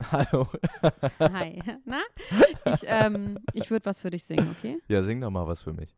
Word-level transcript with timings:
Hallo. 0.12 0.48
Hi. 1.20 1.62
Na? 1.84 2.02
Ich, 2.66 2.80
ähm, 2.86 3.38
ich 3.52 3.70
würde 3.70 3.86
was 3.86 4.00
für 4.00 4.10
dich 4.10 4.24
singen, 4.24 4.54
okay? 4.58 4.78
Ja, 4.88 5.02
sing 5.02 5.20
doch 5.20 5.30
mal 5.30 5.46
was 5.46 5.62
für 5.62 5.72
mich. 5.72 5.94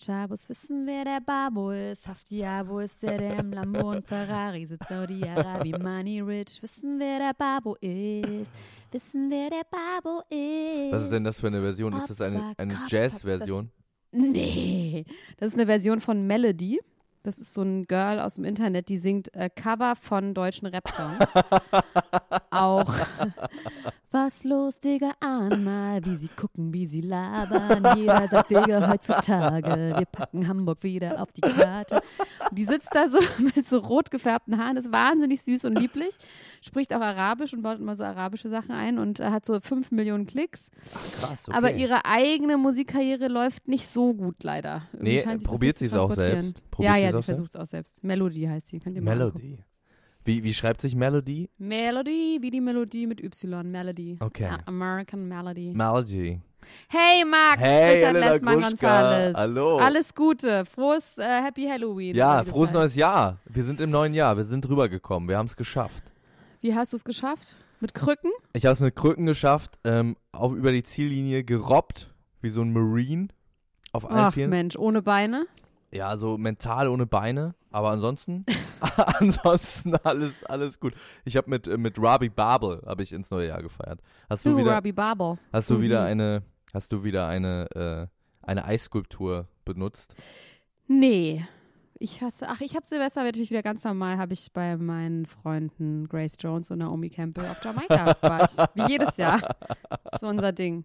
Chabos 0.00 0.48
wissen, 0.48 0.86
wer 0.86 1.04
der 1.04 1.20
Babo 1.20 1.72
ist. 1.72 2.06
Haftiabo 2.06 2.78
ist 2.78 3.02
der, 3.02 3.18
der 3.18 3.38
im 3.40 3.52
Lambo 3.52 3.90
und 3.90 4.06
Ferrari 4.06 4.64
sitzt. 4.64 4.88
Saudi-Arabi, 4.88 5.72
Money 5.72 6.20
Rich. 6.20 6.62
Wissen, 6.62 7.00
wer 7.00 7.18
der 7.18 7.34
Babo 7.34 7.74
ist. 7.80 8.52
Wissen, 8.92 9.28
wer 9.28 9.50
der 9.50 9.64
Babo 9.68 10.22
ist. 10.30 10.92
Was 10.92 11.02
ist 11.02 11.12
denn 11.12 11.24
das 11.24 11.40
für 11.40 11.48
eine 11.48 11.60
Version? 11.60 11.92
Ist 11.94 12.10
das 12.10 12.20
eine, 12.20 12.52
eine 12.56 12.78
Jazz-Version? 12.86 13.70
Nee, 14.12 15.04
das 15.36 15.48
ist 15.48 15.54
eine 15.54 15.66
Version 15.66 16.00
von 16.00 16.26
Melody. 16.26 16.80
Das 17.28 17.36
ist 17.36 17.52
so 17.52 17.60
ein 17.60 17.86
Girl 17.86 18.20
aus 18.20 18.36
dem 18.36 18.44
Internet, 18.44 18.88
die 18.88 18.96
singt 18.96 19.34
äh, 19.34 19.50
Cover 19.50 19.96
von 19.96 20.32
deutschen 20.32 20.66
Rap-Songs. 20.66 21.34
Auch 22.50 22.94
was 24.10 24.44
los, 24.44 24.80
Digga, 24.80 25.12
an 25.20 25.64
mal, 25.64 26.02
wie 26.06 26.16
sie 26.16 26.28
gucken, 26.28 26.72
wie 26.72 26.86
sie 26.86 27.02
labern. 27.02 27.98
Jeder 27.98 28.26
sagt, 28.26 28.50
Digga, 28.50 28.90
heutzutage, 28.90 29.94
wir 29.98 30.06
packen 30.06 30.48
Hamburg 30.48 30.82
wieder 30.82 31.20
auf 31.20 31.30
die 31.32 31.42
Karte. 31.42 31.96
Und 32.48 32.58
die 32.58 32.64
sitzt 32.64 32.94
da 32.94 33.08
so 33.08 33.18
mit 33.54 33.66
so 33.66 33.78
rot 33.78 34.10
gefärbten 34.10 34.56
Haaren, 34.56 34.78
ist 34.78 34.90
wahnsinnig 34.90 35.42
süß 35.42 35.66
und 35.66 35.78
lieblich, 35.78 36.16
spricht 36.62 36.94
auch 36.94 37.02
Arabisch 37.02 37.52
und 37.52 37.60
baut 37.60 37.80
immer 37.80 37.94
so 37.94 38.04
arabische 38.04 38.48
Sachen 38.48 38.70
ein 38.70 38.98
und 38.98 39.20
hat 39.20 39.44
so 39.44 39.60
fünf 39.60 39.90
Millionen 39.90 40.24
Klicks. 40.24 40.70
Ach, 40.86 41.20
krass, 41.20 41.44
okay. 41.46 41.56
Aber 41.56 41.74
ihre 41.74 42.06
eigene 42.06 42.56
Musikkarriere 42.56 43.28
läuft 43.28 43.68
nicht 43.68 43.88
so 43.88 44.14
gut, 44.14 44.42
leider. 44.42 44.82
Irgendwie 44.94 45.22
Nee, 45.22 45.36
probiert 45.44 45.76
sie 45.76 45.86
es 45.86 45.94
auch 45.94 46.12
selbst? 46.12 46.62
Probiert 46.70 46.96
ja, 46.96 47.10
ja, 47.10 47.12
sie 47.18 47.24
versucht 47.26 47.50
es 47.50 47.56
auch 47.56 47.66
selbst. 47.66 48.02
Melody 48.04 48.44
heißt 48.46 48.68
sie. 48.68 48.80
Melody. 48.84 49.58
Wie, 50.24 50.44
wie 50.44 50.52
schreibt 50.52 50.80
sich 50.80 50.94
Melody? 50.94 51.48
Melody, 51.58 52.38
wie 52.42 52.50
die 52.50 52.60
Melodie 52.60 53.06
mit 53.06 53.22
Y. 53.22 53.70
Melody. 53.70 54.16
Okay. 54.20 54.46
A- 54.46 54.58
American 54.66 55.26
Melody. 55.26 55.72
Melody. 55.74 56.40
hey 56.88 57.24
Max, 57.24 57.62
Hey, 57.62 57.94
Richard 57.94 58.14
Lessmann. 58.14 58.60
Gonzales. 58.60 59.36
Hallo. 59.36 59.78
Alles 59.78 60.14
Gute. 60.14 60.64
Frohes 60.66 61.16
äh, 61.18 61.22
Happy 61.42 61.66
Halloween. 61.66 62.14
Ja, 62.14 62.44
frohes 62.44 62.72
neues 62.72 62.94
Jahr. 62.94 63.38
Wir 63.46 63.64
sind 63.64 63.80
im 63.80 63.90
neuen 63.90 64.12
Jahr. 64.12 64.36
Wir 64.36 64.44
sind 64.44 64.68
rübergekommen. 64.68 65.28
Wir 65.28 65.38
haben 65.38 65.46
es 65.46 65.56
geschafft. 65.56 66.12
Wie 66.60 66.74
hast 66.74 66.92
du 66.92 66.96
es 66.96 67.04
geschafft? 67.04 67.54
Mit 67.80 67.94
Krücken? 67.94 68.30
Ich 68.52 68.66
habe 68.66 68.72
es 68.72 68.80
mit 68.80 68.96
Krücken 68.96 69.24
geschafft, 69.24 69.78
ähm, 69.84 70.16
auf 70.32 70.52
über 70.52 70.72
die 70.72 70.82
Ziellinie 70.82 71.44
gerobbt, 71.44 72.10
wie 72.42 72.50
so 72.50 72.60
ein 72.60 72.72
Marine. 72.72 73.28
Auf 73.92 74.04
allen 74.10 74.18
Ach 74.26 74.34
Vieren. 74.34 74.50
Mensch, 74.50 74.76
ohne 74.76 75.00
Beine? 75.00 75.46
Ja, 75.92 76.16
so 76.18 76.36
mental 76.36 76.88
ohne 76.88 77.06
Beine, 77.06 77.54
aber 77.70 77.90
ansonsten, 77.90 78.44
ansonsten 79.20 79.94
alles, 80.04 80.44
alles 80.44 80.80
gut. 80.80 80.94
Ich 81.24 81.36
habe 81.36 81.48
mit, 81.48 81.66
äh, 81.66 81.78
mit 81.78 81.98
Robbie 81.98 82.28
Babel 82.28 82.82
habe 82.86 83.02
ich 83.02 83.12
ins 83.12 83.30
neue 83.30 83.48
Jahr 83.48 83.62
gefeiert. 83.62 84.00
Hast 84.28 84.44
du, 84.44 84.50
Du, 84.50 84.56
wieder, 84.58 84.74
Robbie 84.74 84.92
Barber. 84.92 85.38
hast 85.52 85.70
du 85.70 85.74
Mhm. 85.76 85.82
wieder 85.82 86.04
eine, 86.04 86.42
hast 86.74 86.92
du 86.92 87.04
wieder 87.04 87.26
eine, 87.28 87.70
äh, 87.74 88.46
eine 88.46 88.64
Eisskulptur 88.64 89.48
benutzt? 89.64 90.14
Nee. 90.86 91.46
Ich 92.00 92.22
hasse, 92.22 92.46
ach, 92.48 92.60
ich 92.60 92.76
habe 92.76 92.86
Silvester 92.86 93.24
natürlich 93.24 93.50
wieder 93.50 93.62
ganz 93.62 93.82
normal, 93.82 94.18
habe 94.18 94.32
ich 94.32 94.52
bei 94.52 94.76
meinen 94.76 95.26
Freunden 95.26 96.06
Grace 96.06 96.36
Jones 96.38 96.70
und 96.70 96.78
Naomi 96.78 97.10
Campbell 97.10 97.44
auf 97.46 97.64
Jamaika. 97.64 98.14
war 98.20 98.44
ich, 98.44 98.56
wie 98.74 98.92
jedes 98.92 99.16
Jahr. 99.16 99.40
Das 100.04 100.12
ist 100.12 100.20
so 100.20 100.28
unser 100.28 100.52
Ding. 100.52 100.84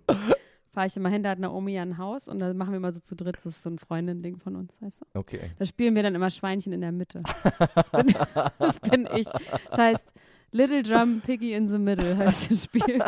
Fahre 0.74 0.88
ich 0.88 0.98
immer 0.98 1.10
hin, 1.10 1.22
da 1.22 1.30
hat 1.30 1.40
Naomi 1.40 1.74
ja 1.74 1.84
ein 1.84 1.98
Haus 2.00 2.28
und 2.28 2.40
da 2.40 2.52
machen 2.54 2.72
wir 2.72 2.78
immer 2.78 2.92
so 2.92 3.00
zu 3.00 3.16
dritt, 3.16 3.36
das 3.38 3.46
ist 3.46 3.62
so 3.62 3.70
ein 3.70 3.78
Freundin-Ding 3.78 4.38
von 4.38 4.56
uns, 4.56 4.82
weißt 4.82 5.02
du? 5.02 5.20
Okay. 5.20 5.40
Da 5.60 5.66
spielen 5.66 5.94
wir 5.96 6.02
dann 6.02 6.16
immer 6.16 6.32
Schweinchen 6.32 6.74
in 6.74 6.82
der 6.82 6.92
Mitte. 6.92 7.22
Das 7.76 7.92
bin, 7.92 8.08
das 8.60 8.80
bin 8.80 9.08
ich. 9.16 9.28
Das 9.70 9.78
heißt, 9.78 10.12
Little 10.52 10.82
Drum 10.84 11.22
Piggy 11.22 11.54
in 11.54 11.68
the 11.68 11.78
Middle 11.78 12.18
heißt 12.18 12.52
das 12.52 12.64
Spiel. 12.66 13.02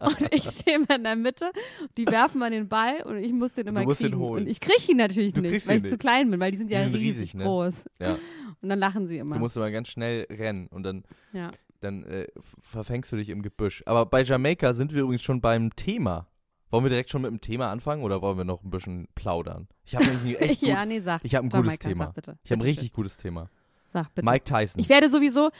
Und 0.00 0.34
ich 0.34 0.44
stehe 0.44 0.76
immer 0.78 0.96
in 0.96 1.04
der 1.04 1.14
Mitte, 1.16 1.50
die 1.96 2.06
werfen 2.06 2.38
mal 2.40 2.50
den 2.50 2.68
Ball 2.68 3.02
und 3.04 3.18
ich 3.18 3.32
muss 3.32 3.54
den 3.54 3.66
immer 3.68 3.82
musst 3.84 4.02
den 4.02 4.10
kriegen. 4.12 4.20
holen. 4.20 4.42
Und 4.44 4.50
ich 4.50 4.60
kriege 4.60 4.90
ihn 4.92 4.96
natürlich 4.98 5.32
Du 5.32 5.40
nicht, 5.42 5.66
weil 5.68 5.76
ich 5.76 5.82
zu 5.84 5.90
nicht. 5.90 6.00
klein 6.00 6.30
bin, 6.30 6.40
weil 6.40 6.50
die 6.50 6.58
sind 6.58 6.70
ja 6.70 6.78
Die 6.78 6.84
sind 6.86 6.94
riesig, 6.96 7.18
riesig, 7.20 7.34
ne? 7.34 7.44
groß. 7.44 7.84
Ja. 8.00 8.18
Und 8.60 8.68
dann 8.68 8.78
lachen 8.78 9.06
sie 9.06 9.18
immer. 9.18 9.34
Du 9.36 9.40
musst 9.40 9.56
immer 9.56 9.70
ganz 9.70 9.88
schnell 9.88 10.26
rennen 10.30 10.66
und 10.68 10.82
dann, 10.84 11.04
ja. 11.32 11.50
dann 11.80 12.04
äh, 12.04 12.26
verfängst 12.60 13.10
du 13.12 13.16
dich 13.16 13.28
im 13.28 13.42
Gebüsch. 13.42 13.82
Aber 13.86 14.06
bei 14.06 14.22
Jamaika 14.22 14.72
sind 14.72 14.92
wir 14.94 15.02
übrigens 15.02 15.22
schon 15.22 15.40
beim 15.40 15.74
Thema. 15.74 16.28
Wollen 16.72 16.84
wir 16.84 16.88
direkt 16.88 17.10
schon 17.10 17.22
mit 17.22 17.30
dem 17.30 17.40
Thema 17.40 17.70
anfangen 17.70 18.02
oder 18.02 18.20
wollen 18.22 18.38
wir 18.38 18.44
noch 18.44 18.64
ein 18.64 18.70
bisschen 18.70 19.06
plaudern? 19.14 19.68
Ich 19.84 19.94
habe 19.94 20.06
nämlich 20.06 20.36
ein 20.40 20.42
echt 20.50 20.60
gut, 20.60 20.68
ja, 20.70 20.84
nee, 20.84 20.98
sag. 20.98 21.20
ich 21.24 21.34
habe 21.36 21.46
ein 21.46 21.50
gutes 21.50 21.64
Jamaika, 21.66 21.88
Thema. 21.88 22.04
Sag 22.06 22.14
bitte. 22.14 22.38
Ich 22.42 22.50
habe 22.50 22.60
ein 22.60 22.64
richtig 22.64 22.92
gutes 22.92 23.16
Thema. 23.18 23.42
schön. 23.42 23.48
Sag 23.88 24.14
bitte. 24.14 24.28
Mike 24.28 24.44
Tyson. 24.44 24.80
Ich 24.80 24.88
werde 24.88 25.08
sowieso, 25.10 25.50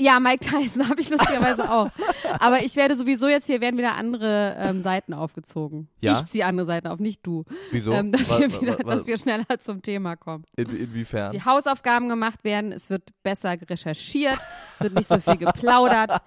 ja, 0.00 0.18
Mike 0.20 0.46
Tyson 0.48 0.88
habe 0.88 1.00
ich 1.00 1.10
lustigerweise 1.10 1.68
auch. 1.70 1.90
Aber 2.38 2.62
ich 2.62 2.76
werde 2.76 2.94
sowieso 2.96 3.26
jetzt 3.28 3.46
hier 3.46 3.60
werden 3.60 3.76
wieder 3.76 3.96
andere 3.96 4.54
ähm, 4.58 4.78
Seiten 4.80 5.12
aufgezogen. 5.12 5.88
Ja? 6.00 6.18
Ich 6.18 6.26
ziehe 6.26 6.46
andere 6.46 6.64
Seiten 6.66 6.86
auf, 6.86 7.00
nicht 7.00 7.26
du. 7.26 7.44
Wieso? 7.72 7.90
Ähm, 7.92 8.12
dass, 8.12 8.30
Wa- 8.30 8.38
wir 8.38 8.60
wieder, 8.62 8.78
wa- 8.78 8.94
dass 8.94 9.06
wir 9.08 9.18
schneller 9.18 9.44
zum 9.58 9.82
Thema 9.82 10.14
kommen. 10.16 10.44
in, 10.56 10.70
inwiefern? 10.70 11.32
Die 11.32 11.44
Hausaufgaben 11.44 12.08
gemacht 12.08 12.44
werden, 12.44 12.70
es 12.70 12.88
wird 12.90 13.10
besser 13.24 13.56
recherchiert, 13.68 14.38
es 14.76 14.84
wird 14.84 14.94
nicht 14.94 15.08
so 15.08 15.18
viel 15.18 15.36
geplaudert. 15.36 16.22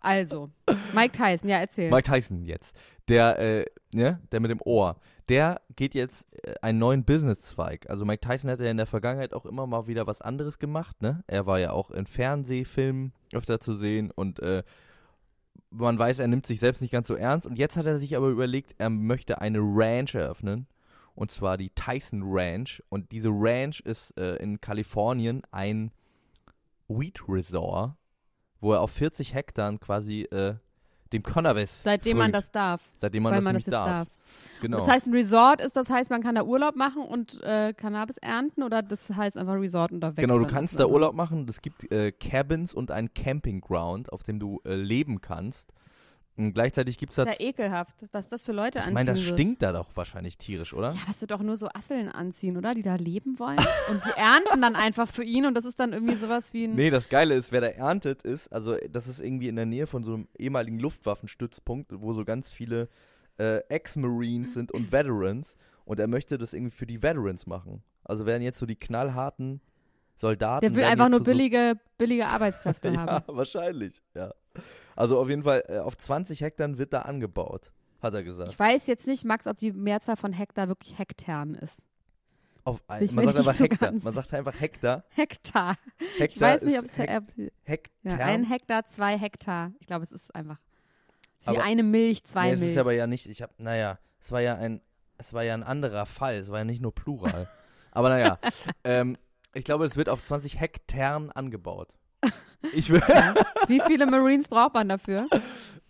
Also, 0.00 0.50
Mike 0.92 1.16
Tyson, 1.16 1.48
ja, 1.48 1.56
erzähl. 1.58 1.90
Mike 1.90 2.10
Tyson 2.12 2.44
jetzt. 2.44 2.76
Der, 3.08 3.38
äh, 3.38 3.64
ne, 3.92 4.20
der 4.32 4.40
mit 4.40 4.50
dem 4.50 4.60
Ohr. 4.64 4.96
Der 5.28 5.60
geht 5.76 5.94
jetzt 5.94 6.26
äh, 6.44 6.54
einen 6.62 6.78
neuen 6.78 7.04
Businesszweig. 7.04 7.88
Also 7.88 8.04
Mike 8.04 8.26
Tyson 8.26 8.50
hat 8.50 8.60
ja 8.60 8.70
in 8.70 8.76
der 8.76 8.86
Vergangenheit 8.86 9.34
auch 9.34 9.46
immer 9.46 9.66
mal 9.66 9.86
wieder 9.86 10.06
was 10.06 10.20
anderes 10.20 10.58
gemacht, 10.58 11.00
ne? 11.02 11.22
Er 11.26 11.46
war 11.46 11.58
ja 11.58 11.72
auch 11.72 11.90
in 11.90 12.06
Fernsehfilmen 12.06 13.12
öfter 13.32 13.60
zu 13.60 13.74
sehen 13.74 14.10
und 14.10 14.40
äh, 14.40 14.62
man 15.70 15.98
weiß, 15.98 16.20
er 16.20 16.28
nimmt 16.28 16.46
sich 16.46 16.60
selbst 16.60 16.82
nicht 16.82 16.92
ganz 16.92 17.08
so 17.08 17.14
ernst. 17.14 17.46
Und 17.46 17.58
jetzt 17.58 17.76
hat 17.76 17.86
er 17.86 17.98
sich 17.98 18.16
aber 18.16 18.28
überlegt, 18.28 18.74
er 18.78 18.90
möchte 18.90 19.40
eine 19.40 19.58
Ranch 19.58 20.14
eröffnen. 20.14 20.66
Und 21.14 21.30
zwar 21.30 21.56
die 21.56 21.70
Tyson 21.70 22.22
Ranch. 22.24 22.82
Und 22.88 23.12
diese 23.12 23.30
Ranch 23.30 23.80
ist 23.80 24.16
äh, 24.18 24.36
in 24.36 24.60
Kalifornien 24.60 25.42
ein 25.50 25.92
Wheat 26.88 27.28
Resort, 27.28 27.94
wo 28.60 28.72
er 28.72 28.80
auf 28.80 28.90
40 28.92 29.34
Hektar 29.34 29.76
quasi 29.78 30.22
äh, 30.22 30.54
dem 31.14 31.22
Cannabis 31.22 31.82
Seitdem 31.82 32.18
man 32.18 32.26
frönt. 32.26 32.34
das 32.34 32.50
darf. 32.50 32.80
Seitdem 32.94 33.22
man 33.22 33.34
das 33.34 33.44
man 33.44 33.54
das 33.54 33.66
jetzt 33.66 33.72
darf. 33.72 33.86
darf. 33.86 34.08
Genau. 34.60 34.78
Das 34.78 34.88
heißt, 34.88 35.06
ein 35.06 35.14
Resort 35.14 35.60
ist, 35.60 35.76
das 35.76 35.90
heißt, 35.90 36.10
man 36.10 36.22
kann 36.22 36.34
da 36.34 36.42
Urlaub 36.42 36.76
machen 36.76 37.02
und 37.02 37.42
äh, 37.42 37.72
Cannabis 37.72 38.18
ernten 38.18 38.62
oder 38.62 38.82
das 38.82 39.10
heißt 39.10 39.38
einfach 39.38 39.54
Resort 39.54 39.92
und 39.92 40.00
da 40.00 40.08
wächst 40.08 40.18
genau, 40.18 40.38
du 40.38 40.46
kannst 40.46 40.78
da? 40.78 40.86
Urlaub 40.86 41.14
machen. 41.14 41.46
Es 41.48 41.62
gibt 41.62 41.90
äh, 41.90 42.12
Cabins 42.12 42.74
und 42.74 42.90
ein 42.90 43.12
Campingground, 43.14 44.12
auf 44.12 44.22
dem 44.22 44.38
du 44.38 44.60
äh, 44.64 44.74
leben 44.74 45.20
kannst. 45.20 45.72
Und 46.36 46.52
gleichzeitig 46.52 46.98
gibt 46.98 47.10
es 47.12 47.16
da. 47.16 47.24
Das 47.26 47.34
ist 47.34 47.40
ja 47.40 47.46
ekelhaft, 47.48 48.06
was 48.10 48.28
das 48.28 48.42
für 48.42 48.50
Leute 48.52 48.78
ich 48.78 48.84
anziehen 48.84 48.94
meine, 48.94 49.10
das 49.12 49.24
wird. 49.24 49.34
stinkt 49.38 49.62
da 49.62 49.72
doch 49.72 49.88
wahrscheinlich 49.94 50.36
tierisch, 50.36 50.74
oder? 50.74 50.90
Ja, 50.90 51.00
es 51.08 51.20
wird 51.20 51.30
doch 51.30 51.40
nur 51.42 51.56
so 51.56 51.68
Asseln 51.72 52.08
anziehen, 52.08 52.56
oder? 52.56 52.74
Die 52.74 52.82
da 52.82 52.96
leben 52.96 53.38
wollen. 53.38 53.58
Und 53.90 54.04
die 54.04 54.18
ernten 54.18 54.60
dann 54.60 54.74
einfach 54.74 55.06
für 55.08 55.22
ihn 55.22 55.46
und 55.46 55.54
das 55.54 55.64
ist 55.64 55.78
dann 55.78 55.92
irgendwie 55.92 56.16
sowas 56.16 56.52
wie 56.52 56.64
ein. 56.64 56.74
Nee, 56.74 56.90
das 56.90 57.08
Geile 57.08 57.34
ist, 57.36 57.52
wer 57.52 57.60
da 57.60 57.68
erntet 57.68 58.22
ist, 58.22 58.52
also 58.52 58.76
das 58.90 59.06
ist 59.06 59.20
irgendwie 59.20 59.46
in 59.48 59.54
der 59.54 59.66
Nähe 59.66 59.86
von 59.86 60.02
so 60.02 60.14
einem 60.14 60.28
ehemaligen 60.36 60.80
Luftwaffenstützpunkt, 60.80 61.92
wo 62.00 62.12
so 62.12 62.24
ganz 62.24 62.50
viele 62.50 62.88
äh, 63.38 63.58
Ex-Marines 63.68 64.54
sind 64.54 64.72
und 64.72 64.90
Veterans. 64.90 65.54
und 65.84 66.00
er 66.00 66.08
möchte 66.08 66.36
das 66.36 66.52
irgendwie 66.52 66.74
für 66.74 66.86
die 66.86 67.00
Veterans 67.02 67.46
machen. 67.46 67.82
Also 68.02 68.26
werden 68.26 68.42
jetzt 68.42 68.58
so 68.58 68.66
die 68.66 68.76
knallharten 68.76 69.60
Soldaten. 70.16 70.62
Der 70.66 70.74
will 70.74 70.84
einfach 70.84 71.08
nur 71.08 71.20
zu 71.20 71.24
so- 71.26 71.30
billige, 71.30 71.78
billige 71.96 72.26
Arbeitskräfte 72.26 72.88
ja, 72.92 73.06
haben. 73.06 73.36
wahrscheinlich, 73.36 74.00
ja. 74.14 74.32
Also 74.96 75.18
auf 75.20 75.28
jeden 75.28 75.42
Fall, 75.42 75.64
äh, 75.68 75.78
auf 75.78 75.96
20 75.96 76.40
Hektar 76.42 76.78
wird 76.78 76.92
da 76.92 77.02
angebaut, 77.02 77.72
hat 78.02 78.14
er 78.14 78.22
gesagt. 78.22 78.50
Ich 78.52 78.58
weiß 78.58 78.86
jetzt 78.86 79.06
nicht, 79.06 79.24
Max, 79.24 79.46
ob 79.46 79.58
die 79.58 79.72
Mehrzahl 79.72 80.16
von 80.16 80.32
Hektar 80.32 80.68
wirklich 80.68 80.98
Hektaren 80.98 81.54
ist. 81.54 81.82
Auf 82.64 82.82
ein, 82.88 83.02
Ich 83.04 83.12
man 83.12 83.26
sagt 83.26 83.36
einfach 83.38 83.54
so 83.54 83.64
Hektar. 83.64 83.92
Man 83.92 84.14
sagt 84.14 84.34
einfach 84.34 84.58
Hektar. 84.60 85.04
Hektar. 85.10 85.76
Hektar 86.18 86.24
Ich 86.26 86.40
weiß 86.40 86.62
nicht, 86.62 86.78
ob 86.78 86.84
es 86.86 86.96
Hek 86.96 87.08
ja, 87.10 87.20
Hektar. 87.64 88.18
ein 88.20 88.44
Hektar, 88.44 88.86
zwei 88.86 89.18
Hektar. 89.18 89.72
Ich 89.80 89.86
glaube, 89.86 90.02
es 90.02 90.12
ist 90.12 90.34
einfach. 90.34 90.58
Es 91.36 91.42
ist 91.46 91.52
wie 91.52 91.56
Aber- 91.58 91.64
eine 91.64 91.82
Milch, 91.82 92.24
zwei 92.24 92.46
nee, 92.46 92.52
es 92.54 92.60
Milch. 92.60 92.72
ist 92.72 92.78
aber 92.78 92.92
ja 92.92 93.06
nicht, 93.06 93.26
ich 93.28 93.42
habe, 93.42 93.52
naja, 93.58 93.98
es 94.20 94.32
war 94.32 94.40
ja 94.40 94.54
ein, 94.54 94.80
es 95.18 95.34
war 95.34 95.42
ja 95.42 95.52
ein 95.52 95.62
anderer 95.62 96.06
Fall, 96.06 96.36
es 96.36 96.50
war 96.50 96.58
ja 96.58 96.64
nicht 96.64 96.80
nur 96.80 96.94
Plural. 96.94 97.48
aber 97.90 98.08
naja, 98.08 98.38
ähm, 98.84 99.18
ich 99.52 99.64
glaube, 99.64 99.84
es 99.84 99.96
wird 99.96 100.08
auf 100.08 100.22
20 100.22 100.58
Hektaren 100.58 101.30
angebaut. 101.32 101.88
Ich 102.72 102.88
will, 102.90 103.00
Wie 103.68 103.80
viele 103.86 104.06
Marines 104.06 104.48
braucht 104.48 104.74
man 104.74 104.88
dafür? 104.88 105.28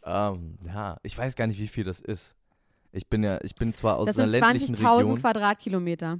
ähm, 0.04 0.58
ja, 0.66 0.96
ich 1.02 1.16
weiß 1.16 1.36
gar 1.36 1.46
nicht, 1.46 1.58
wie 1.60 1.68
viel 1.68 1.84
das 1.84 2.00
ist. 2.00 2.34
Ich 2.92 3.06
bin 3.08 3.22
ja, 3.22 3.38
ich 3.42 3.54
bin 3.54 3.74
zwar 3.74 3.96
aus 3.96 4.06
Das 4.06 4.18
einer 4.18 4.30
sind 4.30 4.40
ländlichen 4.40 4.74
20.000 4.76 4.98
Region. 4.98 5.20
Quadratkilometer. 5.20 6.18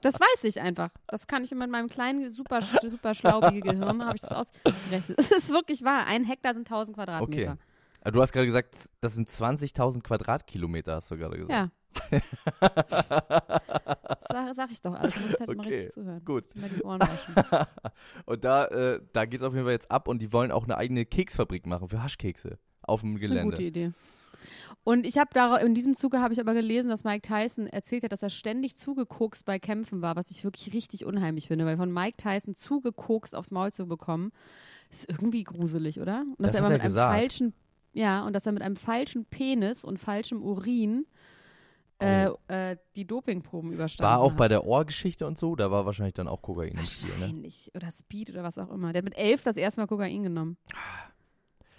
Das 0.00 0.14
weiß 0.20 0.44
ich 0.44 0.60
einfach. 0.60 0.90
Das 1.06 1.26
kann 1.26 1.44
ich 1.44 1.50
mit 1.52 1.70
meinem 1.70 1.88
kleinen, 1.88 2.30
super, 2.30 2.60
super 2.62 3.14
schlaubigen 3.14 3.60
Gehirn, 3.62 4.04
habe 4.04 4.16
ich 4.16 4.22
das 4.22 4.32
ausgerechnet. 4.32 5.18
Das 5.18 5.30
ist 5.30 5.50
wirklich 5.50 5.82
wahr. 5.84 6.06
Ein 6.06 6.24
Hektar 6.24 6.54
sind 6.54 6.66
1000 6.70 6.96
Quadratmeter. 6.96 7.52
Okay. 7.52 7.60
Aber 8.02 8.12
Du 8.12 8.22
hast 8.22 8.32
gerade 8.32 8.46
gesagt, 8.46 8.76
das 9.00 9.14
sind 9.14 9.28
20.000 9.30 10.02
Quadratkilometer, 10.02 10.96
hast 10.96 11.10
du 11.10 11.16
gerade 11.16 11.36
gesagt. 11.36 11.50
Ja. 11.52 11.70
sag, 14.28 14.54
sag 14.54 14.70
ich 14.70 14.80
doch 14.80 14.94
alles. 14.94 15.14
Du 15.14 15.20
musst 15.20 15.40
halt 15.40 15.48
Okay, 15.50 15.68
richtig 15.74 15.92
zuhören. 15.92 16.24
gut. 16.24 16.44
Und 18.26 18.44
da, 18.44 18.66
äh, 18.66 19.00
da 19.12 19.24
geht 19.24 19.40
es 19.40 19.46
auf 19.46 19.54
jeden 19.54 19.64
Fall 19.64 19.72
jetzt 19.72 19.90
ab 19.90 20.08
und 20.08 20.20
die 20.20 20.32
wollen 20.32 20.50
auch 20.52 20.64
eine 20.64 20.76
eigene 20.76 21.04
Keksfabrik 21.04 21.66
machen 21.66 21.88
für 21.88 22.02
Haschkekse 22.02 22.58
auf 22.82 23.00
dem 23.02 23.14
Das 23.14 23.22
ist 23.22 23.26
eine 23.30 23.34
Gelände. 23.34 23.50
gute 23.56 23.62
Idee. 23.64 23.92
Und 24.84 25.04
ich 25.04 25.18
habe 25.18 25.30
da 25.34 25.56
in 25.56 25.74
diesem 25.74 25.94
Zuge 25.94 26.20
habe 26.20 26.32
ich 26.32 26.40
aber 26.40 26.54
gelesen, 26.54 26.88
dass 26.88 27.04
Mike 27.04 27.26
Tyson 27.26 27.66
erzählt 27.66 28.04
hat, 28.04 28.12
dass 28.12 28.22
er 28.22 28.30
ständig 28.30 28.76
zugekokst 28.76 29.44
bei 29.44 29.58
Kämpfen 29.58 30.00
war, 30.00 30.16
was 30.16 30.30
ich 30.30 30.44
wirklich 30.44 30.72
richtig 30.72 31.04
unheimlich 31.04 31.48
finde, 31.48 31.66
weil 31.66 31.76
von 31.76 31.92
Mike 31.92 32.16
Tyson 32.16 32.54
zugekokst 32.54 33.34
aufs 33.34 33.50
Maul 33.50 33.72
zu 33.72 33.86
bekommen, 33.86 34.30
ist 34.90 35.08
irgendwie 35.08 35.42
gruselig, 35.44 36.00
oder? 36.00 36.20
Und 36.38 36.40
dass 36.40 36.52
Das 36.52 36.60
er 36.60 36.62
hat 36.62 36.66
immer 36.66 36.70
er 36.70 36.72
mit 36.74 36.80
einem 36.82 36.88
gesagt. 36.92 37.12
falschen, 37.18 37.52
ja, 37.92 38.24
und 38.24 38.32
dass 38.32 38.46
er 38.46 38.52
mit 38.52 38.62
einem 38.62 38.76
falschen 38.76 39.24
Penis 39.26 39.84
und 39.84 39.98
falschem 39.98 40.40
Urin 40.42 41.06
äh, 42.00 42.28
äh, 42.48 42.76
die 42.94 43.06
Dopingproben 43.06 43.72
überstanden. 43.72 44.10
War 44.10 44.20
auch 44.20 44.30
hat. 44.32 44.38
bei 44.38 44.48
der 44.48 44.64
Ohrgeschichte 44.64 45.26
und 45.26 45.36
so, 45.36 45.56
da 45.56 45.70
war 45.70 45.84
wahrscheinlich 45.86 46.14
dann 46.14 46.28
auch 46.28 46.42
Kokain 46.42 46.76
im 46.78 46.84
Spiel. 46.84 47.14
Ne? 47.14 47.20
Wahrscheinlich. 47.20 47.70
Oder 47.74 47.90
Speed 47.90 48.30
oder 48.30 48.42
was 48.44 48.58
auch 48.58 48.70
immer. 48.70 48.92
Der 48.92 49.00
hat 49.00 49.04
mit 49.04 49.18
elf 49.18 49.42
das 49.42 49.56
erste 49.56 49.80
Mal 49.80 49.86
Kokain 49.86 50.22
genommen. 50.22 50.56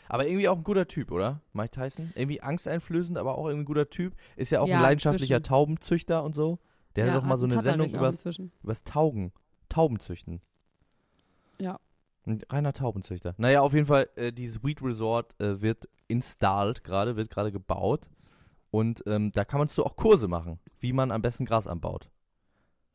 Aber 0.10 0.28
irgendwie 0.28 0.50
auch 0.50 0.58
ein 0.58 0.64
guter 0.64 0.88
Typ, 0.88 1.12
oder? 1.12 1.42
Mike 1.54 1.72
Tyson? 1.72 2.12
Irgendwie 2.16 2.42
angsteinflößend, 2.42 3.18
aber 3.18 3.38
auch 3.38 3.46
irgendwie 3.46 3.64
ein 3.64 3.66
guter 3.66 3.90
Typ. 3.90 4.16
Ist 4.36 4.52
ja 4.52 4.60
auch 4.60 4.68
Ja, 4.68 4.78
ein 4.78 4.82
leidenschaftlicher 4.82 5.38
inzwischen. 5.38 5.50
Taubenzüchter 5.50 6.24
und 6.24 6.34
so. 6.34 6.60
Der 6.96 7.06
ja, 7.06 7.14
hat 7.14 7.22
doch 7.22 7.28
mal 7.28 7.38
so 7.38 7.46
eine 7.46 7.62
Sendung 7.62 7.88
übers, 7.88 8.24
übers 8.64 8.84
Taugen. 8.84 9.32
Taubenzüchten. 9.70 10.42
Ja. 11.60 11.80
Ein 12.26 12.42
reiner 12.50 12.74
Taubenzüchter. 12.74 13.36
Naja, 13.38 13.62
auf 13.62 13.74
jeden 13.74 13.86
Fall, 13.86 14.10
äh, 14.16 14.34
dieses 14.34 14.64
Weed 14.64 14.82
Resort 14.82 15.40
äh, 15.40 15.62
wird 15.62 15.88
installed 16.08 16.84
gerade, 16.84 17.16
wird 17.16 17.30
gerade 17.30 17.52
gebaut. 17.52 18.10
Und 18.72 19.04
ähm, 19.08 19.32
da 19.32 19.46
kann 19.46 19.60
man 19.60 19.68
so 19.68 19.86
auch 19.86 19.96
Kurse 19.96 20.28
machen, 20.28 20.60
wie 20.80 20.94
man 20.94 21.12
am 21.12 21.22
besten 21.22 21.46
Gras 21.46 21.68
anbaut. 21.68 22.10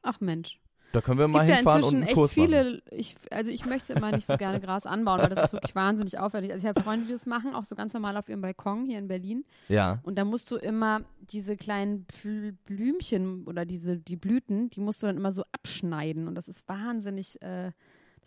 Ach 0.02 0.20
Mensch. 0.20 0.60
Da 0.92 1.00
können 1.00 1.18
wir 1.18 1.24
Es 1.24 1.32
mal 1.32 1.40
gibt 1.40 1.48
ja 1.48 1.56
hinfahren 1.56 1.82
und 1.82 1.94
inzwischen 1.94 1.96
einen 1.96 2.06
echt 2.06 2.14
Kurs 2.14 2.32
viele, 2.32 2.82
ich, 2.92 3.16
also 3.32 3.50
ich 3.50 3.66
möchte 3.66 3.94
immer 3.94 4.12
nicht 4.12 4.28
so 4.28 4.36
gerne 4.36 4.60
Gras 4.60 4.86
anbauen, 4.86 5.20
weil 5.20 5.28
das 5.28 5.46
ist 5.46 5.52
wirklich 5.52 5.74
wahnsinnig 5.74 6.20
aufwendig. 6.20 6.52
Also 6.52 6.64
ich 6.64 6.68
habe 6.68 6.80
Freunde, 6.80 7.06
die 7.06 7.12
das 7.12 7.26
machen, 7.26 7.52
auch 7.52 7.64
so 7.64 7.74
ganz 7.74 7.92
normal 7.94 8.16
auf 8.16 8.28
ihrem 8.28 8.42
Balkon 8.42 8.86
hier 8.86 8.98
in 9.00 9.08
Berlin. 9.08 9.44
Ja. 9.68 9.98
Und 10.04 10.16
da 10.16 10.24
musst 10.24 10.48
du 10.52 10.56
immer 10.56 11.00
diese 11.18 11.56
kleinen 11.56 12.06
Blü- 12.06 12.54
Blümchen 12.64 13.44
oder 13.44 13.64
diese, 13.64 13.98
die 13.98 14.14
Blüten, 14.14 14.70
die 14.70 14.80
musst 14.80 15.02
du 15.02 15.06
dann 15.06 15.16
immer 15.16 15.32
so 15.32 15.42
abschneiden. 15.50 16.28
Und 16.28 16.36
das 16.36 16.46
ist 16.46 16.68
wahnsinnig, 16.68 17.42
äh, 17.42 17.72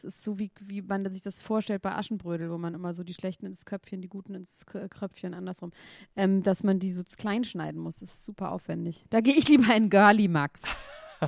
das 0.01 0.15
ist 0.15 0.23
so 0.23 0.39
wie, 0.39 0.51
wie 0.61 0.81
man 0.81 1.09
sich 1.09 1.21
das 1.23 1.41
vorstellt 1.41 1.81
bei 1.81 1.93
Aschenbrödel, 1.93 2.49
wo 2.51 2.57
man 2.57 2.73
immer 2.73 2.93
so 2.93 3.03
die 3.03 3.13
Schlechten 3.13 3.45
ins 3.45 3.65
Köpfchen, 3.65 4.01
die 4.01 4.07
Guten 4.09 4.33
ins 4.35 4.65
K- 4.65 4.87
Kröpfchen, 4.87 5.33
andersrum, 5.33 5.71
ähm, 6.15 6.43
dass 6.43 6.63
man 6.63 6.79
die 6.79 6.91
so 6.91 7.01
klein 7.17 7.43
schneiden 7.43 7.81
muss. 7.81 7.99
Das 7.99 8.09
ist 8.13 8.25
super 8.25 8.51
aufwendig. 8.51 9.05
Da 9.09 9.21
gehe 9.21 9.35
ich 9.35 9.47
lieber 9.49 9.75
in 9.75 9.89
Girly 9.89 10.27
Max. 10.27 10.61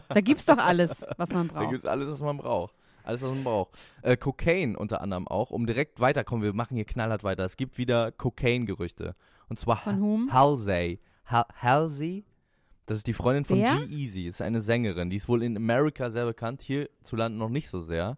Da 0.10 0.22
gibt's 0.22 0.46
doch 0.46 0.58
alles, 0.58 1.06
was 1.18 1.34
man 1.34 1.48
Da 1.50 1.54
braucht. 1.56 1.70
gibt 1.70 1.80
es 1.80 1.86
alles, 1.86 2.10
was 2.10 2.22
man 2.22 2.38
braucht. 2.38 2.74
Alles, 3.04 3.22
was 3.24 3.30
man 3.34 3.44
braucht. 3.44 3.72
Äh, 4.04 4.18
Cocaine 4.18 4.78
unter 4.78 5.02
anderem 5.02 5.28
auch, 5.28 5.50
um 5.52 5.66
direkt 5.66 6.00
weiterkommen. 6.00 6.44
Wir 6.44 6.54
machen 6.54 6.76
hier 6.76 6.86
knallhart 6.86 7.24
weiter. 7.24 7.44
Es 7.46 7.58
gibt 7.58 7.78
wieder 7.80 8.12
Cocaine-Gerüchte. 8.12 9.16
Und 9.48 9.58
zwar 9.60 9.78
Von 9.78 10.00
whom? 10.02 10.32
Halsey. 10.34 11.00
Ha 11.26 11.48
Halsey? 11.60 12.24
Das 12.86 12.98
ist 12.98 13.08
die 13.08 13.14
Freundin 13.14 13.46
von? 13.46 13.58
G-Eazy. 13.58 14.28
Ist 14.28 14.42
eine 14.44 14.62
Sängerin. 14.62 15.10
Die 15.10 15.16
ist 15.16 15.28
wohl 15.28 15.42
in 15.44 15.56
Amerika 15.58 16.10
sehr 16.12 16.26
bekannt, 16.26 16.62
hierzulande 16.62 17.38
noch 17.38 17.50
nicht 17.50 17.70
so 17.70 17.80
sehr. 17.80 18.18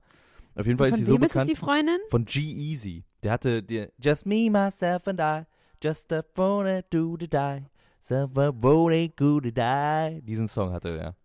Auf 0.55 0.65
jeden 0.65 0.77
Fall 0.77 0.89
Von 0.89 0.99
ist 0.99 1.05
sie 1.05 1.11
so 1.11 1.15
wem 1.15 1.23
ist 1.23 1.29
es 1.29 1.33
bekannt. 1.33 1.49
die 1.51 1.55
Freundin? 1.55 1.99
von 2.09 2.25
G-Eazy. 2.25 3.03
Der 3.23 3.31
hatte 3.33 3.63
die 3.63 3.87
Just 4.03 4.25
me, 4.25 4.49
myself 4.49 5.07
and 5.07 5.19
I. 5.19 5.43
Just 5.83 6.11
a 6.13 6.23
phone 6.35 6.83
do 6.89 7.17
to 7.17 7.27
die. 7.27 7.65
Self 8.03 8.37
a 8.37 8.51
good 8.51 9.43
to 9.43 9.51
die. 9.51 10.21
Diesen 10.21 10.47
Song 10.47 10.71
hatte 10.71 10.89
er. 10.89 11.15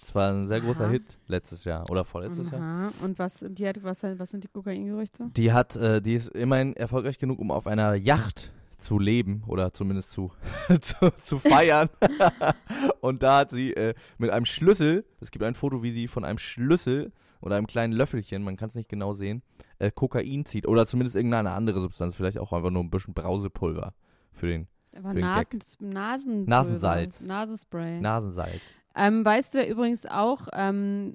Das 0.00 0.14
war 0.14 0.32
ein 0.32 0.46
sehr 0.46 0.60
großer 0.60 0.84
Aha. 0.84 0.92
Hit 0.92 1.18
letztes 1.26 1.64
Jahr 1.64 1.88
oder 1.90 2.04
vorletztes 2.04 2.50
Jahr. 2.50 2.60
Aha. 2.60 2.92
Und 3.02 3.18
was, 3.18 3.44
die 3.46 3.66
hat, 3.66 3.82
was, 3.82 4.02
was 4.02 4.30
sind 4.30 4.44
die 4.44 4.48
Kokaingerüchte? 4.48 5.30
Die 5.36 5.52
hat, 5.52 5.76
äh, 5.76 6.00
die 6.00 6.14
ist 6.14 6.28
immerhin 6.28 6.74
erfolgreich 6.76 7.18
genug, 7.18 7.38
um 7.38 7.50
auf 7.50 7.66
einer 7.66 7.94
Yacht 7.94 8.52
zu 8.78 8.98
leben 8.98 9.42
oder 9.46 9.72
zumindest 9.72 10.12
zu, 10.12 10.30
zu, 10.80 11.10
zu 11.20 11.38
feiern. 11.38 11.88
und 13.00 13.22
da 13.22 13.38
hat 13.38 13.50
sie 13.50 13.74
äh, 13.74 13.94
mit 14.18 14.30
einem 14.30 14.46
Schlüssel, 14.46 15.04
es 15.20 15.30
gibt 15.30 15.44
ein 15.44 15.54
Foto, 15.54 15.82
wie 15.82 15.90
sie 15.90 16.08
von 16.08 16.24
einem 16.24 16.38
Schlüssel 16.38 17.12
oder 17.40 17.56
einem 17.56 17.66
kleinen 17.66 17.92
Löffelchen, 17.92 18.42
man 18.42 18.56
kann 18.56 18.68
es 18.68 18.74
nicht 18.74 18.88
genau 18.88 19.12
sehen, 19.12 19.42
äh, 19.78 19.90
Kokain 19.90 20.44
zieht 20.44 20.66
oder 20.66 20.86
zumindest 20.86 21.16
irgendeine 21.16 21.52
andere 21.52 21.80
Substanz, 21.80 22.14
vielleicht 22.14 22.38
auch 22.38 22.52
einfach 22.52 22.70
nur 22.70 22.82
ein 22.82 22.90
bisschen 22.90 23.14
Brausepulver 23.14 23.94
für 24.32 24.46
den 24.46 24.68
Aber 24.96 25.10
Für 25.10 25.14
den 25.14 25.24
Nasen, 25.24 25.60
Nasen 25.80 26.44
Nasensalz. 26.46 27.20
Nasenspray. 27.20 28.00
Nasensalz. 28.00 28.60
Ähm, 28.94 29.24
weißt 29.24 29.54
du, 29.54 29.58
wer 29.58 29.68
übrigens 29.68 30.06
auch 30.06 30.48
ähm, 30.52 31.14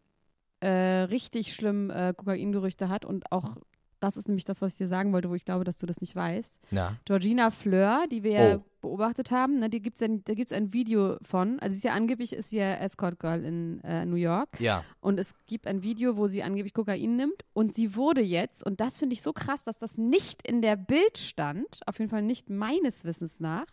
äh, 0.61 0.69
richtig 0.69 1.53
schlimm 1.53 1.89
äh, 1.89 2.13
Kokaingerüchte 2.15 2.87
hat 2.89 3.03
und 3.05 3.31
auch 3.31 3.57
das 3.99 4.17
ist 4.17 4.27
nämlich 4.27 4.43
das, 4.45 4.61
was 4.61 4.73
ich 4.73 4.77
dir 4.77 4.87
sagen 4.89 5.13
wollte, 5.13 5.29
wo 5.29 5.35
ich 5.35 5.45
glaube, 5.45 5.63
dass 5.63 5.77
du 5.77 5.85
das 5.85 6.01
nicht 6.01 6.15
weißt. 6.15 6.59
Na, 6.71 6.97
Georgina 7.05 7.51
Fleur, 7.51 8.05
die 8.11 8.23
wir 8.23 8.31
ja 8.31 8.55
Oh. 8.57 8.63
Beobachtet 8.83 9.31
haben, 9.31 9.59
ne, 9.59 9.69
die 9.69 9.81
gibt's 9.81 10.01
ein, 10.03 10.23
da 10.25 10.35
gibt 10.35 10.51
es 10.51 10.55
ein 10.55 10.71
Video 10.73 11.17
von, 11.23 11.59
also 11.59 11.73
sie 11.73 11.77
ist 11.77 11.83
ja 11.83 11.93
angeblich 11.93 12.33
ist 12.33 12.51
sie 12.51 12.57
ja 12.57 12.75
Escort 12.75 13.19
Girl 13.19 13.43
in 13.43 13.81
äh, 13.83 14.05
New 14.05 14.17
York. 14.17 14.59
Ja. 14.59 14.83
und 15.01 15.19
es 15.19 15.33
gibt 15.47 15.65
ein 15.65 15.81
Video, 15.81 16.17
wo 16.17 16.27
sie 16.27 16.43
angeblich 16.43 16.73
Kokain 16.73 17.15
nimmt. 17.15 17.43
Und 17.53 17.73
sie 17.73 17.95
wurde 17.95 18.21
jetzt, 18.21 18.63
und 18.63 18.79
das 18.79 18.99
finde 18.99 19.13
ich 19.13 19.21
so 19.21 19.33
krass, 19.33 19.63
dass 19.63 19.79
das 19.79 19.97
nicht 19.97 20.47
in 20.47 20.61
der 20.61 20.75
Bild 20.75 21.17
stand, 21.17 21.79
auf 21.87 21.97
jeden 21.97 22.11
Fall 22.11 22.21
nicht 22.21 22.49
meines 22.49 23.05
Wissens 23.05 23.39
nach, 23.39 23.65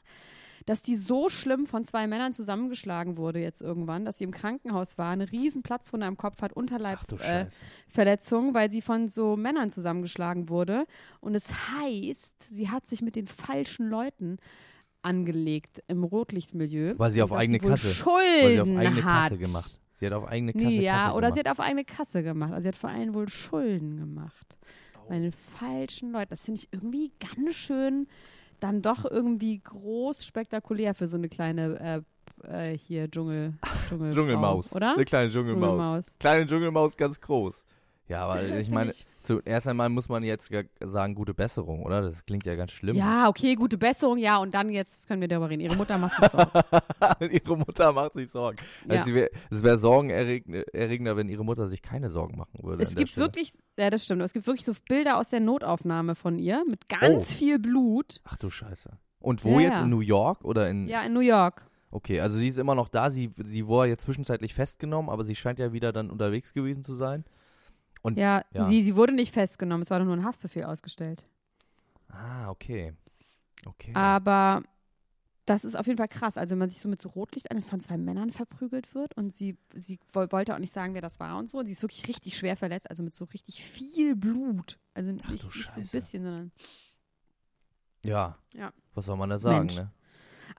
dass 0.67 0.83
die 0.83 0.95
so 0.95 1.29
schlimm 1.29 1.67
von 1.67 1.85
zwei 1.85 2.07
Männern 2.07 2.33
zusammengeschlagen 2.33 3.17
wurde 3.17 3.41
jetzt 3.41 3.63
irgendwann, 3.63 4.05
dass 4.05 4.19
sie 4.19 4.25
im 4.25 4.31
Krankenhaus 4.31 4.99
war, 4.99 5.11
eine 5.11 5.31
riesen 5.33 5.63
Platzwunde 5.63 6.07
am 6.07 6.17
Kopf 6.17 6.43
hat, 6.43 6.53
Unterleibsverletzung, 6.53 8.51
äh, 8.51 8.55
weil 8.55 8.71
sie 8.71 8.83
von 8.83 9.09
so 9.09 9.37
Männern 9.37 9.71
zusammengeschlagen 9.71 10.49
wurde. 10.49 10.87
Und 11.21 11.35
es 11.35 11.49
heißt, 11.49 12.35
sie 12.51 12.71
hat 12.71 12.87
sich 12.87 13.03
mit 13.03 13.17
den 13.17 13.27
falschen 13.27 13.89
Leuten 13.89 14.39
angelegt 15.03 15.83
im 15.89 16.05
Rotlichtmilieu. 16.05 16.95
Weil 16.97 17.11
sie 17.11 17.23
auf 17.23 17.33
eigene 17.33 17.59
Kasse- 17.59 17.89
Schulden 17.93 18.43
Weil 18.45 18.53
sie 18.53 18.61
auf 18.61 18.69
eigene 18.69 19.05
hat. 19.05 19.23
Kasse 19.31 19.39
gemacht. 19.39 19.81
Sie 19.95 20.07
hat 20.07 20.13
auf 20.15 20.27
eigene 20.27 20.53
Kasse, 20.55 20.71
ja, 20.71 20.93
Kasse 20.95 21.11
oder 21.17 21.21
gemacht. 21.29 21.35
sie 21.35 21.41
hat 21.41 21.49
auf 21.49 21.61
eigene 21.61 21.85
Kasse 21.85 22.23
gemacht. 22.23 22.53
Also 22.53 22.63
sie 22.63 22.69
hat 22.69 22.77
vor 22.77 22.91
allem 22.91 23.15
wohl 23.15 23.29
Schulden 23.29 23.97
gemacht. 23.99 24.57
Oh. 24.97 25.09
Bei 25.09 25.19
den 25.19 25.33
falschen 25.33 26.13
Leuten. 26.13 26.31
Das 26.31 26.43
finde 26.45 26.61
ich 26.61 26.69
irgendwie 26.73 27.13
ganz 27.21 27.55
schön, 27.57 28.07
dann 28.61 28.81
doch 28.83 29.05
irgendwie 29.05 29.59
groß 29.59 30.25
spektakulär 30.25 30.95
für 30.95 31.07
so 31.07 31.17
eine 31.17 31.29
kleine 31.29 32.03
äh, 32.45 32.73
äh, 32.73 32.79
hier 32.79 33.11
Dschungel, 33.11 33.55
Dschungel 33.89 34.15
Dschungelmaus. 34.15 34.73
oder? 34.75 34.95
Eine 34.95 35.05
kleine 35.05 35.31
Dschungelmaus. 35.31 35.61
Dschungelmaus. 35.69 36.17
Kleine 36.19 36.47
Dschungelmaus, 36.47 36.97
ganz 36.97 37.21
groß. 37.21 37.65
Ja, 38.09 38.25
aber 38.27 38.43
ich 38.43 38.71
meine, 38.71 38.91
ich- 38.93 39.05
zuerst 39.23 39.69
einmal 39.69 39.89
muss 39.89 40.09
man 40.09 40.23
jetzt 40.23 40.51
sagen, 40.81 41.15
gute 41.15 41.35
Besserung, 41.35 41.85
oder? 41.85 42.03
Das 42.03 42.25
klingt 42.25 42.47
ja 42.47 42.55
ganz 42.57 42.73
schlimm. 42.73 42.97
Ja, 42.97 43.29
okay, 43.29 43.55
gute 43.55 43.79
Besserung, 43.79 44.19
ja, 44.19 44.39
und 44.39 44.55
dann 44.55 44.71
jetzt 44.71 45.07
können 45.07 45.21
wir 45.21 45.29
darüber 45.29 45.51
reden. 45.51 45.61
Ihre 45.61 45.77
Mutter 45.77 45.99
macht 45.99 46.21
sich 46.21 46.31
Sorgen. 46.31 46.51
ihre 47.33 47.57
Mutter 47.57 47.93
macht 47.93 48.13
sich 48.15 48.31
Sorgen. 48.31 48.59
Ja. 48.87 48.95
Also 48.95 49.05
sie 49.07 49.15
wär, 49.15 49.31
es 49.51 49.63
wäre 49.63 49.79
sorgenerregender, 49.79 51.17
wenn 51.17 51.29
ihre 51.29 51.45
Mutter 51.45 51.69
sich 51.69 51.83
keine 51.83 52.11
Sorgen 52.11 52.37
machen 52.37 52.59
würde. 52.63 52.83
Es 52.83 52.95
gibt 52.95 53.17
wirklich, 53.17 53.53
ja, 53.79 53.91
das 53.91 54.05
stimmt, 54.05 54.23
es 54.23 54.33
gibt 54.33 54.47
wirklich 54.47 54.65
so 54.65 54.73
Bilder 54.89 55.19
aus 55.19 55.31
der 55.31 55.41
Notaufnahme 55.41 56.15
von 56.15 56.39
ihr 56.39 56.65
mit 56.69 56.89
ganz 56.89 57.11
Oh. 57.11 57.21
viel 57.21 57.59
Blut. 57.59 58.21
Ach 58.25 58.37
du 58.37 58.51
Scheiße. 58.51 58.91
Und 59.21 59.45
wo 59.45 59.59
Ja, 59.59 59.67
jetzt? 59.67 59.75
ja. 59.77 59.83
In 59.83 59.91
New 59.91 60.01
York 60.01 60.45
oder 60.45 60.69
in. 60.71 60.87
Ja, 60.89 61.03
in 61.03 61.13
New 61.13 61.21
York. 61.21 61.67
Okay, 61.91 62.21
also 62.21 62.39
sie 62.39 62.49
ist 62.49 62.59
immer 62.59 62.75
noch 62.77 62.89
da. 62.89 63.11
Sie, 63.11 63.31
sie 63.37 63.67
wurde 63.67 63.89
jetzt 63.91 64.05
zwischenzeitlich 64.05 64.55
festgenommen, 64.55 65.11
aber 65.11 65.25
sie 65.25 65.35
scheint 65.35 65.59
ja 65.59 65.73
wieder 65.73 65.93
dann 65.93 66.09
unterwegs 66.09 66.55
gewesen 66.55 66.85
zu 66.85 66.95
sein. 66.95 67.25
Und 68.03 68.17
Ja, 68.19 68.45
ja. 68.53 68.67
Sie, 68.67 68.83
sie 68.83 68.97
wurde 68.97 69.13
nicht 69.13 69.33
festgenommen, 69.35 69.83
es 69.83 69.91
war 69.91 69.99
doch 69.99 70.07
nur 70.07 70.17
ein 70.17 70.25
Haftbefehl 70.25 70.65
ausgestellt. 70.65 71.25
ah, 72.09 72.49
okay. 72.51 72.95
Okay. 73.67 73.93
Aber 73.95 74.63
das 75.45 75.65
ist 75.65 75.75
auf 75.75 75.87
jeden 75.87 75.99
Fall 75.99 76.09
krass. 76.09 76.39
Also, 76.39 76.53
wenn 76.53 76.59
man 76.61 76.71
sich 76.71 76.79
so 76.79 76.89
mit 76.89 77.01
so 77.03 77.09
Rotlicht 77.11 77.49
von 77.67 77.81
zwei 77.81 77.97
Männern 77.99 78.31
verprügelt 78.31 78.95
wird 78.95 79.15
und 79.17 79.33
sie, 79.35 79.59
sie 79.75 79.99
woll- 80.13 80.31
wollte 80.33 80.55
auch 80.55 80.59
nicht 80.59 80.73
sagen, 80.73 80.95
wer 80.95 81.03
das 81.03 81.21
war 81.21 81.37
und 81.39 81.51
so. 81.51 81.59
Und 81.59 81.67
sie 81.67 81.73
ist 81.73 81.83
wirklich 81.83 82.07
richtig 82.09 82.37
schwer 82.39 82.57
verletzt, 82.57 82.89
also 82.89 83.03
mit 83.03 83.15
so 83.15 83.25
richtig 83.27 83.63
viel 83.63 84.17
Blut. 84.17 84.79
Also 84.95 85.13
nicht, 85.13 85.25
Ach 85.27 85.29
du 85.31 85.35
nicht 85.47 85.71
so 85.71 85.81
ein 85.81 85.87
bisschen, 85.89 86.23
sondern. 86.23 86.53
ja. 88.03 88.39
Ja. 88.55 88.73
Was 88.95 89.07
soll 89.07 89.17
man 89.17 89.29
da 89.31 89.39
sagen, 89.39 89.59
Mensch. 89.67 89.77
ne? 89.77 89.91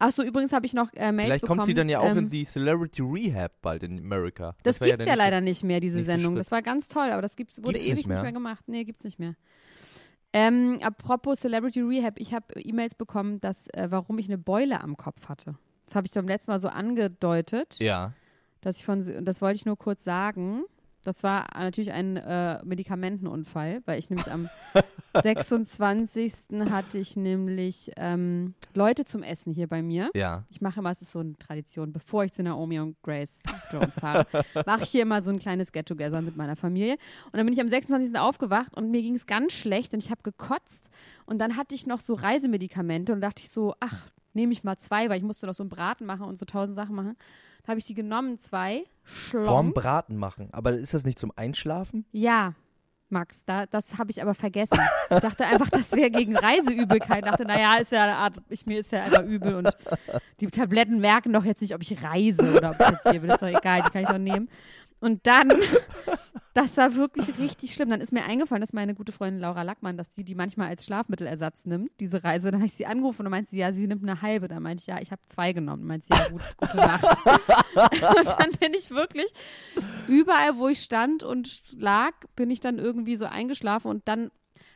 Achso, 0.02 0.24
übrigens 0.24 0.52
habe 0.52 0.66
ich 0.66 0.74
noch 0.74 0.92
äh, 0.94 1.12
Mails 1.12 1.28
Vielleicht 1.28 1.42
bekommen. 1.42 1.60
kommt 1.60 1.68
sie 1.68 1.74
dann 1.74 1.90
ja 1.90 2.00
auch 2.00 2.12
in 2.12 2.18
ähm, 2.20 2.30
die 2.30 2.44
Celebrity 2.46 3.02
Rehab 3.04 3.52
bald 3.62 3.84
in 3.84 4.00
Amerika. 4.00 4.56
Das, 4.64 4.80
wär 4.82 4.88
gibt's 4.90 5.06
ja, 5.06 5.12
nächste- 5.12 5.18
leider 5.24 5.42
nicht 5.42 5.64
mehr, 5.64 5.80
diese 5.80 6.04
Sendung. 6.04 6.34
Schritt. 6.34 6.40
Das 6.42 6.52
war 6.52 6.62
ganz 6.62 6.88
toll, 6.88 7.10
aber 7.12 7.22
das 7.22 7.36
gibt's, 7.36 7.58
wurde 7.60 7.74
Gibt's 7.74 7.86
ewig 7.88 7.96
nicht 7.98 8.08
nicht 8.08 8.16
mehr? 8.16 8.22
mehr 8.24 8.32
gemacht. 8.34 8.64
Nee, 8.68 8.84
gibt's 8.84 9.04
nicht 9.04 9.20
mehr. 9.20 9.36
Ähm, 10.34 10.80
apropos 10.82 11.40
Celebrity 11.42 11.82
Rehab, 11.82 12.14
ich 12.18 12.34
habe 12.34 12.46
E-Mails 12.60 12.96
bekommen, 12.96 13.42
dass, 13.42 13.68
äh, 13.74 13.88
warum 13.90 14.18
ich 14.18 14.28
eine 14.28 14.38
Beule 14.38 14.80
am 14.82 14.96
Kopf 14.98 15.28
hatte. 15.28 15.56
Das 15.86 15.96
habe 15.96 16.08
ich 16.08 16.14
beim 16.14 16.28
letzten 16.28 16.52
Mal 16.52 16.60
so 16.60 16.70
angedeutet, 16.70 17.76
Ja. 17.80 18.14
dass 18.62 18.78
ich 18.78 18.86
von, 18.86 19.02
und 19.02 19.26
das 19.26 19.42
wollte 19.42 19.56
ich 19.58 19.66
nur 19.66 19.78
kurz 19.78 20.04
sagen. 20.06 20.64
Das 21.04 21.24
war 21.24 21.48
natürlich 21.56 21.92
ein 21.92 22.18
äh, 22.18 22.64
Medikamentenunfall, 22.64 23.82
weil 23.86 24.00
ich 24.00 24.10
nämlich 24.10 24.32
am 24.32 24.50
26. 25.22 26.34
hatte 26.70 26.98
ich 26.98 27.16
nämlich 27.16 27.92
ähm, 27.98 28.54
Leute 28.74 29.04
zum 29.04 29.24
Essen 29.24 29.54
hier 29.54 29.68
bei 29.68 29.82
mir. 29.82 30.10
Ja. 30.14 30.46
Ich 30.50 30.62
mache 30.62 30.80
immer, 30.80 30.92
es 30.92 31.02
ist 31.02 31.12
so 31.12 31.20
eine 31.20 31.38
Tradition, 31.38 31.92
bevor 31.92 32.24
ich 32.24 32.32
zu 32.32 32.44
Naomi 32.44 32.80
und 32.80 33.02
Grace 33.02 33.42
Jones 33.72 33.96
fahre, 33.96 34.26
mache 34.66 34.84
ich 34.84 34.90
hier 34.90 35.02
immer 35.02 35.22
so 35.22 35.32
ein 35.32 35.40
kleines 35.40 35.72
Get-Together 35.72 36.22
mit 36.22 36.38
meiner 36.38 36.56
Familie. 36.56 36.94
Und 37.26 37.38
dann 37.38 37.46
bin 37.46 37.54
ich 37.54 37.62
am 37.62 37.68
26. 37.68 38.18
aufgewacht 38.18 38.76
und 38.76 38.92
mir 38.92 39.02
ging 39.02 39.16
es 39.16 39.26
ganz 39.26 39.54
schlecht 39.54 39.94
und 39.94 40.04
ich 40.04 40.12
habe 40.12 40.22
gekotzt. 40.24 40.90
Und 41.26 41.40
dann 41.40 41.58
hatte 41.58 41.76
ich 41.76 41.88
noch 41.88 42.00
so 42.00 42.14
Reisemedikamente 42.14 43.12
und 43.12 43.22
dachte 43.22 43.42
ich 43.42 43.50
so, 43.50 43.74
ach, 43.80 44.08
nehme 44.34 44.54
ich 44.54 44.64
mal 44.64 44.78
zwei, 44.78 45.10
weil 45.10 45.18
ich 45.18 45.24
musste 45.24 45.46
noch 45.46 45.54
so 45.54 45.64
einen 45.64 45.70
Braten 45.70 46.06
machen 46.06 46.26
und 46.26 46.38
so 46.38 46.46
tausend 46.46 46.76
Sachen 46.76 46.96
machen. 46.96 47.16
Dann 47.64 47.68
habe 47.70 47.80
ich 47.80 47.86
die 47.86 47.94
genommen, 47.94 48.40
zwei, 48.40 48.84
Vorm 49.04 49.44
schlong. 49.44 49.74
Braten 49.74 50.18
machen. 50.18 50.50
Aber 50.52 50.74
ist 50.74 50.94
das 50.94 51.06
nicht 51.06 51.20
zum 51.20 51.32
Einschlafen? 51.36 52.06
Ja, 52.12 52.54
Max, 53.12 53.44
da, 53.46 53.66
das 53.66 53.98
habe 53.98 54.10
ich 54.10 54.22
aber 54.22 54.34
vergessen. 54.34 54.80
Ich 55.10 55.20
dachte 55.20 55.46
einfach, 55.46 55.70
das 55.70 55.92
wäre 55.92 56.10
gegen 56.10 56.38
Reiseübelkeit. 56.38 57.26
Ich 57.26 57.30
dachte, 57.30 57.46
naja, 57.46 57.76
ist 57.76 57.92
ja 57.92 58.04
eine 58.04 58.16
Art, 58.16 58.36
ich, 58.50 58.66
mir 58.66 58.80
ist 58.80 58.92
ja 58.92 59.04
einfach 59.04 59.26
übel 59.26 59.56
und 59.56 59.70
die 60.40 60.48
Tabletten 60.48 61.02
merken 61.02 61.34
doch 61.34 61.44
jetzt 61.44 61.62
nicht, 61.62 61.76
ob 61.76 61.82
ich 61.82 62.02
reise 62.02 62.56
oder 62.56 62.72
ob 62.72 62.80
ich 62.80 62.88
jetzt 62.88 63.10
hier 63.12 63.20
bin. 63.20 63.30
Das 63.30 63.42
ist 63.42 63.42
doch 63.42 63.60
egal, 63.60 63.82
die 63.82 63.90
kann 63.90 64.04
ich 64.04 64.08
doch 64.08 64.18
nehmen. 64.18 64.50
Und 65.02 65.28
dann, 65.28 65.52
das 66.54 66.78
war 66.78 66.96
wirklich 66.96 67.38
richtig 67.38 67.74
schlimm. 67.74 67.90
Dann 67.90 68.02
ist 68.02 68.12
mir 68.12 68.24
eingefallen, 68.24 68.62
dass 68.62 68.74
meine 68.74 68.94
gute 68.94 69.12
Freundin 69.12 69.42
Laura 69.42 69.62
Lackmann, 69.62 69.98
dass 69.98 70.14
sie 70.14 70.24
die 70.24 70.36
manchmal 70.36 70.68
als 70.68 70.86
Schlafmittelersatz 70.86 71.66
nimmt, 71.66 71.92
diese 72.00 72.24
Reise. 72.24 72.52
Dann 72.52 72.60
habe 72.60 72.68
ich 72.68 72.74
sie 72.74 72.86
angerufen 72.86 73.26
und 73.26 73.32
meinte 73.32 73.52
sie, 73.52 73.60
ja, 73.60 73.72
sie 73.72 73.88
nimmt 73.88 74.04
eine 74.04 74.22
halbe. 74.22 74.48
Dann 74.48 74.64
meinte 74.64 74.82
ich, 74.82 74.88
ja, 74.88 75.00
ich 75.00 75.12
habe 75.12 75.22
zwei 75.28 75.54
genommen. 75.54 75.82
Dann 75.84 75.88
meinte 75.88 76.08
sie, 76.08 76.14
ja, 76.14 76.30
gut, 76.30 76.42
gute 76.58 76.78
Nacht. 76.78 77.04
und 77.26 78.40
dann 78.40 78.52
bin 78.60 78.74
ich 78.74 78.90
wirklich 78.92 79.32
überall, 80.08 80.58
wo 80.58 80.68
ich 80.68 80.82
stand 80.82 81.24
und 81.24 81.62
lag, 81.78 82.14
bin 82.36 82.52
ich 82.52 82.60
dann 82.60 82.80
irgendwie 82.80 83.16
so 83.16 83.26
eingeschlafen 83.26 83.88
und 83.88 84.08
dann 84.08 84.32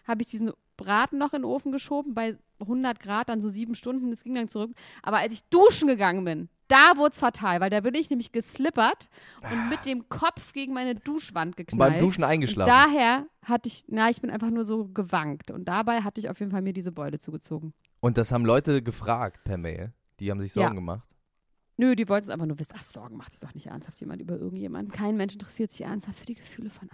habe 0.05 0.21
ich 0.21 0.29
diesen 0.29 0.51
Braten 0.77 1.17
noch 1.17 1.33
in 1.33 1.41
den 1.41 1.45
Ofen 1.45 1.71
geschoben 1.71 2.13
bei 2.13 2.37
100 2.59 2.99
Grad, 2.99 3.29
dann 3.29 3.41
so 3.41 3.49
sieben 3.49 3.75
Stunden, 3.75 4.11
das 4.11 4.23
ging 4.23 4.35
dann 4.35 4.47
zurück. 4.47 4.71
Aber 5.03 5.17
als 5.17 5.33
ich 5.33 5.43
duschen 5.49 5.87
gegangen 5.87 6.23
bin, 6.23 6.49
da 6.67 6.93
wurde 6.97 7.13
es 7.13 7.19
fatal, 7.19 7.59
weil 7.61 7.69
da 7.69 7.79
bin 7.81 7.93
ich 7.93 8.09
nämlich 8.09 8.31
geslippert 8.31 9.09
und 9.51 9.69
mit 9.69 9.85
dem 9.85 10.09
Kopf 10.09 10.53
gegen 10.53 10.73
meine 10.73 10.95
Duschwand 10.95 11.49
Und 11.53 11.57
geknallt. 11.57 11.93
beim 11.93 11.99
Duschen 11.99 12.23
und 12.23 12.29
eingeschlafen. 12.29 12.69
daher 12.69 13.27
hatte 13.43 13.67
ich, 13.67 13.83
na, 13.87 14.09
ich 14.09 14.21
bin 14.21 14.29
einfach 14.31 14.49
nur 14.49 14.65
so 14.65 14.87
gewankt 14.87 15.51
und 15.51 15.65
dabei 15.67 16.01
hatte 16.01 16.19
ich 16.19 16.29
auf 16.29 16.39
jeden 16.39 16.51
Fall 16.51 16.61
mir 16.61 16.73
diese 16.73 16.91
Beule 16.91 17.19
zugezogen. 17.19 17.73
Und 17.99 18.17
das 18.17 18.31
haben 18.31 18.45
Leute 18.45 18.81
gefragt 18.81 19.43
per 19.43 19.57
Mail. 19.57 19.93
Die 20.19 20.31
haben 20.31 20.39
sich 20.39 20.53
Sorgen 20.53 20.69
Ja. 20.69 20.73
gemacht. 20.75 21.07
Nö, 21.77 21.93
die 21.95 22.07
wollten 22.07 22.23
es 22.23 22.29
einfach 22.29 22.45
nur 22.45 22.57
wissen. 22.57 22.73
Ach, 22.77 22.83
Sorgen 22.83 23.17
macht 23.17 23.33
sich 23.33 23.41
doch 23.41 23.53
nicht 23.53 23.67
ernsthaft 23.67 23.99
jemand 23.99 24.21
über 24.21 24.37
irgendjemanden. 24.37 24.93
Kein 24.93 25.17
Mensch 25.17 25.33
interessiert 25.33 25.71
sich 25.71 25.81
ernsthaft 25.81 26.19
für 26.19 26.25
die 26.25 26.35
Gefühle 26.35 26.69
von 26.69 26.89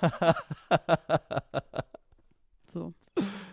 anderen. 0.00 0.34
so. 2.66 2.94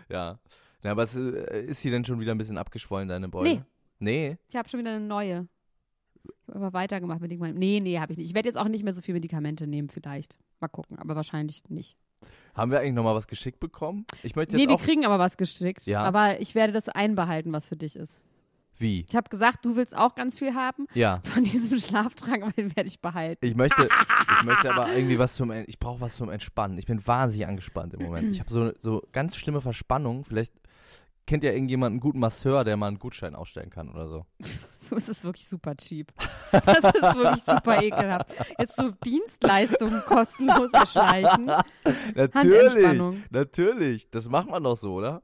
Ja. 0.08 0.38
ja 0.82 0.90
aber 0.90 1.02
es, 1.02 1.14
äh, 1.14 1.64
ist 1.66 1.82
sie 1.82 1.90
denn 1.90 2.04
schon 2.04 2.20
wieder 2.20 2.32
ein 2.32 2.38
bisschen 2.38 2.58
abgeschwollen, 2.58 3.08
deine 3.08 3.28
Beule? 3.28 3.48
Nee. 3.50 3.62
Nee? 3.98 4.38
Ich 4.48 4.56
habe 4.56 4.68
schon 4.68 4.80
wieder 4.80 4.90
eine 4.90 5.04
neue. 5.06 5.46
Ich 6.24 6.48
habe 6.54 6.66
aber 6.66 6.72
weitergemacht 6.72 7.20
mit 7.20 7.30
Medikamenten. 7.30 7.58
Nee, 7.58 7.80
nee, 7.80 7.98
habe 7.98 8.12
ich 8.12 8.18
nicht. 8.18 8.28
Ich 8.28 8.34
werde 8.34 8.48
jetzt 8.48 8.56
auch 8.56 8.68
nicht 8.68 8.84
mehr 8.84 8.94
so 8.94 9.00
viel 9.02 9.14
Medikamente 9.14 9.66
nehmen, 9.66 9.88
vielleicht. 9.88 10.38
Mal 10.60 10.68
gucken, 10.68 10.98
aber 10.98 11.16
wahrscheinlich 11.16 11.62
nicht. 11.68 11.96
Haben 12.54 12.70
wir 12.70 12.80
eigentlich 12.80 12.92
nochmal 12.94 13.14
was 13.14 13.26
geschickt 13.26 13.58
bekommen? 13.58 14.04
Ich 14.22 14.36
möchte 14.36 14.56
jetzt 14.56 14.62
Nee, 14.62 14.68
wir 14.68 14.76
auch. 14.76 14.82
kriegen 14.82 15.04
aber 15.04 15.18
was 15.18 15.36
gestrickt. 15.36 15.86
Ja. 15.86 16.02
Aber 16.02 16.40
ich 16.40 16.54
werde 16.54 16.72
das 16.72 16.88
einbehalten, 16.88 17.52
was 17.52 17.66
für 17.66 17.76
dich 17.76 17.96
ist. 17.96 18.18
Wie? 18.78 19.04
Ich 19.08 19.16
habe 19.16 19.28
gesagt, 19.28 19.64
du 19.64 19.76
willst 19.76 19.96
auch 19.96 20.14
ganz 20.14 20.38
viel 20.38 20.54
haben 20.54 20.86
Ja. 20.94 21.20
von 21.24 21.44
diesem 21.44 21.78
Schlaftrank, 21.80 22.42
aber 22.42 22.52
den 22.52 22.74
werde 22.76 22.88
ich 22.88 23.00
behalten. 23.00 23.44
Ich 23.44 23.54
möchte, 23.56 23.82
ich 24.40 24.44
möchte 24.46 24.72
aber 24.72 24.92
irgendwie 24.94 25.18
was 25.18 25.34
zum, 25.36 25.50
ich 25.50 25.78
brauche 25.78 26.00
was 26.00 26.16
zum 26.16 26.30
Entspannen. 26.30 26.78
Ich 26.78 26.86
bin 26.86 27.04
wahnsinnig 27.06 27.46
angespannt 27.48 27.94
im 27.94 28.04
Moment. 28.04 28.30
Ich 28.32 28.40
habe 28.40 28.50
so, 28.50 28.72
so 28.78 29.02
ganz 29.12 29.36
schlimme 29.36 29.60
Verspannung. 29.60 30.24
Vielleicht 30.24 30.54
kennt 31.26 31.44
ja 31.44 31.52
irgendjemand 31.52 31.92
einen 31.92 32.00
guten 32.00 32.18
Masseur, 32.18 32.64
der 32.64 32.76
mal 32.76 32.88
einen 32.88 32.98
Gutschein 32.98 33.34
ausstellen 33.34 33.70
kann 33.70 33.90
oder 33.90 34.08
so. 34.08 34.26
Das 35.02 35.08
ist 35.08 35.24
wirklich 35.24 35.48
super 35.48 35.74
cheap. 35.76 36.12
Das 36.52 36.78
ist 36.78 37.16
wirklich 37.16 37.42
super 37.42 37.82
ekelhaft. 37.82 38.30
Jetzt 38.58 38.76
so 38.76 38.90
Dienstleistungen 39.04 40.02
kostenlos 40.06 40.72
erschleichen. 40.72 41.50
Natürlich, 42.14 43.00
natürlich. 43.30 44.10
Das 44.10 44.28
macht 44.28 44.48
man 44.48 44.62
doch 44.62 44.76
so, 44.76 44.94
oder? 44.94 45.22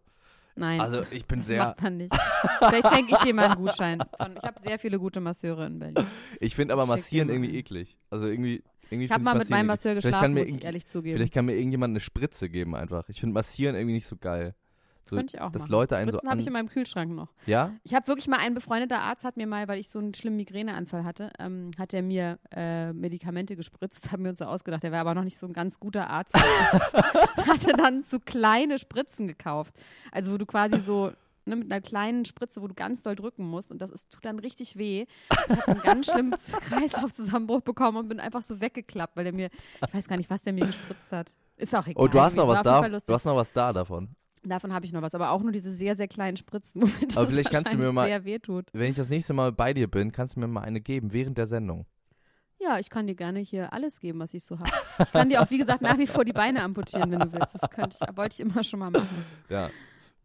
Nein, 0.57 0.81
Also 0.81 1.03
ich 1.11 1.25
bin 1.27 1.39
das 1.41 1.47
sehr, 1.47 1.65
macht 1.65 1.83
man 1.83 1.97
nicht. 1.99 2.15
Vielleicht 2.59 2.89
schenke 2.89 3.13
ich 3.13 3.19
dir 3.19 3.33
mal 3.35 3.47
einen 3.47 3.57
Gutschein. 3.65 4.03
Ich 4.37 4.43
habe 4.43 4.59
sehr 4.59 4.79
viele 4.79 4.99
gute 4.99 5.21
Masseure 5.21 5.67
in 5.67 5.79
Berlin. 5.79 6.05
ich 6.41 6.57
finde 6.57 6.75
aber 6.75 6.87
Massieren 6.87 7.29
irgendwie 7.29 7.57
eklig. 7.57 7.97
Also 8.11 8.27
irgendwie, 8.27 8.65
irgendwie 8.91 9.05
Ich 9.05 9.13
habe 9.13 9.23
mal 9.23 9.37
mit 9.39 9.51
meinem. 9.51 9.67
Masseur 9.67 9.95
geschlafen, 9.95 10.35
muss 10.35 10.49
ich 10.49 10.65
ehrlich 10.65 10.87
zugeben. 10.87 11.17
Vielleicht 11.17 11.35
kann 11.35 11.45
mir 11.45 11.55
irgendjemand 11.55 11.93
eine 11.93 12.01
Spritze 12.01 12.49
geben 12.49 12.75
einfach. 12.75 13.09
Ich 13.09 13.21
finde 13.21 13.35
Massieren 13.35 13.77
irgendwie 13.77 13.95
nicht 13.95 14.07
so 14.07 14.17
geil. 14.17 14.55
So, 15.09 15.17
Könnte 15.17 15.37
ich 15.37 15.43
auch 15.43 15.51
dass 15.51 15.63
machen. 15.63 15.73
Leute 15.73 15.97
einen 15.97 16.11
so 16.11 16.19
Spritzen 16.19 16.31
habe 16.31 16.41
ich 16.41 16.47
in 16.47 16.53
meinem 16.53 16.69
Kühlschrank 16.69 17.13
noch. 17.13 17.29
Ja? 17.47 17.73
Ich 17.83 17.95
habe 17.95 18.07
wirklich 18.09 18.29
mal 18.29 18.39
ein 18.39 18.55
befreundeter 18.55 19.01
Arzt 19.01 19.25
hat 19.25 19.37
mir 19.37 19.47
mal, 19.47 19.67
weil 19.69 19.79
ich 19.79 19.89
so 19.89 19.99
einen 19.99 20.13
schlimmen 20.13 20.37
Migräneanfall 20.37 21.05
hatte, 21.05 21.31
ähm, 21.39 21.71
hat 21.79 21.95
er 21.95 22.03
mir 22.03 22.39
äh, 22.55 22.93
Medikamente 22.93 23.57
gespritzt, 23.57 24.13
haben 24.13 24.25
wir 24.25 24.31
uns 24.31 24.39
so 24.39 24.45
ausgedacht. 24.45 24.85
Er 24.85 24.93
war 24.93 25.01
aber 25.01 25.15
noch 25.15 25.25
nicht 25.25 25.39
so 25.39 25.47
ein 25.47 25.53
ganz 25.53 25.81
guter 25.81 26.11
Arzt. 26.11 26.35
hatte 27.37 27.73
dann 27.77 28.03
so 28.03 28.19
kleine 28.21 28.79
Spritzen 28.79 29.27
gekauft. 29.27 29.75
Also 30.13 30.33
wo 30.33 30.39
du 30.39 30.47
quasi 30.47 30.81
so 30.81 31.13
ne, 31.47 31.57
mit 31.57 31.73
einer 31.73 31.81
kleinen 31.81 32.25
Spritze, 32.25 32.63
wo 32.63 32.69
du 32.69 32.75
ganz 32.75 33.03
doll 33.03 33.17
drücken 33.17 33.49
musst 33.49 33.73
und 33.73 33.81
das 33.81 33.91
ist, 33.91 34.13
tut 34.13 34.25
dann 34.25 34.39
richtig 34.39 34.77
weh. 34.77 35.07
Ich 35.31 35.51
habe 35.51 35.69
einen 35.69 35.83
ganz 35.83 36.11
schlimmen 36.11 36.35
Kreislaufzusammenbruch 36.69 37.63
bekommen 37.63 37.97
und 37.97 38.09
bin 38.09 38.21
einfach 38.21 38.43
so 38.43 38.61
weggeklappt, 38.61 39.17
weil 39.17 39.25
der 39.25 39.33
mir, 39.33 39.49
ich 39.87 39.95
weiß 39.95 40.07
gar 40.07 40.17
nicht, 40.17 40.31
was 40.31 40.43
der 40.43 40.53
mir 40.53 40.67
gespritzt 40.67 41.11
hat. 41.13 41.33
Ist 41.57 41.75
auch 41.75 41.87
egal. 41.87 42.05
Oh, 42.05 42.07
du 42.07 42.21
hast 42.21 42.37
noch 42.37 42.47
was 42.47 42.63
da. 42.63 42.89
Du 42.89 43.13
hast 43.13 43.25
noch 43.25 43.37
was 43.37 43.53
da 43.53 43.73
davon. 43.73 44.15
Davon 44.45 44.73
habe 44.73 44.85
ich 44.87 44.93
noch 44.93 45.03
was, 45.03 45.15
aber 45.15 45.31
auch 45.31 45.43
nur 45.43 45.53
diese 45.53 45.71
sehr, 45.73 45.97
sehr 45.97 46.09
kleinen 46.09 46.37
Spritzen, 46.37 46.83
womit 46.83 47.17
Aber 47.17 47.27
das 47.27 47.35
vielleicht 47.35 47.51
kannst 47.51 47.73
du 47.73 47.79
mir 47.79 47.93
mal- 47.93 48.07
sehr 48.07 48.25
wehtut. 48.25 48.67
Wenn 48.73 48.91
ich 48.91 48.97
das 48.97 49.09
nächste 49.09 49.33
Mal 49.35 49.53
bei 49.53 49.73
dir 49.75 49.89
bin, 49.89 50.13
kannst 50.13 50.37
du 50.37 50.41
mir 50.41 50.49
mal 50.49 50.63
eine 50.63 50.81
geben 50.81 51.13
während 51.13 51.39
der 51.39 51.47
Sendung. 51.47 51.87
Ja, 52.61 52.79
ich 52.81 52.91
kann 52.91 53.07
dir 53.07 53.15
gerne 53.15 53.39
hier 53.39 53.73
alles 53.73 54.01
geben, 54.01 54.19
was 54.19 54.35
ich 54.35 54.43
so 54.45 54.59
habe. 54.59 54.69
Ich 55.05 55.13
kann 55.13 55.29
dir 55.29 55.41
auch, 55.41 55.51
wie 55.51 55.59
gesagt, 55.59 55.81
nach 55.81 55.97
wie 55.99 56.09
vor 56.09 56.25
die 56.25 56.33
Beine 56.33 56.63
amputieren, 56.63 57.11
wenn 57.13 57.21
du 57.21 57.33
willst. 57.33 57.55
Das 57.55 57.71
könnte 57.71 57.97
ich, 58.01 58.17
wollte 58.17 58.35
ich 58.35 58.41
immer 58.41 58.65
schon 58.65 58.81
mal 58.81 58.91
machen. 58.91 59.25
Ja. 59.49 59.71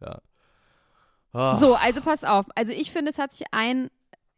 Ja. 0.00 0.18
Ah, 1.32 1.54
So, 1.54 1.74
also 1.74 2.00
pass 2.00 2.24
auf. 2.24 2.46
Also 2.56 2.72
ich 2.72 2.90
finde, 2.90 3.10
es 3.10 3.18
hat 3.18 3.32
sich 3.32 3.46
ein, 3.52 3.88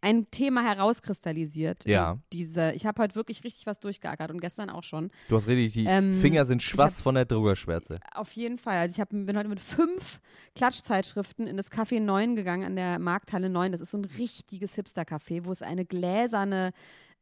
ein 0.07 0.31
Thema 0.31 0.63
herauskristallisiert. 0.63 1.85
Ja. 1.87 2.19
Diese, 2.33 2.73
ich 2.73 2.87
habe 2.87 3.03
heute 3.03 3.15
wirklich 3.17 3.43
richtig 3.45 3.67
was 3.67 3.81
durchgeackert 3.81 4.31
und 4.31 4.41
gestern 4.41 4.71
auch 4.71 4.83
schon. 4.85 5.11
Du 5.29 5.37
hast 5.37 5.49
richtig, 5.49 5.73
die 5.73 5.85
Ähm, 5.87 6.15
Finger 6.15 6.45
sind 6.47 6.63
schwarz 6.63 6.97
hab- 6.99 7.03
von 7.03 7.15
der 7.17 7.25
Druckerschwärze. 7.25 7.99
Auf 8.15 8.33
jeden 8.33 8.59
Fall. 8.59 8.79
Also 8.79 8.95
ich 8.95 9.01
hab, 9.01 9.11
bin 9.11 9.37
heute 9.37 9.49
mit 9.49 9.61
fünf 9.61 10.21
Klatschzeitschriften 10.55 11.47
in 11.47 11.57
das 11.57 11.71
Café 11.71 12.01
9 12.01 12.37
gegangen, 12.37 12.65
an 12.65 12.77
der 12.77 12.99
Markthalle 12.99 13.49
9. 13.49 13.73
Das 13.73 13.81
ist 13.81 13.91
so 13.91 13.99
ein 13.99 14.05
richtiges 14.05 14.75
Hipster-Café, 14.75 15.45
wo 15.45 15.53
es 15.53 15.63
eine 15.63 15.85
gläserne 15.85 16.73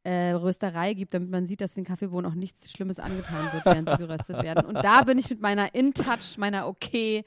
äh, 0.03 0.31
Rösterei 0.33 0.93
gibt, 0.95 1.14
damit 1.14 1.31
man 1.31 1.47
sieht, 1.47 1.61
dass 1.62 1.75
den 1.75 1.85
Kaffeebohnen 1.85 2.31
auch 2.31 2.35
nichts 2.35 2.71
Schlimmes 2.71 2.99
angetan 2.99 3.53
wird, 3.53 3.64
während 3.64 3.88
sie 3.88 3.97
geröstet 3.97 4.43
werden. 4.43 4.67
Und 4.67 4.75
da 4.75 5.03
bin 5.05 5.19
ich 5.19 5.31
mit 5.31 5.41
meiner 5.41 5.75
In-Touch, 5.75 6.37
meiner 6.37 6.67
Okay, 6.69 7.25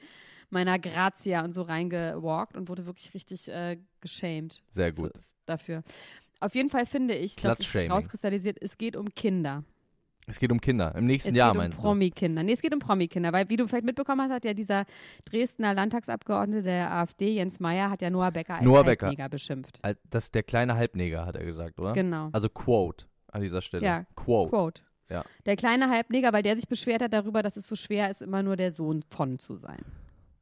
meiner 0.50 0.78
Grazia 0.78 1.44
und 1.44 1.52
so 1.52 1.62
reingewalkt 1.62 2.56
und 2.56 2.68
wurde 2.68 2.86
wirklich 2.86 3.12
richtig 3.14 3.48
äh, 3.48 3.78
geschämt 4.00 4.62
Sehr 4.70 4.92
gut. 4.92 5.12
Dafür. 5.48 5.82
Auf 6.40 6.54
jeden 6.54 6.68
Fall 6.68 6.86
finde 6.86 7.14
ich, 7.14 7.36
dass 7.36 7.58
es 7.58 7.70
sich 7.72 7.90
rauskristallisiert, 7.90 8.58
es 8.60 8.78
geht 8.78 8.96
um 8.96 9.08
Kinder. 9.10 9.64
Es 10.30 10.38
geht 10.38 10.52
um 10.52 10.60
Kinder. 10.60 10.94
Im 10.94 11.06
nächsten 11.06 11.30
Es 11.30 11.36
Jahr 11.36 11.52
geht 11.52 11.56
um 11.56 11.62
meinst 11.62 11.78
du? 11.78 11.82
Promi-Kinder. 11.82 12.42
Nee, 12.42 12.52
es 12.52 12.60
geht 12.60 12.74
um 12.74 12.80
Promi-Kinder, 12.80 13.32
weil 13.32 13.48
wie 13.48 13.56
du 13.56 13.66
vielleicht 13.66 13.86
mitbekommen 13.86 14.20
hast, 14.20 14.30
hat 14.30 14.44
ja 14.44 14.52
dieser 14.52 14.84
Dresdner 15.24 15.72
Landtagsabgeordnete 15.72 16.62
der 16.64 16.92
AfD, 16.92 17.32
Jens 17.34 17.60
Meyer, 17.60 17.88
hat 17.88 18.02
ja 18.02 18.10
Noah 18.10 18.30
Becker 18.30 18.56
als 18.56 18.64
Noah 18.64 18.84
Becker. 18.84 19.06
Halbneger 19.06 19.28
beschimpft. 19.30 19.78
Al- 19.82 19.96
Das 20.10 20.24
ist 20.24 20.34
der 20.34 20.42
kleine 20.42 20.74
Halbneger, 20.76 21.24
hat 21.24 21.34
er 21.36 21.46
gesagt, 21.46 21.80
oder? 21.80 21.94
Genau. 21.94 22.28
Also 22.32 22.50
Quote 22.50 23.06
an 23.32 23.40
dieser 23.40 23.62
Stelle. 23.62 23.84
Ja, 23.86 24.04
Quote. 24.16 24.50
Quote. 24.50 24.82
Ja. 25.08 25.24
Der 25.46 25.56
kleine 25.56 25.88
Halbneger, 25.88 26.34
weil 26.34 26.42
der 26.42 26.56
sich 26.56 26.68
beschwert 26.68 27.00
hat 27.00 27.14
darüber, 27.14 27.42
dass 27.42 27.56
es 27.56 27.66
so 27.66 27.74
schwer 27.74 28.10
ist, 28.10 28.20
immer 28.20 28.42
nur 28.42 28.56
der 28.56 28.70
Sohn 28.70 29.02
von 29.08 29.38
zu 29.38 29.54
sein. 29.54 29.80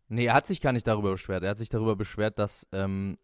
Nee, 0.09 0.27
er 0.27 0.35
hat 0.35 0.49
sich 0.49 0.61
gar 0.61 0.73
nicht 0.73 0.89
darüber 0.89 1.13
beschwert. 1.13 1.45
Er 1.45 1.51
hat 1.51 1.59
sich 1.59 1.69
darüber 1.69 1.95
beschwert, 1.95 2.41
dass 2.41 2.67
ähm, 2.73 3.19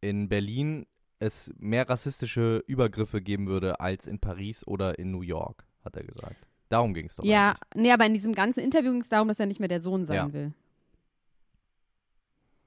in 0.00 0.28
Berlin 0.28 0.86
es 1.20 1.52
mehr 1.58 1.88
rassistische 1.88 2.64
Übergriffe 2.66 3.20
geben 3.22 3.46
würde 3.46 3.78
als 3.78 4.06
in 4.08 4.18
Paris 4.18 4.66
oder 4.66 4.98
in 4.98 5.12
New 5.12 5.22
York, 5.22 5.64
hat 5.84 5.96
er 5.96 6.02
gesagt. 6.02 6.48
Darum 6.70 6.94
ging 6.94 7.06
es 7.06 7.16
doch. 7.16 7.24
Ja, 7.24 7.50
eigentlich. 7.50 7.82
nee, 7.82 7.92
aber 7.92 8.06
in 8.06 8.14
diesem 8.14 8.32
ganzen 8.32 8.60
Interview 8.60 8.90
ging 8.92 9.00
es 9.02 9.08
darum, 9.08 9.28
dass 9.28 9.38
er 9.40 9.46
nicht 9.46 9.60
mehr 9.60 9.68
der 9.68 9.80
Sohn 9.80 10.04
sein 10.04 10.16
Ja. 10.16 10.32
will. 10.32 10.52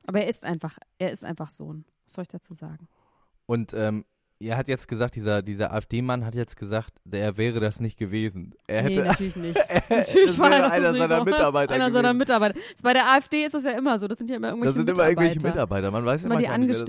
Aber 0.05 0.22
er 0.22 0.27
ist 0.27 0.43
einfach, 0.45 0.77
er 0.98 1.12
ist 1.12 1.24
einfach 1.24 1.50
Sohn. 1.50 1.86
Was 2.05 2.13
soll 2.13 2.24
ich 2.24 2.27
dazu 2.27 2.53
sagen? 2.53 2.88
Und 3.45 3.74
ähm, 3.74 4.03
er 4.39 4.57
hat 4.57 4.67
jetzt 4.67 4.89
gesagt, 4.89 5.15
dieser, 5.15 5.41
dieser 5.41 5.72
AfD-Mann 5.74 6.25
hat 6.25 6.36
jetzt 6.36 6.57
gesagt, 6.57 6.93
er 7.10 7.38
wäre 7.38 7.62
das 7.62 7.79
nicht 7.79 7.98
gewesen. 7.98 8.53
Er 8.67 8.83
nee, 8.83 8.89
hätte. 8.89 9.03
natürlich 9.07 9.36
nicht. 9.38 9.55
das 9.57 9.89
natürlich 9.89 10.38
war 10.38 10.51
er 10.51 10.60
das 10.63 10.72
einer 10.74 10.93
seiner 10.93 11.24
Mitarbeiter 11.24 11.74
Einer 11.74 11.86
seiner 11.91 12.10
gewesen. 12.10 12.17
Mitarbeiter. 12.17 12.60
Ist 12.75 12.83
bei 12.83 12.91
der 12.93 13.07
AfD 13.10 13.45
ist 13.45 13.53
das 13.53 13.63
ja 13.63 13.72
immer 13.72 13.98
so. 13.98 14.07
Das 14.10 14.17
sind 14.17 14.29
ja 14.29 14.36
immer 14.36 14.50
irgendwelche 14.50 14.74
Das 14.74 14.86
sind 14.86 14.89
immer 14.89 15.07
Mitarbeiter. 15.07 15.22
irgendwelche 15.24 15.48
Mitarbeiter, 15.48 15.91
man 15.91 16.05
weiß 16.05 16.25
Immer 16.25 16.33
immer 16.33 16.41
die 16.41 16.48
gar 16.48 16.57
nicht, 16.57 16.88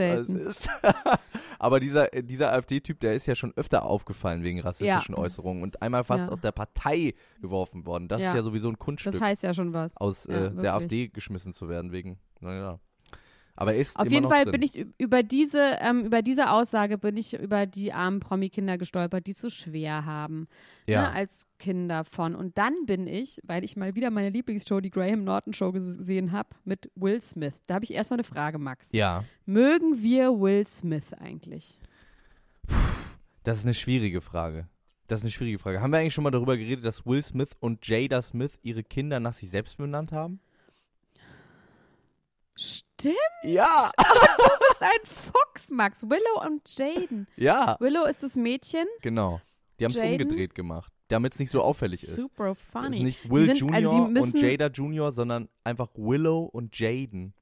Aber 1.64 1.80
dieser, 1.80 2.12
äh, 2.12 2.22
dieser 2.22 2.52
AfD-Typ, 2.52 3.00
der 3.00 3.14
ist 3.14 3.24
ja 3.26 3.34
schon 3.34 3.54
öfter 3.56 3.84
aufgefallen 3.86 4.42
wegen 4.42 4.60
rassistischen 4.60 5.14
Ja. 5.14 5.20
Äußerungen 5.22 5.62
und 5.62 5.80
einmal 5.80 6.04
fast 6.04 6.26
Ja. 6.26 6.30
aus 6.32 6.42
der 6.42 6.52
Partei 6.52 7.14
geworfen 7.40 7.86
worden. 7.86 8.06
Das 8.06 8.20
ist 8.20 8.34
ja 8.34 8.42
sowieso 8.42 8.68
ein 8.68 8.78
Kunststück, 8.78 9.14
Das 9.14 9.22
heißt 9.22 9.42
ja 9.44 9.54
schon 9.54 9.72
was. 9.72 9.96
aus 9.96 10.26
äh, 10.26 10.50
der 10.50 10.74
AfD 10.74 11.08
geschmissen 11.08 11.54
zu 11.54 11.70
werden 11.70 11.90
wegen, 11.90 12.18
naja. 12.40 12.80
Aber 13.56 13.74
er 13.74 13.80
ist 13.80 13.96
Auf 13.96 14.10
jeden 14.10 14.28
Fall 14.28 14.44
drin. 14.44 14.52
bin 14.52 14.62
ich 14.62 14.86
über 14.98 15.22
diese, 15.22 15.78
ähm, 15.80 16.06
über 16.06 16.22
diese 16.22 16.50
Aussage 16.50 16.98
bin 16.98 17.16
ich 17.16 17.34
über 17.34 17.66
die 17.66 17.92
armen 17.92 18.18
Promi-Kinder 18.18 18.78
gestolpert, 18.78 19.26
die 19.26 19.30
es 19.30 19.38
so 19.38 19.48
schwer 19.48 20.04
haben 20.04 20.48
ja. 20.86 21.02
ne, 21.02 21.12
als 21.12 21.46
Kinder 21.58 22.04
von. 22.04 22.34
Und 22.34 22.58
dann 22.58 22.74
bin 22.86 23.06
ich, 23.06 23.40
weil 23.44 23.64
ich 23.64 23.76
mal 23.76 23.94
wieder 23.94 24.10
meine 24.10 24.30
Lieblingsshow, 24.30 24.80
die 24.80 24.90
Graham 24.90 25.22
Norton 25.22 25.52
Show 25.52 25.70
gesehen 25.70 26.32
habe, 26.32 26.48
mit 26.64 26.90
Will 26.96 27.20
Smith. 27.20 27.60
Da 27.66 27.74
habe 27.74 27.84
ich 27.84 27.92
erstmal 27.92 28.18
eine 28.18 28.24
Frage, 28.24 28.58
Max. 28.58 28.90
ja, 28.92 29.24
Mögen 29.46 30.02
wir 30.02 30.30
Will 30.40 30.66
Smith 30.66 31.12
eigentlich? 31.12 31.78
das 33.44 33.58
ist 33.58 33.64
eine 33.64 33.74
schwierige 33.74 34.20
Frage. 34.20 34.68
Das 35.06 35.20
ist 35.20 35.24
eine 35.24 35.32
schwierige 35.32 35.58
Frage. 35.58 35.80
Haben 35.80 35.92
wir 35.92 35.98
eigentlich 35.98 36.14
schon 36.14 36.24
mal 36.24 36.30
darüber 36.30 36.56
geredet, 36.56 36.84
dass 36.84 37.04
Will 37.06 37.22
Smith 37.22 37.50
und 37.60 37.86
Jada 37.86 38.22
Smith 38.22 38.58
ihre 38.62 38.82
Kinder 38.82 39.20
nach 39.20 39.34
sich 39.34 39.50
selbst 39.50 39.76
benannt 39.76 40.12
haben? 40.12 40.40
Stimmt, 42.56 43.14
Ja, 43.42 43.90
du 43.96 44.04
bist 44.68 44.82
ein 44.82 45.00
Fuchs, 45.04 45.70
Max. 45.70 46.02
Willow 46.02 46.46
und 46.46 46.62
Jaden. 46.78 47.26
ja, 47.36 47.76
Willow 47.80 48.04
ist 48.04 48.22
das 48.22 48.36
Mädchen. 48.36 48.86
genau. 49.02 49.40
Die 49.80 49.84
haben 49.84 49.90
es 49.92 49.98
umgedreht 49.98 50.54
gemacht, 50.54 50.92
damit 51.08 51.32
es 51.34 51.40
nicht 51.40 51.50
so 51.50 51.58
Das 51.58 51.66
auffällig 51.66 52.04
ist. 52.04 52.14
Super 52.14 52.54
Das 52.54 52.58
funny. 52.84 52.96
ist 52.98 53.02
nicht 53.02 53.28
Will 53.30 53.46
sind- 53.46 53.58
Junior 53.58 53.76
also 53.76 53.90
die 54.06 54.12
müssen- 54.12 54.34
und 54.36 54.40
Jada 54.42 54.68
Junior, 54.68 55.10
sondern 55.10 55.48
einfach 55.64 55.88
Willow 55.96 56.44
und 56.44 56.78
Jaden. 56.78 57.34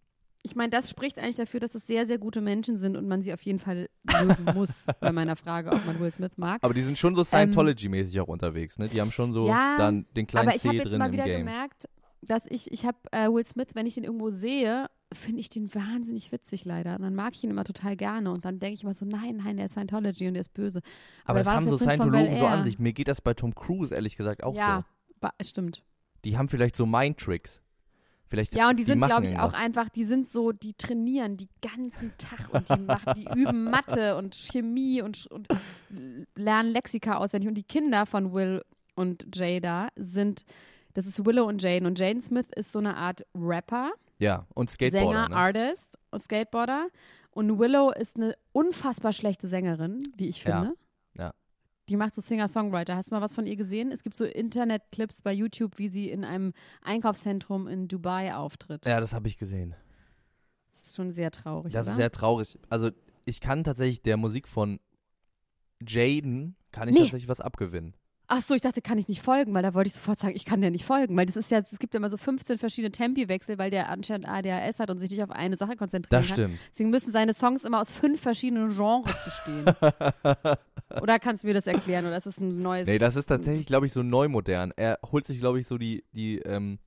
Ich 0.43 0.57
meine, 0.57 0.71
das 0.71 0.89
spricht 0.89 1.19
eigentlich 1.19 1.37
dafür, 1.37 1.61
dass 1.61 1.75
es 1.75 1.87
sehr, 1.87 2.07
sehr 2.07 2.17
gute 2.19 2.41
Menschen 2.41 2.77
sind 2.79 2.97
und 2.97 3.07
man 3.07 3.21
sie 3.21 3.35
auf 3.35 3.43
jeden 3.43 3.59
Fall 3.59 3.89
mögen 4.05 4.45
muss, 4.55 4.87
bei 4.99 5.13
meiner 5.13 5.37
Frage, 5.37 5.71
ob 5.73 5.85
man 5.85 6.01
Will 6.01 6.11
Smith 6.11 6.33
mag. 6.39 6.59
Aber 6.65 6.73
die 6.75 6.81
sind 6.83 6.97
schon 6.99 7.15
so 7.15 7.23
Scientology-mäßig 7.23 8.19
auch 8.23 8.29
unterwegs, 8.29 8.79
ne? 8.79 8.89
Die 8.89 9.01
haben 9.01 9.13
schon 9.13 9.33
so 9.35 9.43
Ähm, 9.43 9.49
Ja, 9.49 9.77
dann 9.79 10.07
den 10.17 10.27
kleinen 10.27 10.49
Aber 10.49 10.57
ich 10.57 10.65
habe 10.65 10.77
C 10.79 10.83
jetzt 10.83 10.91
drin 10.91 10.99
mal 10.99 11.07
im 11.07 11.13
wieder 11.13 11.25
Game. 11.25 11.41
gemerkt, 11.41 11.87
dass 12.23 12.47
ich, 12.47 12.73
ich 12.73 12.87
habe 12.87 12.97
äh, 13.13 13.29
Will 13.29 13.45
Smith, 13.45 13.69
wenn 13.75 13.85
ich 13.87 13.97
ihn 13.99 14.05
irgendwo 14.05 14.31
sehe, 14.31 14.87
finde 15.15 15.41
ich 15.41 15.49
den 15.49 15.75
wahnsinnig 15.75 16.33
witzig 16.33 16.65
leider. 16.65 16.97
Und 16.97 17.03
dann 17.03 17.15
mag 17.15 17.35
ich 17.35 17.45
ihn 17.45 17.51
immer 17.51 17.65
total 17.65 17.97
gerne. 17.97 18.31
Und 18.31 18.45
dann 18.45 18.59
denke 18.59 18.75
ich 18.75 18.83
immer 18.83 18.95
so, 18.95 19.05
nein, 19.07 19.41
nein, 19.45 19.57
der 19.57 19.67
ist 19.67 19.73
Scientology 19.73 20.29
und 20.29 20.35
der 20.35 20.41
ist 20.43 20.55
böse. 20.55 20.81
Aber 21.25 21.41
er 21.41 21.45
das 21.45 21.53
haben 21.53 21.69
so 21.69 21.77
Scientologen 21.77 22.37
so 22.37 22.47
an 22.47 22.65
sich. 22.65 22.79
Mir 22.79 22.93
geht 22.93 23.09
das 23.09 23.21
bei 23.21 23.35
Tom 23.35 23.55
Cruise 23.55 23.95
ehrlich 23.95 24.17
gesagt 24.17 24.43
auch 24.43 24.55
ja, 24.55 24.85
so. 25.09 25.15
ba- 25.21 25.35
stimmt. 25.43 25.85
Die 26.25 26.37
haben 26.39 26.49
vielleicht 26.49 26.77
so 26.77 26.87
Mindtricks. 26.87 27.61
Vielleicht 28.29 28.55
Ja, 28.55 28.71
und 28.71 28.79
die 28.79 28.83
sind, 28.83 28.99
machen 28.99 29.11
glaube 29.11 29.25
ich, 29.27 29.33
auch 29.39 29.53
irgendwas. 29.53 29.61
einfach, 29.61 29.89
die 29.91 30.05
sind 30.05 30.27
so, 30.27 30.53
die 30.53 30.73
trainieren 30.73 31.37
die 31.37 31.49
ganzen 31.61 32.13
Tag 32.17 32.49
und 32.55 32.67
die 32.71 32.81
machen, 32.81 33.13
die 33.15 33.25
üben 33.39 33.65
Mathe 33.65 34.17
und 34.17 34.35
Chemie 34.35 35.03
und, 35.03 35.27
und 35.27 35.49
lernen 36.35 36.71
Lexika 36.71 37.19
auswendig. 37.19 37.49
Und 37.49 37.57
die 37.57 37.63
Kinder 37.63 38.07
von 38.07 38.33
Will 38.33 38.63
und 38.95 39.27
Jada 39.37 39.89
sind, 39.97 40.47
das 40.95 41.07
ist 41.07 41.27
Willow 41.27 41.45
und 41.47 41.63
Jaden. 41.63 41.87
Und 41.87 41.99
Jaden 41.99 42.23
Smith 42.23 42.47
ist 42.57 42.73
so 42.73 42.79
eine 42.79 42.97
Art 42.97 43.27
Rapper, 43.35 43.91
Ja, 44.23 44.47
und 44.55 44.71
Skateboarder, 44.71 45.25
Sänger, 45.25 45.29
ne? 45.31 45.37
Artist, 45.37 45.99
Skateboarder. 46.17 46.89
Und 47.33 47.59
Willow 47.59 47.91
ist 47.91 48.17
eine 48.17 48.35
unfassbar 48.53 49.13
schlechte 49.13 49.49
Sängerin, 49.49 50.03
wie 50.17 50.29
ich 50.29 50.45
Ja, 50.45 50.61
finde. 50.61 50.77
ja. 51.17 51.35
Die 51.89 51.97
macht 51.97 52.15
so 52.15 52.21
Singer-Songwriter. 52.21 52.95
Hast 52.97 53.11
du 53.11 53.15
mal 53.17 53.21
was 53.21 53.35
von 53.35 53.47
ihr 53.47 53.57
gesehen? 53.57 53.91
Es 53.91 54.03
gibt 54.05 54.17
so 54.17 54.25
Internet-Clips 54.25 55.23
bei 55.23 55.33
YouTube, 55.33 55.79
wie 55.79 55.89
sie 55.89 56.09
in 56.11 56.25
einem 56.25 56.53
Einkaufszentrum 56.83 57.67
in 57.67 57.89
Dubai 57.89 58.35
auftritt. 58.35 58.87
Ja, 58.87 59.01
das 59.01 59.13
habe 59.13 59.27
ich 59.29 59.37
gesehen. 59.39 59.75
Das 60.71 60.83
ist 60.89 60.95
schon 60.97 61.11
sehr 61.11 61.31
traurig, 61.33 61.73
Das 61.73 61.87
oder? 61.87 61.91
ist 61.93 61.97
sehr 61.97 62.11
traurig. 62.13 62.59
Also, 62.69 62.91
ich 63.25 63.41
kann 63.41 63.65
tatsächlich 63.65 64.03
der 64.03 64.17
Musik 64.17 64.47
von 64.47 64.79
Jaden, 65.87 66.55
kann 66.71 66.89
ich 66.89 66.95
Nee. 66.95 67.01
tatsächlich 67.03 67.29
was 67.29 67.41
abgewinnen. 67.41 67.95
Ach 68.35 68.41
so, 68.41 68.55
ich 68.55 68.63
dachte, 68.63 68.81
kann 68.81 68.97
ich 68.97 69.09
nicht 69.09 69.21
folgen, 69.21 69.53
weil 69.53 69.63
da 69.63 69.75
wollte 69.75 69.89
ich 69.89 69.93
sofort 69.93 70.19
sagen, 70.19 70.35
ich 70.35 70.47
kann 70.47 70.63
der 70.63 70.71
nicht 70.71 70.87
folgen, 70.87 71.15
weil 71.19 71.27
das 71.27 71.37
ist 71.37 71.51
ja, 71.51 71.59
es 71.59 71.79
gibt 71.79 71.93
ja 71.93 71.99
immer 71.99 72.09
so 72.09 72.17
15 72.17 72.57
verschiedene 72.57 72.91
Tempiwechsel, 72.91 73.59
weil 73.59 73.71
der 73.71 73.91
anscheinend 73.91 74.27
ADHS 74.27 74.79
hat 74.79 74.89
und 74.89 75.01
sich 75.01 75.11
nicht 75.11 75.23
auf 75.23 75.31
eine 75.31 75.55
Sache 75.59 75.77
konzentrieren 75.77 76.09
Das 76.23 76.29
kann. 76.29 76.37
stimmt. 76.37 76.59
Deswegen 76.71 76.89
müssen 76.89 77.13
seine 77.13 77.35
Songs 77.35 77.63
immer 77.63 77.79
aus 77.79 77.93
fünf 77.93 78.23
verschiedenen 78.23 78.75
Genres 78.75 79.23
bestehen. 79.23 79.67
oder 81.03 81.19
kannst 81.19 81.43
du 81.43 81.49
mir 81.49 81.53
das 81.53 81.67
erklären 81.67 82.07
oder 82.07 82.17
ist 82.17 82.25
das 82.25 82.41
ein 82.41 82.63
neues? 82.63 82.87
Nee, 82.89 82.97
das 82.97 83.17
ist 83.17 83.27
tatsächlich, 83.27 83.67
glaube 83.67 83.85
ich, 83.85 83.93
so 83.93 84.03
neu 84.03 84.29
modern. 84.29 84.73
Er 84.77 84.99
holt 85.11 85.27
sich, 85.27 85.39
glaube 85.39 85.61
ich, 85.61 85.67
so 85.67 85.77
die, 85.77 86.03
die, 86.13 86.39
ähm, 86.39 86.79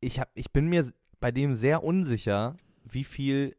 ich 0.00 0.18
hab, 0.18 0.28
ich 0.34 0.50
bin 0.50 0.66
mir 0.66 0.90
bei 1.20 1.30
dem 1.30 1.54
sehr 1.54 1.84
unsicher, 1.84 2.56
wie 2.82 3.04
viel, 3.04 3.54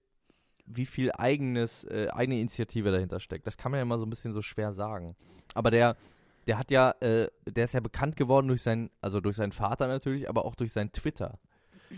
wie 0.66 0.86
viel 0.86 1.14
eigenes, 1.14 1.86
äh, 1.86 2.10
eigene 2.12 2.42
Initiative 2.42 2.92
dahinter 2.92 3.22
steckt. 3.22 3.48
Das 3.48 3.56
kann 3.56 3.72
man 3.72 3.78
ja 3.78 3.84
immer 3.84 4.00
so 4.00 4.06
ein 4.06 4.10
bisschen 4.10 4.34
so 4.34 4.42
schwer 4.42 4.74
sagen. 4.74 5.16
Aber 5.54 5.72
der, 5.72 5.96
der 6.48 6.58
hat 6.58 6.72
ja, 6.72 6.92
äh, 7.00 7.28
der 7.46 7.66
ist 7.66 7.74
ja 7.74 7.80
bekannt 7.80 8.16
geworden 8.16 8.48
durch 8.48 8.62
seinen, 8.62 8.90
also 9.02 9.20
durch 9.22 9.36
seinen 9.36 9.52
Vater 9.52 9.88
natürlich, 9.88 10.30
aber 10.30 10.46
auch 10.46 10.56
durch 10.56 10.74
sein 10.74 10.92
Twitter. 10.92 11.40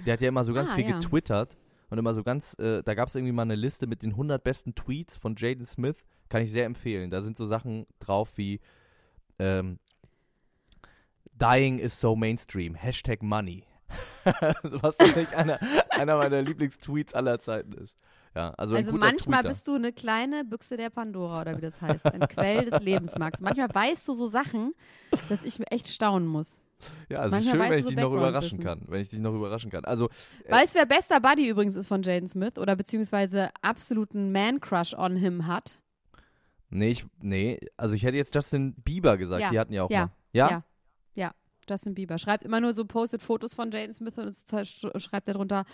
Der 0.06 0.14
hat 0.14 0.22
ja 0.22 0.28
immer 0.30 0.44
so 0.44 0.54
ganz 0.54 0.72
Ah, 0.72 0.76
viel 0.76 0.90
ja. 0.90 0.98
getwittert 1.00 1.58
und 1.90 1.98
immer 1.98 2.14
so 2.14 2.24
ganz, 2.24 2.58
äh, 2.60 2.84
da 2.84 2.94
gab 2.94 3.08
es 3.08 3.16
irgendwie 3.16 3.32
mal 3.32 3.44
eine 3.44 3.56
Liste 3.56 3.88
mit 3.88 4.02
den 4.02 4.12
100 4.12 4.44
besten 4.44 4.76
Tweets 4.76 5.18
von 5.18 5.36
Jaden 5.38 5.66
Smith, 5.66 5.98
kann 6.30 6.42
ich 6.42 6.52
sehr 6.52 6.66
empfehlen. 6.66 7.10
Da 7.12 7.22
sind 7.22 7.38
so 7.38 7.46
Sachen 7.46 7.86
drauf 8.00 8.34
wie, 8.38 8.60
ähm, 9.40 9.80
Dying 11.34 11.80
is 11.80 12.00
so 12.00 12.16
mainstream. 12.16 12.76
Hashtag 12.76 13.22
money. 13.22 13.66
Was 14.64 14.98
tatsächlich 14.98 15.36
einer, 15.36 15.60
einer 15.90 16.18
meiner 16.18 16.42
Lieblingstweets 16.42 17.14
aller 17.14 17.40
Zeiten 17.40 17.74
ist. 17.74 17.98
Ja, 18.36 18.54
also, 18.58 18.76
also 18.76 18.92
manchmal 18.92 19.40
Tweeter. 19.40 19.50
bist 19.50 19.68
du 19.68 19.76
eine 19.76 19.94
kleine 19.94 20.44
Büchse 20.44 20.76
der 20.76 20.90
Pandora 20.90 21.42
oder 21.42 21.58
wie 21.58 21.62
das 21.62 21.82
heißt, 21.82 22.06
ein 22.06 22.20
Quell 22.28 22.66
des 22.66 22.82
Lebens, 22.82 23.18
Max. 23.18 23.40
Manchmal 23.42 23.74
weißt 23.74 24.06
du 24.08 24.14
so 24.14 24.28
Sachen, 24.28 24.74
dass 25.30 25.44
ich 25.44 25.60
echt 25.72 25.88
staunen 25.88 26.28
muss. 26.28 26.62
Ja, 27.08 27.22
es 27.22 27.28
ist 27.28 27.32
manchmal 27.32 27.54
schön, 27.54 27.72
wenn 27.72 27.80
ich 27.80 27.84
so 27.86 27.90
dich 27.92 27.98
noch 28.00 28.12
überraschen 28.14 28.58
Background-Wissen. 28.58 28.64
kann. 28.64 28.92
Wenn 28.92 29.02
ich 29.02 29.10
dich 29.10 29.20
noch 29.20 29.34
überraschen 29.34 29.72
kann. 29.72 29.86
Also, 29.86 30.10
Äh. 30.44 30.52
Weißt 30.52 30.76
du, 30.76 30.80
wer 30.80 30.86
bester 30.86 31.22
Buddy 31.22 31.48
übrigens 31.48 31.76
ist 31.76 31.88
von 31.88 32.02
Jaden 32.04 32.28
Smith 32.28 32.58
oder 32.58 32.76
beziehungsweise 32.76 33.50
absoluten 33.62 34.34
Man-Crush 34.34 34.94
on 34.96 35.16
him 35.16 35.48
hat? 35.48 35.80
nee, 36.70 36.92
ich, 36.92 37.06
nee, 37.22 37.60
also 37.78 37.96
ich 37.96 38.04
hätte 38.04 38.18
jetzt 38.18 38.36
Justin 38.36 38.74
Bieber 38.74 39.18
gesagt. 39.18 39.42
Ja, 39.42 39.50
Die 39.50 39.60
hatten 39.60 39.72
ja 39.74 39.84
auch 39.84 39.90
ja, 39.90 40.02
mal. 40.08 40.12
Ja? 40.34 40.50
ja. 40.50 40.64
Justin 41.70 41.94
Bieber. 41.94 42.18
Schreibt 42.18 42.44
immer 42.44 42.60
nur 42.60 42.74
so, 42.74 42.86
postet 42.86 43.22
Fotos 43.22 43.54
von 43.54 43.72
Jaden 43.72 43.94
Smith 43.94 44.18
und 44.18 45.02
schreibt 45.02 45.28
er 45.28 45.34
drunter, 45.34 45.66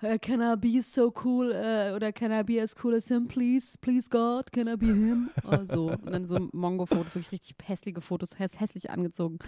äh, 0.00 0.18
can 0.18 0.40
I 0.40 0.56
be 0.56 0.82
so 0.82 1.12
cool 1.24 1.52
äh, 1.52 1.92
oder 1.94 2.12
can 2.12 2.32
I 2.32 2.42
be 2.42 2.62
as 2.62 2.74
cool 2.82 2.94
as 2.94 3.08
him, 3.08 3.28
please, 3.28 3.76
please 3.80 4.08
God, 4.08 4.52
can 4.52 4.68
I 4.68 4.76
be 4.76 4.86
him? 4.86 5.30
Oder 5.44 5.66
so. 5.66 5.90
Und 5.90 6.06
dann 6.06 6.26
so 6.26 6.48
Mongo-Fotos, 6.52 7.14
wirklich 7.14 7.32
richtig 7.32 7.56
hässliche 7.64 8.00
Fotos, 8.00 8.38
häss 8.38 8.58
hässlich 8.60 8.90
angezogen. 8.90 9.38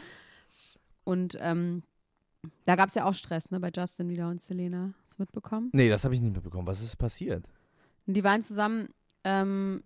Und 1.04 1.36
ähm, 1.40 1.82
da 2.64 2.76
gab 2.76 2.88
es 2.88 2.94
ja 2.94 3.04
auch 3.04 3.14
Stress, 3.14 3.50
ne, 3.50 3.60
bei 3.60 3.70
Justin 3.74 4.08
wieder 4.08 4.28
und 4.28 4.40
Selena. 4.40 4.92
Hast 5.04 5.18
du 5.18 5.22
mitbekommen? 5.22 5.70
Nee, 5.72 5.88
das 5.88 6.04
habe 6.04 6.14
ich 6.14 6.20
nicht 6.20 6.34
mitbekommen. 6.34 6.66
Was 6.66 6.82
ist 6.82 6.96
passiert? 6.96 7.48
Die 8.06 8.24
waren 8.24 8.42
zusammen, 8.42 8.88
ähm, 9.24 9.82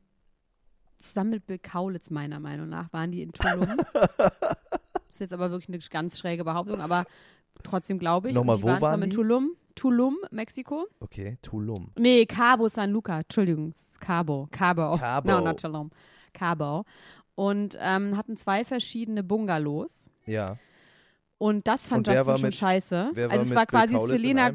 zusammen 0.98 1.31
mit 1.31 1.46
Bill 1.46 1.59
Kaulitz, 1.59 2.11
meiner 2.11 2.40
Meinung 2.40 2.68
nach, 2.68 2.92
waren 2.92 3.11
die 3.11 3.22
in 3.22 3.33
Tulum. 3.33 3.66
ist 5.12 5.20
jetzt 5.20 5.33
aber 5.33 5.51
wirklich 5.51 5.68
eine 5.68 5.79
ganz 5.90 6.18
schräge 6.18 6.44
Behauptung, 6.44 6.81
aber 6.81 7.05
trotzdem 7.62 7.98
glaube 7.98 8.29
ich. 8.29 8.35
Nochmal, 8.35 8.62
wo 8.62 8.66
waren 8.68 8.81
waren 8.81 9.01
die? 9.03 9.09
Tulum. 9.11 9.53
Tulum, 9.75 10.16
Mexiko. 10.31 10.87
Okay, 11.01 11.38
Tulum. 11.40 11.90
Nee, 11.98 12.27
Cabo 12.27 12.68
San 12.68 12.90
Luca. 12.90 13.20
Entschuldigung, 13.20 13.72
Cabo. 14.01 14.46
Cabo. 14.51 14.96
Cabo. 14.98 15.29
No, 15.31 15.40
not 15.40 15.61
Tulum. 15.61 15.90
Cabo. 16.35 16.85
und 17.35 17.79
ähm, 17.81 18.16
hatten 18.18 18.37
zwei 18.37 18.64
verschiedene 18.64 19.22
Bungalows. 19.22 20.11
Ja. 20.27 20.57
Und 21.38 21.66
das 21.66 21.88
fand 21.88 22.07
Und 22.07 22.14
Justin 22.14 22.27
war 22.29 22.37
schon 22.38 22.46
mit- 22.48 22.55
scheiße. 22.55 23.11
Also 23.31 23.42
es 23.51 23.55
war 23.55 23.66
quasi 23.66 23.98
Selena. 23.98 24.51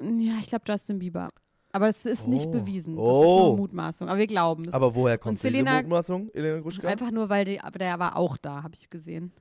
Ja, 0.00 0.34
ich 0.40 0.48
glaube 0.48 0.64
Justin 0.68 0.98
Bieber. 0.98 1.28
Aber 1.72 1.86
das 1.86 2.06
ist 2.06 2.28
nicht 2.28 2.46
Oh. 2.46 2.50
bewiesen. 2.52 2.96
Das 2.96 3.04
Oh. 3.04 3.20
ist 3.22 3.26
nur 3.48 3.56
Mutmaßung. 3.56 4.08
Aber 4.08 4.18
wir 4.18 4.26
glauben 4.26 4.64
es. 4.66 4.74
Aber 4.74 4.94
woher 4.94 5.18
kommt 5.18 5.38
Selena- 5.38 5.72
diese 5.78 5.82
Mutmaßung, 5.84 6.30
Elena 6.34 6.60
Gruschka? 6.60 6.86
Einfach 6.88 7.10
nur, 7.10 7.28
weil 7.28 7.44
die, 7.46 7.60
aber 7.60 7.78
der 7.78 7.98
war 7.98 8.16
auch 8.16 8.36
da, 8.36 8.62
habe 8.62 8.74
ich 8.74 8.88
gesehen. 8.90 9.32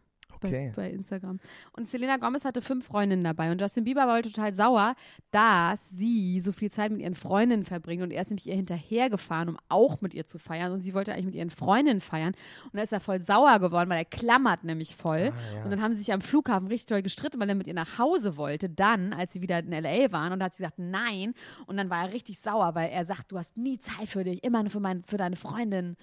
Okay. 0.44 0.72
Bei, 0.76 0.84
bei 0.84 0.92
Instagram. 0.92 1.40
Und 1.74 1.88
Selena 1.88 2.18
Gomez 2.18 2.46
hatte 2.46 2.62
fünf 2.62 2.86
Freundinnen 2.86 3.24
dabei. 3.24 3.52
Und 3.52 3.60
Justin 3.62 3.84
Bieber 3.84 4.08
war 4.08 4.22
total 4.22 4.54
sauer, 4.54 4.96
dass 5.32 5.90
sie 5.90 6.40
so 6.40 6.52
viel 6.52 6.70
Zeit 6.72 6.92
mit 6.92 7.02
ihren 7.02 7.16
Freundinnen 7.16 7.66
verbringt. 7.66 8.04
Und 8.04 8.12
er 8.12 8.22
ist 8.22 8.30
nämlich 8.30 8.48
ihr 8.48 8.56
hinterhergefahren, 8.56 9.50
um 9.50 9.58
auch 9.70 10.02
mit 10.02 10.14
ihr 10.14 10.26
zu 10.26 10.40
feiern. 10.40 10.72
Und 10.72 10.82
sie 10.82 10.94
wollte 10.94 11.14
eigentlich 11.14 11.26
mit 11.26 11.36
ihren 11.36 11.50
Freundinnen 11.50 12.02
feiern. 12.02 12.34
Und 12.66 12.76
da 12.76 12.82
ist 12.82 12.94
er 12.94 13.00
voll 13.00 13.20
sauer 13.20 13.60
geworden, 13.60 13.90
weil 13.90 13.98
er 14.00 14.06
klammert 14.06 14.64
nämlich 14.64 14.96
voll. 14.96 15.32
Ah, 15.34 15.64
Und 15.64 15.72
dann 15.72 15.82
haben 15.82 15.94
sie 15.94 16.00
sich 16.00 16.14
am 16.14 16.22
Flughafen 16.22 16.68
richtig 16.68 16.88
doll 16.88 17.02
gestritten, 17.02 17.40
weil 17.40 17.50
er 17.50 17.56
mit 17.56 17.68
ihr 17.68 17.74
nach 17.74 17.98
Hause 17.98 18.38
wollte. 18.38 18.70
Dann, 18.70 19.14
als 19.14 19.34
sie 19.34 19.42
wieder 19.42 19.60
in 19.60 19.74
L.A. 19.74 20.12
waren. 20.12 20.34
Und 20.34 20.40
da 20.40 20.46
hat 20.46 20.56
sie 20.56 20.64
gesagt, 20.64 20.80
nein. 20.80 21.34
Und 21.66 21.78
dann 21.78 21.90
war 21.90 22.08
er 22.08 22.14
richtig 22.14 22.40
sauer, 22.40 22.76
weil 22.76 22.90
er 22.90 23.06
sagt, 23.06 23.32
du 23.32 23.38
hast 23.38 23.58
nie 23.58 23.80
Zeit 23.80 24.10
für 24.10 24.24
dich, 24.24 24.44
immer 24.44 24.64
nur 24.64 24.70
für, 24.70 24.80
mein, 24.80 25.04
für 25.04 25.18
deine 25.18 25.36
Freundin. 25.36 25.96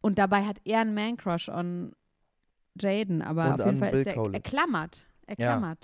Und 0.00 0.18
dabei 0.18 0.44
hat 0.44 0.58
er 0.64 0.80
einen 0.80 0.94
Man-Crush 0.94 1.48
on 1.48 1.92
Jaden, 2.80 3.22
aber 3.22 3.54
Und 3.54 3.60
auf 3.60 3.66
jeden 3.66 3.78
Fall 3.78 3.90
Bill 3.92 4.00
ist 4.00 4.06
er, 4.06 4.32
er 4.32 4.40
klammert. 4.40 5.04
Er 5.26 5.38
Ja. 5.38 5.74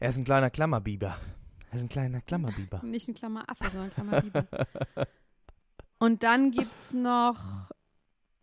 Er 0.00 0.08
ist 0.10 0.16
ein 0.18 0.24
kleiner 0.24 0.50
Klammerbiber. 0.50 1.16
Er 1.70 1.74
ist 1.74 1.82
ein 1.82 1.88
kleiner 1.88 2.20
Klammerbiber. 2.20 2.80
Nicht 2.84 3.08
ein 3.08 3.14
Klammeraffe, 3.14 3.64
sondern 3.64 3.84
ein 3.84 3.90
Klammerbiber. 3.92 4.46
Und 5.98 6.22
dann 6.22 6.50
gibt's 6.52 6.92
noch. 6.92 7.36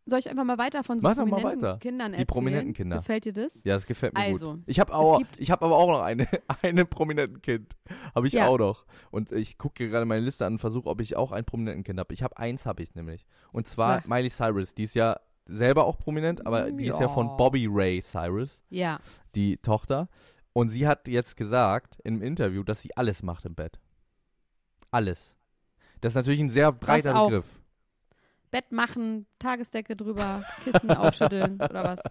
Soll 0.07 0.19
ich 0.19 0.29
einfach 0.29 0.43
mal 0.43 0.59
weiter 0.59 0.83
von 0.83 0.99
so 0.99 1.07
Mach 1.07 1.15
prominenten 1.15 1.61
weiter. 1.63 1.77
Kindern 1.79 2.09
Die 2.11 2.13
erzählen? 2.13 2.27
prominenten 2.27 2.73
Kinder. 2.75 2.97
Gefällt 2.97 3.25
dir 3.25 3.33
das? 3.33 3.63
Ja, 3.63 3.73
das 3.73 3.87
gefällt 3.87 4.13
mir 4.13 4.19
Also, 4.19 4.51
gut. 4.55 4.63
Ich 4.67 4.79
habe 4.79 4.93
auch, 4.93 5.19
ich 5.39 5.49
habe 5.49 5.65
aber 5.65 5.77
auch 5.77 5.87
noch 5.87 6.01
eine, 6.01 6.27
eine 6.61 6.85
prominenten 6.85 7.41
Kind. 7.41 7.75
Habe 8.13 8.27
ich 8.27 8.33
Ja. 8.33 8.47
auch 8.47 8.59
noch. 8.59 8.85
Und 9.09 9.31
ich 9.31 9.57
gucke 9.57 9.89
gerade 9.89 10.05
meine 10.05 10.21
Liste 10.23 10.45
an 10.45 10.53
und 10.53 10.59
versuche, 10.59 10.87
ob 10.89 11.01
ich 11.01 11.15
auch 11.15 11.31
ein 11.31 11.43
prominenten 11.43 11.83
Kind 11.83 11.99
habe. 11.99 12.13
Ich 12.13 12.21
habe 12.21 12.37
eins, 12.37 12.67
habe 12.67 12.83
ich 12.83 12.93
nämlich. 12.93 13.25
Und 13.51 13.65
zwar 13.65 14.01
Ja. 14.01 14.03
Miley 14.05 14.29
Cyrus. 14.29 14.75
Die 14.75 14.83
ist 14.83 14.93
ja 14.93 15.19
selber 15.45 15.85
auch 15.85 15.97
prominent, 15.97 16.45
aber 16.45 16.71
die 16.71 16.87
ist 16.87 16.99
ja 16.99 17.07
von 17.07 17.37
Bobby 17.37 17.67
Ray 17.69 18.01
Cyrus, 18.01 18.61
Ja. 18.69 18.99
die 19.35 19.57
Tochter. 19.57 20.07
Und 20.53 20.69
sie 20.69 20.87
hat 20.87 21.07
jetzt 21.07 21.35
gesagt 21.37 21.97
im 22.03 22.21
Interview, 22.21 22.63
dass 22.63 22.81
sie 22.81 22.95
alles 22.95 23.21
macht 23.23 23.45
im 23.45 23.55
Bett. 23.55 23.79
Alles. 24.91 25.35
Das 26.01 26.11
ist 26.11 26.15
natürlich 26.15 26.39
ein 26.39 26.49
sehr 26.49 26.71
breiter 26.71 27.15
auch. 27.19 27.27
Begriff. 27.29 27.45
Bett 28.51 28.71
machen, 28.71 29.25
Tagesdecke 29.39 29.97
drüber, 29.97 30.43
Kissen 30.63 30.89
aufschütteln 30.91 31.55
oder 31.61 31.83
was? 31.83 32.01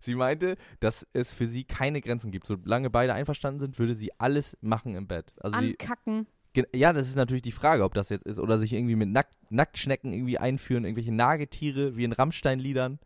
Sie 0.00 0.16
meinte, 0.16 0.56
dass 0.80 1.06
es 1.12 1.32
für 1.32 1.46
sie 1.46 1.62
keine 1.62 2.00
Grenzen 2.00 2.32
gibt. 2.32 2.46
Solange 2.46 2.90
beide 2.90 3.14
einverstanden 3.14 3.60
sind, 3.60 3.78
würde 3.78 3.94
sie 3.94 4.10
alles 4.18 4.56
machen 4.60 4.96
im 4.96 5.06
Bett. 5.06 5.32
Also 5.40 5.60
sie, 5.60 5.70
Ankacken. 5.78 6.24
Ge- 6.24 6.32
Ja, 6.74 6.92
das 6.92 7.08
ist 7.08 7.16
natürlich 7.16 7.42
die 7.42 7.52
Frage, 7.52 7.84
ob 7.84 7.94
das 7.94 8.10
jetzt 8.10 8.26
ist. 8.26 8.38
Oder 8.38 8.58
sich 8.58 8.72
irgendwie 8.72 8.96
mit 8.96 9.08
Nack 9.08 9.28
Nacktschnecken 9.50 10.12
irgendwie 10.12 10.38
einführen, 10.38 10.84
irgendwelche 10.84 11.12
Nagetiere 11.12 11.96
wie 11.96 12.04
in 12.04 12.12
Rammstein-Liedern. 12.12 12.98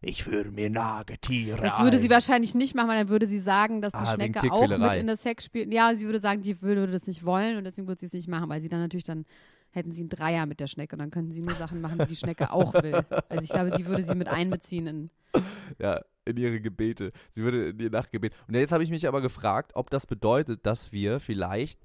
Ich 0.00 0.22
führe 0.22 0.50
mir 0.50 0.68
Nagetiere 0.70 1.60
Das 1.60 1.78
ein. 1.78 1.84
würde 1.84 1.98
sie 1.98 2.10
wahrscheinlich 2.10 2.54
nicht 2.54 2.74
machen, 2.74 2.88
weil 2.88 2.98
dann 2.98 3.08
würde 3.08 3.26
sie 3.26 3.40
sagen, 3.40 3.80
dass 3.82 3.92
die 3.92 3.98
Ah, 3.98 4.06
Schnecke 4.14 4.52
auch 4.52 4.68
mit 4.68 4.94
in 4.96 5.06
das 5.06 5.22
Sex 5.22 5.44
spielt. 5.44 5.72
Ja, 5.72 5.94
sie 5.96 6.04
würde 6.04 6.20
sagen, 6.20 6.42
die 6.42 6.60
würde 6.62 6.86
das 6.88 7.06
nicht 7.06 7.24
wollen 7.24 7.56
und 7.56 7.64
deswegen 7.64 7.88
würde 7.88 8.00
sie 8.00 8.06
es 8.06 8.12
nicht 8.12 8.28
machen, 8.28 8.48
weil 8.48 8.60
sie 8.60 8.68
dann 8.68 8.80
natürlich 8.80 9.04
dann 9.04 9.24
hätten 9.70 9.92
sie 9.92 10.02
einen 10.02 10.08
Dreier 10.08 10.46
mit 10.46 10.60
der 10.60 10.66
Schnecke 10.68 10.94
und 10.94 11.00
dann 11.00 11.10
könnten 11.10 11.30
sie 11.32 11.42
nur 11.42 11.54
Sachen 11.54 11.80
machen, 11.80 11.98
die 11.98 12.06
die 12.06 12.16
Schnecke 12.16 12.50
auch 12.52 12.72
will. 12.74 12.94
Also 13.28 13.42
ich 13.42 13.50
glaube, 13.50 13.72
die 13.72 13.84
würde 13.86 14.02
sie 14.02 14.14
mit 14.14 14.28
einbeziehen 14.28 14.86
in 14.86 15.10
Ja, 15.78 16.00
in 16.24 16.36
ihre 16.36 16.60
Gebete. 16.60 17.12
Sie 17.34 17.42
würde 17.42 17.70
in 17.70 17.78
ihr 17.80 17.90
Nachtgebet. 17.90 18.32
Und 18.48 18.54
jetzt 18.54 18.72
habe 18.72 18.84
ich 18.84 18.90
mich 18.90 19.06
aber 19.08 19.20
gefragt, 19.20 19.72
ob 19.74 19.90
das 19.90 20.06
bedeutet, 20.06 20.64
dass 20.64 20.92
wir 20.92 21.20
vielleicht 21.20 21.80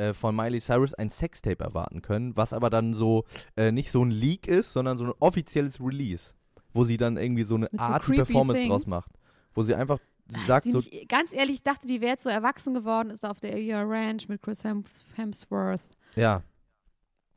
äh, 0.00 0.12
von 0.14 0.34
Miley 0.34 0.60
Cyrus 0.60 0.94
ein 0.94 1.10
Sextape 1.10 1.62
erwarten 1.62 2.00
können, 2.02 2.36
was 2.36 2.52
aber 2.52 2.70
dann 2.70 2.94
so 2.94 3.24
äh, 3.56 3.70
nicht 3.70 3.90
so 3.90 4.02
ein 4.02 4.10
Leak 4.10 4.46
ist, 4.46 4.72
sondern 4.72 4.96
so 4.96 5.04
ein 5.04 5.12
offizielles 5.20 5.80
Release, 5.80 6.34
wo 6.72 6.84
sie 6.84 6.96
dann 6.96 7.16
irgendwie 7.16 7.44
so 7.44 7.56
eine 7.56 7.68
Mit 7.70 7.80
Art 7.80 8.04
Performance 8.06 8.60
things. 8.60 8.70
draus 8.70 8.86
macht. 8.86 9.10
Wo 9.54 9.62
sie 9.62 9.74
einfach 9.74 9.98
Weiß 10.32 10.46
sagt 10.46 10.64
sie 10.64 10.72
so, 10.72 10.78
nicht, 10.78 11.08
ganz 11.08 11.32
ehrlich, 11.32 11.56
ich 11.56 11.62
dachte, 11.64 11.86
die 11.86 12.00
wäre 12.00 12.12
jetzt 12.12 12.22
so 12.22 12.28
erwachsen 12.28 12.72
geworden, 12.72 13.10
ist 13.10 13.24
auf 13.26 13.40
der 13.40 13.58
Year 13.60 13.84
Ranch 13.86 14.28
mit 14.28 14.40
Chris 14.42 14.62
Hem 14.64 14.84
Hemsworth. 15.16 15.80
ja, 16.14 16.42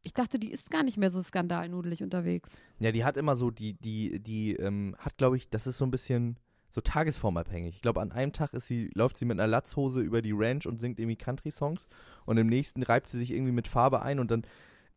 Ich 0.03 0.13
dachte, 0.13 0.37
die 0.37 0.51
ist 0.51 0.69
gar 0.69 0.83
nicht 0.83 0.97
mehr 0.97 1.09
so 1.09 1.19
skandalnudelig 1.21 2.03
unterwegs. 2.03 2.57
Ja, 2.79 2.91
die 2.91 3.03
hat 3.03 3.17
immer 3.17 3.35
so, 3.35 3.49
die, 3.49 3.73
die, 3.73 4.19
die, 4.19 4.53
ähm, 4.55 4.95
hat, 4.99 5.17
glaube 5.17 5.37
ich, 5.37 5.49
das 5.49 5.65
ist 5.65 5.77
so 5.79 5.85
ein 5.85 5.91
bisschen 5.91 6.37
so 6.73 6.81
tagesformabhängig. 6.81 7.75
Ich 7.75 7.81
glaube, 7.81 8.01
an 8.01 8.11
einem 8.11 8.33
Tag 8.33 8.53
ist 8.53 8.67
sie, 8.67 8.89
läuft 8.95 9.17
sie 9.17 9.25
mit 9.25 9.39
einer 9.39 9.47
Latzhose 9.47 10.01
über 10.01 10.21
die 10.23 10.31
Ranch 10.33 10.65
und 10.65 10.79
singt 10.79 10.99
irgendwie 10.99 11.15
Country-Songs 11.15 11.87
und 12.25 12.37
im 12.37 12.47
nächsten 12.47 12.81
reibt 12.81 13.07
sie 13.07 13.19
sich 13.19 13.31
irgendwie 13.31 13.51
mit 13.51 13.67
Farbe 13.67 14.01
ein 14.01 14.19
und 14.19 14.31
dann, 14.31 14.41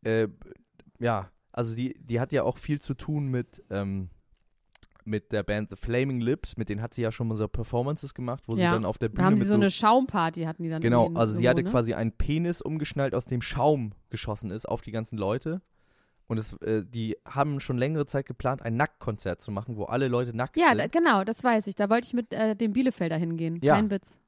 äh, 0.02 0.28
ja, 0.98 1.30
also 1.52 1.76
die, 1.76 1.94
die 2.00 2.18
hat 2.18 2.32
ja 2.32 2.44
auch 2.44 2.56
viel 2.56 2.80
zu 2.80 2.94
tun 2.94 3.28
mit, 3.28 3.62
ähm, 3.70 4.08
mit 5.04 5.32
der 5.32 5.42
Band 5.42 5.68
The 5.70 5.76
Flaming 5.76 6.20
Lips, 6.20 6.56
mit 6.56 6.70
denen 6.70 6.80
hat 6.80 6.94
sie 6.94 7.02
ja 7.02 7.12
schon 7.12 7.28
mal 7.28 7.36
so 7.36 7.46
Performances 7.46 8.14
gemacht, 8.14 8.44
wo 8.46 8.56
sie 8.56 8.62
Ja, 8.62 8.72
dann 8.72 8.86
auf 8.86 8.96
der 8.96 9.10
Da 9.10 9.14
Bühne 9.14 9.26
haben 9.26 9.34
mit 9.34 9.42
sie 9.42 9.48
so 9.48 9.54
eine 9.54 9.70
Schaumparty, 9.70 10.44
hatten 10.44 10.62
die 10.62 10.70
dann 10.70 10.80
Genau, 10.80 11.12
also 11.14 11.34
sie 11.34 11.46
hatte 11.48 11.62
ne? 11.62 11.70
quasi 11.70 11.92
einen 11.92 12.12
Penis 12.12 12.62
umgeschnallt, 12.62 13.14
aus 13.14 13.26
dem 13.26 13.42
Schaum 13.42 13.92
geschossen 14.08 14.50
ist 14.50 14.66
auf 14.66 14.80
die 14.80 14.92
ganzen 14.92 15.18
Leute. 15.18 15.60
Und 16.28 16.38
es, 16.38 16.54
äh, 16.62 16.84
die 16.84 17.16
haben 17.24 17.60
schon 17.60 17.78
längere 17.78 18.06
Zeit 18.06 18.26
geplant, 18.26 18.62
ein 18.62 18.76
Nacktkonzert 18.76 19.40
zu 19.40 19.50
machen, 19.52 19.76
wo 19.76 19.84
alle 19.84 20.08
Leute 20.08 20.36
nackt 20.36 20.56
Ja, 20.56 20.70
sind. 20.70 20.78
da, 20.78 20.86
genau, 20.88 21.22
das 21.24 21.44
weiß 21.44 21.66
ich. 21.68 21.76
Da 21.76 21.88
wollte 21.88 22.06
ich 22.06 22.14
mit 22.14 22.32
äh, 22.32 22.56
dem 22.56 22.72
Bielefelder 22.72 23.16
hingehen. 23.16 23.60
Ja. 23.62 23.74
Kein 23.74 23.90
Witz. 23.90 24.18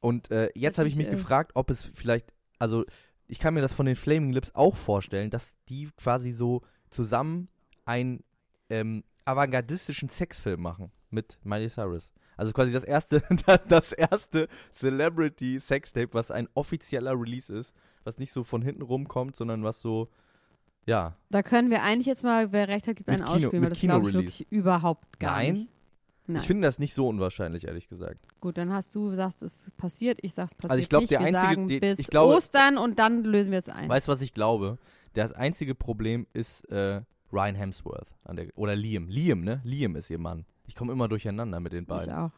Und 0.00 0.30
äh, 0.30 0.50
jetzt 0.54 0.78
habe 0.78 0.88
ich 0.88 0.96
mich 0.96 1.06
natürlich, 1.06 1.20
äh, 1.20 1.22
gefragt, 1.22 1.52
ob 1.54 1.70
es 1.70 1.82
vielleicht, 1.82 2.32
also 2.58 2.84
ich 3.26 3.38
kann 3.38 3.54
mir 3.54 3.60
das 3.60 3.72
von 3.72 3.86
den 3.86 3.96
Flaming 3.96 4.32
Lips 4.32 4.54
auch 4.54 4.76
vorstellen, 4.76 5.30
dass 5.30 5.56
die 5.68 5.90
quasi 5.96 6.32
so 6.32 6.62
zusammen 6.90 7.48
einen 7.84 8.22
ähm, 8.70 9.04
avantgardistischen 9.24 10.08
Sexfilm 10.08 10.62
machen 10.62 10.92
mit 11.10 11.38
Miley 11.42 11.68
Cyrus. 11.68 12.12
Also 12.36 12.52
quasi 12.52 12.72
das 12.72 12.84
erste, 12.84 13.22
das 13.68 13.92
erste 13.92 14.48
Celebrity 14.72 15.58
Sextape, 15.58 16.14
was 16.14 16.30
ein 16.30 16.48
offizieller 16.54 17.18
Release 17.18 17.52
ist, 17.52 17.74
was 18.04 18.18
nicht 18.18 18.32
so 18.32 18.44
von 18.44 18.62
hinten 18.62 18.82
rumkommt, 18.82 19.34
sondern 19.34 19.64
was 19.64 19.80
so, 19.80 20.08
ja, 20.88 21.14
Da 21.30 21.42
können 21.42 21.70
wir 21.70 21.82
eigentlich 21.82 22.06
jetzt 22.06 22.24
mal, 22.24 22.50
wer 22.52 22.68
recht 22.68 22.86
hat, 22.88 22.96
gibt 22.96 23.08
einen 23.08 23.18
Kino- 23.24 23.30
ausspielen, 23.32 23.62
weil 23.62 23.70
das 23.70 23.80
glaube 23.80 24.08
ich 24.08 24.14
wirklich 24.14 24.46
überhaupt 24.50 25.18
gar 25.20 25.36
Nein? 25.36 25.52
nicht. 25.54 25.70
Nein. 26.26 26.40
Ich 26.42 26.46
finde 26.46 26.66
das 26.68 26.78
nicht 26.78 26.92
so 26.94 27.08
unwahrscheinlich, 27.08 27.66
ehrlich 27.66 27.88
gesagt. 27.88 28.18
Gut, 28.40 28.58
dann 28.58 28.72
hast 28.72 28.94
du 28.94 29.14
sagst, 29.14 29.42
es 29.42 29.70
passiert, 29.78 30.18
ich 30.22 30.34
sag's 30.34 30.54
passiert 30.54 30.70
Also 30.72 30.82
ich 30.82 30.88
glaub, 30.88 31.00
nicht. 31.02 31.10
der 31.10 31.20
wir 31.20 31.26
einzige- 31.40 31.66
die- 31.66 31.80
bis 31.80 31.98
ich 31.98 32.06
glaube- 32.08 32.34
Ostern 32.34 32.76
und 32.78 32.98
dann 32.98 33.24
lösen 33.24 33.50
wir 33.50 33.58
es 33.58 33.68
ein. 33.68 33.88
Weißt 33.88 34.08
du, 34.08 34.12
was 34.12 34.20
ich 34.20 34.34
glaube? 34.34 34.78
Das 35.14 35.32
einzige 35.32 35.74
Problem 35.74 36.26
ist 36.34 36.68
äh, 36.70 37.00
Ryan 37.32 37.54
Hemsworth. 37.54 38.08
Der, 38.30 38.46
oder 38.56 38.76
Liam. 38.76 39.08
Liam, 39.08 39.42
ne? 39.42 39.60
Liam 39.64 39.96
ist 39.96 40.10
ihr 40.10 40.18
Mann. 40.18 40.44
Ich 40.66 40.74
komme 40.74 40.92
immer 40.92 41.08
durcheinander 41.08 41.60
mit 41.60 41.72
den 41.72 41.82
ich 41.84 41.88
beiden. 41.88 42.12
auch. 42.14 42.30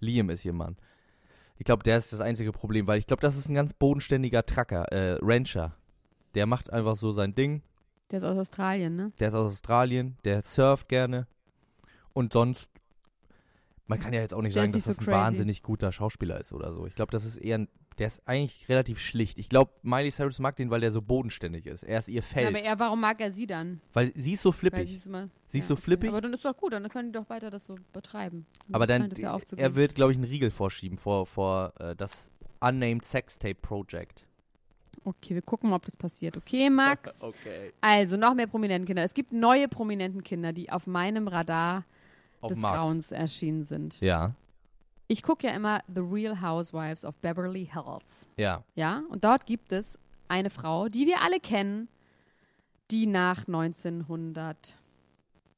Liam 0.00 0.30
ist 0.30 0.44
ihr 0.44 0.52
Mann. 0.52 0.76
Ich 1.56 1.64
glaube, 1.64 1.82
der 1.82 1.96
ist 1.96 2.12
das 2.12 2.20
einzige 2.20 2.52
Problem, 2.52 2.86
weil 2.86 2.98
ich 2.98 3.06
glaube, 3.06 3.20
das 3.20 3.36
ist 3.36 3.48
ein 3.48 3.54
ganz 3.54 3.72
bodenständiger 3.74 4.44
Tracker, 4.46 4.90
äh, 4.92 5.18
Rancher. 5.20 5.74
Der 6.34 6.46
macht 6.46 6.72
einfach 6.72 6.94
so 6.96 7.10
sein 7.12 7.34
Ding. 7.34 7.62
Der 8.10 8.18
ist 8.18 8.24
aus 8.24 8.36
Australien, 8.38 8.96
ne? 8.96 9.12
Der 9.18 9.28
ist 9.28 9.34
aus 9.34 9.50
Australien, 9.50 10.16
der 10.24 10.42
surft 10.42 10.88
gerne. 10.88 11.26
Und 12.12 12.32
sonst, 12.32 12.70
man 13.86 13.98
kann 13.98 14.12
ja 14.12 14.20
jetzt 14.20 14.34
auch 14.34 14.42
nicht 14.42 14.54
Der 14.54 14.62
sagen, 14.62 14.72
dass 14.72 14.86
nicht 14.86 14.88
das 14.88 14.96
so 14.96 15.02
ein 15.02 15.06
crazy. 15.06 15.16
wahnsinnig 15.24 15.62
guter 15.62 15.90
Schauspieler 15.92 16.40
ist 16.40 16.52
oder 16.52 16.72
so. 16.72 16.86
Ich 16.86 16.94
glaube, 16.94 17.10
das 17.12 17.24
ist 17.24 17.36
eher, 17.38 17.58
ein, 17.58 17.68
der 17.98 18.06
ist 18.06 18.22
eigentlich 18.26 18.68
relativ 18.68 19.00
schlicht. 19.00 19.38
Ich 19.38 19.48
glaube, 19.48 19.72
Miley 19.82 20.10
Cyrus 20.10 20.38
mag 20.38 20.56
den, 20.56 20.70
weil 20.70 20.80
der 20.80 20.92
so 20.92 21.02
bodenständig 21.02 21.66
ist. 21.66 21.82
Er 21.82 21.98
ist 21.98 22.08
ihr 22.08 22.16
Ja, 22.16 22.22
Fels. 22.22 22.48
aber 22.48 22.60
er, 22.60 22.78
warum 22.78 23.00
mag 23.00 23.20
er 23.20 23.32
sie 23.32 23.46
dann? 23.46 23.80
weil 23.92 24.12
sie 24.14 24.34
ist 24.34 24.42
so 24.42 24.52
flippig. 24.52 24.88
sie 24.88 24.96
ist 24.96 25.06
immer, 25.06 25.28
Sie 25.46 25.58
ist 25.58 25.64
ja, 25.64 25.68
so 25.68 25.74
okay. 25.74 25.82
flippig. 25.82 26.10
Aber 26.10 26.20
dann 26.20 26.32
ist 26.34 26.44
doch 26.44 26.56
gut, 26.56 26.72
dann 26.72 26.88
können 26.88 27.12
die 27.12 27.18
doch 27.18 27.28
weiter 27.30 27.50
das 27.50 27.64
so 27.64 27.76
betreiben. 27.92 28.46
Und 28.68 28.74
Aber 28.74 28.86
dann, 28.86 29.08
ja 29.16 29.38
er 29.56 29.74
wird, 29.76 29.94
glaube 29.94 30.12
ich, 30.12 30.18
einen 30.18 30.28
Riegel 30.28 30.50
vorschieben 30.50 30.98
vor, 30.98 31.26
vor 31.26 31.72
äh, 31.80 31.96
das 31.96 32.30
Unnamed 32.60 33.04
Sextape 33.04 33.56
Project. 33.56 34.26
Okay, 35.04 35.34
wir 35.34 35.42
gucken 35.42 35.70
mal, 35.70 35.76
ob 35.76 35.84
das 35.84 35.96
passiert. 35.96 36.36
Okay, 36.36 36.70
Max? 36.70 37.22
Okay. 37.22 37.72
Also, 37.80 38.16
noch 38.16 38.34
mehr 38.34 38.46
prominenten 38.46 38.86
Kinder. 38.86 39.02
Es 39.02 39.14
gibt 39.14 39.32
neue 39.32 39.68
prominenten 39.68 40.22
Kinder, 40.22 40.52
die 40.52 40.70
auf 40.70 40.86
meinem 40.86 41.26
Radar 41.28 41.84
Auf 42.40 42.50
des 42.50 42.58
Markt. 42.58 42.76
Grauens 42.78 43.10
erschienen 43.12 43.64
sind. 43.64 44.00
Ja, 44.00 44.34
Ich 45.06 45.22
gucke 45.22 45.46
ja 45.46 45.52
immer 45.54 45.80
The 45.92 46.00
Real 46.00 46.40
Housewives 46.40 47.04
of 47.04 47.14
Beverly 47.16 47.68
Hills. 47.72 48.26
ja. 48.36 48.62
Ja, 48.74 49.02
und 49.10 49.24
dort 49.24 49.46
gibt 49.46 49.72
es 49.72 49.98
eine 50.28 50.48
Frau, 50.50 50.88
die 50.88 51.06
wir 51.06 51.20
alle 51.22 51.40
kennen, 51.40 51.88
die 52.90 53.06
nach 53.06 53.46
1900, 53.46 54.76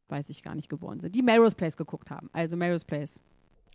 weiß 0.08 0.28
ich 0.30 0.42
gar 0.42 0.54
nicht, 0.54 0.68
geboren 0.68 1.00
sind, 1.00 1.14
die 1.14 1.22
Melrose 1.22 1.56
Place 1.56 1.76
geguckt 1.76 2.10
haben. 2.10 2.28
Also 2.32 2.56
Melrose 2.56 2.84
Place. 2.84 3.20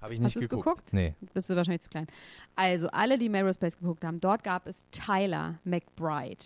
Habe 0.02 0.14
ich 0.14 0.20
Hast 0.20 0.26
nicht 0.26 0.36
du's 0.38 0.50
geguckt. 0.50 0.66
geguckt? 0.66 0.94
Nee. 0.94 1.14
Bist 1.34 1.50
du 1.50 1.56
wahrscheinlich 1.56 1.82
zu 1.82 1.90
klein. 1.90 2.08
Also 2.56 2.88
alle, 2.90 3.18
die 3.18 3.30
Melrose 3.30 3.60
Place 3.60 3.78
geguckt 3.78 4.04
haben, 4.04 4.20
dort 4.20 4.44
gab 4.44 4.68
es 4.68 4.84
Tyler 4.92 5.60
McBride. 5.64 6.44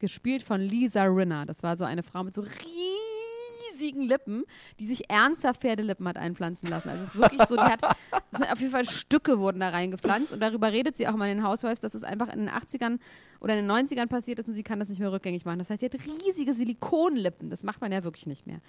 Gespielt 0.00 0.42
von 0.42 0.60
Lisa 0.60 1.04
Rinna. 1.04 1.44
Das 1.46 1.62
war 1.62 1.76
so 1.76 1.84
eine 1.84 2.02
Frau 2.02 2.24
mit 2.24 2.34
so 2.34 2.42
riesigen 2.42 4.02
Lippen, 4.02 4.44
die 4.80 4.86
sich 4.86 5.08
ernsthaft 5.08 5.60
Pferdelippen 5.60 6.06
hat 6.08 6.16
einpflanzen 6.16 6.68
lassen. 6.68 6.88
Also 6.88 7.04
es 7.04 7.10
ist 7.10 7.16
wirklich 7.20 7.42
so, 7.44 7.54
die 7.54 7.62
hat, 7.62 7.80
sind 8.32 8.50
auf 8.50 8.58
jeden 8.58 8.72
Fall 8.72 8.84
Stücke 8.84 9.38
wurden 9.38 9.60
da 9.60 9.68
reingepflanzt 9.68 10.32
und 10.32 10.40
darüber 10.40 10.72
redet 10.72 10.96
sie 10.96 11.06
auch 11.06 11.14
mal 11.14 11.28
in 11.30 11.38
den 11.38 11.46
Housewives, 11.46 11.80
dass 11.80 11.94
es 11.94 12.02
einfach 12.02 12.28
in 12.28 12.40
den 12.40 12.50
80ern 12.50 12.98
oder 13.40 13.56
in 13.56 13.66
den 13.66 13.70
90ern 13.70 14.06
passiert 14.08 14.38
ist 14.38 14.48
und 14.48 14.54
sie 14.54 14.62
kann 14.62 14.80
das 14.80 14.88
nicht 14.88 14.98
mehr 14.98 15.12
rückgängig 15.12 15.44
machen. 15.44 15.58
Das 15.60 15.70
heißt, 15.70 15.80
sie 15.80 15.86
hat 15.86 15.94
riesige 15.94 16.54
Silikonlippen. 16.54 17.50
Das 17.50 17.62
macht 17.62 17.80
man 17.80 17.92
ja 17.92 18.02
wirklich 18.02 18.26
nicht 18.26 18.46
mehr. 18.46 18.60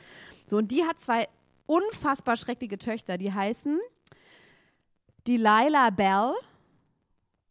So, 0.46 0.58
und 0.58 0.72
die 0.72 0.84
hat 0.84 1.00
zwei 1.02 1.28
unfassbar 1.66 2.38
schreckliche 2.38 2.78
Töchter, 2.78 3.18
die 3.18 3.34
heißen 3.34 3.80
Delilah 5.28 5.90
Bell 5.90 6.34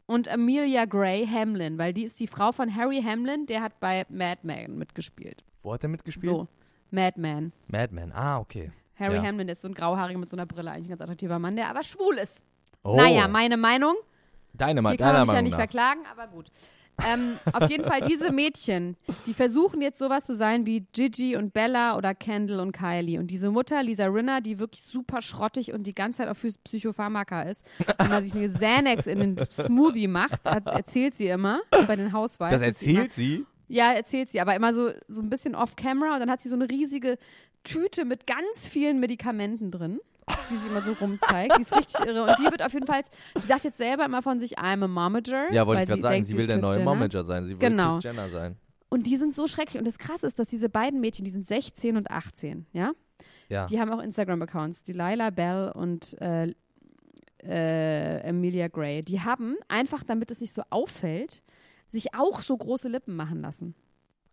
und 0.05 0.27
Amelia 0.29 0.85
Gray 0.85 1.27
Hamlin, 1.27 1.77
weil 1.77 1.93
die 1.93 2.03
ist 2.03 2.19
die 2.19 2.27
Frau 2.27 2.51
von 2.51 2.73
Harry 2.75 3.01
Hamlin, 3.01 3.45
der 3.45 3.61
hat 3.61 3.79
bei 3.79 4.05
Mad 4.09 4.39
Men 4.43 4.77
mitgespielt. 4.77 5.43
Wo 5.61 5.73
hat 5.73 5.83
er 5.83 5.89
mitgespielt? 5.89 6.33
So, 6.33 6.47
Mad 6.91 7.19
Men. 7.19 7.51
Madman. 7.67 8.11
Ah, 8.13 8.39
okay. 8.39 8.71
Harry 8.95 9.15
Ja. 9.17 9.23
Hamlin 9.23 9.47
ist 9.49 9.61
so 9.61 9.67
ein 9.67 9.73
grauhaariger 9.73 10.17
mit 10.17 10.29
so 10.29 10.35
einer 10.35 10.45
Brille, 10.45 10.71
eigentlich 10.71 10.87
ein 10.87 10.89
ganz 10.89 11.01
attraktiver 11.01 11.37
Mann, 11.39 11.55
der 11.55 11.69
aber 11.69 11.83
schwul 11.83 12.17
ist. 12.17 12.41
Oh. 12.83 12.95
Naja, 12.95 13.27
meine 13.27 13.57
Meinung. 13.57 13.95
deine, 14.53 14.81
Hier 14.81 14.89
kann 14.91 14.97
deiner 14.97 15.13
man 15.13 15.21
mich 15.21 15.27
ja 15.27 15.33
Meinung 15.33 15.43
nicht 15.43 15.51
nach. 15.51 15.59
verklagen, 15.59 16.01
aber 16.11 16.27
gut. 16.27 16.51
Ähm, 17.05 17.37
auf 17.53 17.69
jeden 17.69 17.83
Fall 17.83 18.01
diese 18.01 18.31
Mädchen, 18.31 18.97
die 19.25 19.33
versuchen 19.33 19.81
jetzt 19.81 19.99
sowas 19.99 20.25
zu 20.25 20.35
sein 20.35 20.65
wie 20.65 20.85
Gigi 20.93 21.35
und 21.35 21.53
Bella 21.53 21.95
oder 21.97 22.15
Kendall 22.15 22.59
und 22.59 22.71
Kylie. 22.71 23.19
Und 23.19 23.27
diese 23.27 23.51
Mutter, 23.51 23.83
Lisa 23.83 24.05
Rinna, 24.05 24.41
die 24.41 24.59
wirklich 24.59 24.83
super 24.83 25.21
schrottig 25.21 25.73
und 25.73 25.83
die 25.83 25.93
ganze 25.93 26.19
Zeit 26.19 26.29
auf 26.29 26.43
Psychopharmaka 26.63 27.43
ist, 27.43 27.65
wenn 27.97 28.09
man 28.09 28.23
sich 28.23 28.33
eine 28.33 28.47
Xanax 28.47 29.07
in 29.07 29.19
den 29.19 29.37
Smoothie 29.51 30.07
macht, 30.07 30.43
hat, 30.45 30.65
erzählt 30.65 31.13
sie 31.13 31.27
immer 31.27 31.61
bei 31.69 31.95
den 31.95 32.13
Hausweisen. 32.13 32.59
Das 32.59 32.67
erzählt 32.67 33.13
sie? 33.13 33.45
Ja, 33.67 33.91
erzählt 33.91 34.29
sie, 34.29 34.39
aber 34.39 34.55
immer 34.55 34.73
so, 34.73 34.91
so 35.07 35.21
ein 35.21 35.29
bisschen 35.29 35.53
off-camera 35.53 36.13
und 36.13 36.19
dann 36.19 36.31
hat 36.31 36.41
sie 36.41 36.49
so 36.49 36.55
eine 36.55 36.69
riesige 36.69 37.17
Tüte 37.63 38.05
mit 38.05 38.25
ganz 38.25 38.67
vielen 38.67 38.99
Medikamenten 38.99 39.71
drin, 39.71 39.99
die 40.49 40.57
sie 40.57 40.67
immer 40.67 40.81
so 40.81 40.93
rumzeigt. 40.93 41.57
Die 41.57 41.61
ist 41.61 41.75
richtig 41.75 42.05
irre. 42.05 42.23
Und 42.23 42.39
die 42.39 42.43
wird 42.45 42.63
auf 42.63 42.73
jeden 42.73 42.85
Fall, 42.85 43.01
sie 43.35 43.47
sagt 43.47 43.63
jetzt 43.63 43.77
selber 43.77 44.05
immer 44.05 44.21
von 44.21 44.39
sich, 44.39 44.57
I'm 44.59 44.83
a 44.83 44.87
momager. 44.87 45.51
Ja, 45.51 45.65
wollte 45.65 45.79
weil 45.79 45.83
ich 45.83 45.89
gerade 45.89 46.01
sagen, 46.01 46.13
denkt, 46.15 46.27
sie 46.27 46.37
will 46.37 46.47
der 46.47 46.57
neue 46.57 46.77
Jenner. 46.77 46.85
Momager 46.85 47.23
sein. 47.23 47.45
Sie 47.45 47.51
will 47.51 47.57
Genau. 47.59 47.93
Chris 47.93 48.03
Jenner 48.03 48.29
sein. 48.29 48.55
Und 48.89 49.05
die 49.07 49.17
sind 49.17 49.35
so 49.35 49.47
schrecklich. 49.47 49.79
Und 49.79 49.85
das 49.87 49.97
Krasse 49.97 50.27
ist, 50.27 50.39
dass 50.39 50.47
diese 50.47 50.69
beiden 50.69 50.99
Mädchen, 51.01 51.25
die 51.25 51.31
sind 51.31 51.45
16 51.45 51.97
und 51.97 52.09
18, 52.09 52.65
ja? 52.73 52.91
Ja. 53.49 53.65
Die 53.65 53.79
haben 53.79 53.91
auch 53.91 54.01
Instagram-Accounts, 54.01 54.83
die 54.83 54.93
Lila 54.93 55.29
Bell 55.29 55.71
und 55.73 56.19
äh, 56.21 56.53
äh, 57.43 58.29
Amelia 58.29 58.67
Gray. 58.67 59.03
Die 59.03 59.21
haben 59.21 59.55
einfach, 59.67 60.03
damit 60.03 60.31
es 60.31 60.41
nicht 60.41 60.53
so 60.53 60.63
auffällt, 60.69 61.41
sich 61.89 62.13
auch 62.13 62.41
so 62.41 62.55
große 62.57 62.89
Lippen 62.89 63.15
machen 63.15 63.41
lassen. 63.41 63.75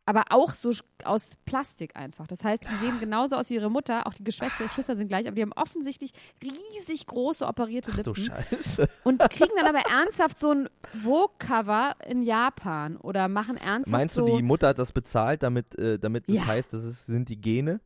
Aber 0.07 0.25
auch 0.31 0.51
so 0.53 0.71
aus 1.05 1.37
Plastik 1.47 1.97
einfach. 1.97 2.27
Das 2.27 2.45
heißt, 2.45 2.63
die 2.65 2.77
sehen 2.85 3.01
genauso 3.01 3.37
aus 3.37 3.49
wie 3.49 3.55
ihre 3.55 3.71
Mutter. 3.71 4.07
Auch 4.07 4.13
die 4.13 4.23
Geschwister, 4.23 4.65
Geschwister 4.67 4.97
sind 4.97 5.09
gleich, 5.09 5.27
aber 5.27 5.35
die 5.35 5.41
haben 5.43 5.55
offensichtlich 5.55 6.11
riesig 6.43 7.07
große 7.07 7.47
operierte 7.47 7.91
Ach 7.95 8.03
du 8.03 8.11
Lippen 8.13 8.25
Scheiße. 8.27 8.89
und 9.05 9.19
kriegen 9.31 9.53
dann 9.57 9.67
aber 9.75 9.81
ernsthaft 9.91 10.39
so 10.39 10.53
ein 10.53 10.69
Vogue-Cover 11.03 11.97
in 12.07 12.23
Japan 12.23 12.97
oder 12.99 13.29
machen 13.29 13.57
ernsthaft 13.57 13.93
Meinst 13.93 14.15
so. 14.17 14.27
du, 14.27 14.37
die 14.37 14.43
Mutter 14.43 14.69
hat 14.69 14.79
das 14.79 14.93
bezahlt, 14.93 15.43
damit, 15.43 15.75
äh, 15.79 15.99
damit 15.99 16.29
das 16.29 16.37
Ja. 16.37 16.47
heißt, 16.47 16.73
das 16.75 16.85
ist, 16.85 17.07
sind 17.07 17.29
die 17.31 17.41
Gene? 17.41 17.81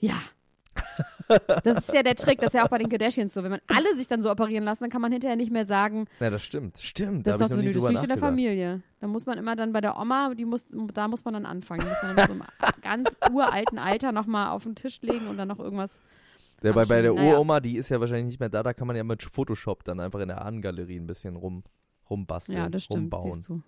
Ja. 0.00 0.16
Das 1.62 1.78
ist 1.78 1.92
ja 1.94 2.02
der 2.02 2.14
Trick, 2.14 2.38
das 2.40 2.48
ist 2.48 2.54
ja 2.54 2.64
auch 2.64 2.68
bei 2.68 2.78
den 2.78 2.88
Kardashians 2.88 3.32
so. 3.34 3.42
Wenn 3.42 3.50
man 3.52 3.60
alle 3.66 3.94
sich 3.96 4.06
dann 4.08 4.20
so 4.22 4.30
operieren 4.30 4.64
lassen, 4.64 4.84
dann 4.84 4.90
kann 4.90 5.00
man 5.00 5.10
hinterher 5.12 5.36
nicht 5.36 5.50
mehr 5.52 5.64
sagen, 5.64 6.06
Ja, 6.20 6.30
das 6.30 6.42
stimmt. 6.42 6.78
Stimmt. 6.78 7.26
das 7.26 7.38
da 7.38 7.44
ist 7.46 7.50
doch 7.50 7.56
so 7.56 7.62
das 7.62 7.74
liegt 7.92 8.02
in 8.02 8.08
der. 8.08 8.18
Familie. 8.18 8.82
Da 9.00 9.06
muss 9.06 9.26
man 9.26 9.38
immer 9.38 9.56
dann 9.56 9.72
bei 9.72 9.80
der 9.80 9.98
Oma, 9.98 10.34
die 10.34 10.44
muss, 10.44 10.66
da 10.92 11.08
muss 11.08 11.24
man 11.24 11.34
dann 11.34 11.46
anfangen. 11.46 11.80
Die 11.82 11.88
muss 11.88 12.02
man 12.02 12.16
dann 12.16 12.26
so 12.26 12.32
einem 12.32 12.42
ganz 12.82 13.16
uralten 13.32 13.78
Alter 13.78 14.12
nochmal 14.12 14.50
auf 14.50 14.62
den 14.64 14.74
Tisch 14.74 15.00
legen 15.02 15.26
und 15.28 15.36
dann 15.36 15.48
noch 15.48 15.58
irgendwas. 15.58 15.98
Der, 16.62 16.72
bei, 16.72 16.84
bei 16.84 17.02
der 17.02 17.12
Naja. 17.12 17.34
Uroma, 17.34 17.60
die 17.60 17.76
ist 17.76 17.90
ja 17.90 18.00
wahrscheinlich 18.00 18.26
nicht 18.26 18.40
mehr 18.40 18.48
da, 18.48 18.62
da 18.62 18.72
kann 18.72 18.86
man 18.86 18.96
ja 18.96 19.04
mit 19.04 19.22
Photoshop 19.22 19.84
dann 19.84 20.00
einfach 20.00 20.20
in 20.20 20.28
der 20.28 20.42
Ahnengalerie 20.44 20.96
ein 20.98 21.06
bisschen 21.06 21.36
rum, 21.36 21.62
rumbasteln, 22.08 22.56
Ja, 22.56 22.68
das 22.70 22.84
stimmt, 22.84 23.12
rumbauen. 23.12 23.32
siehst 23.32 23.48
du. 23.48 23.62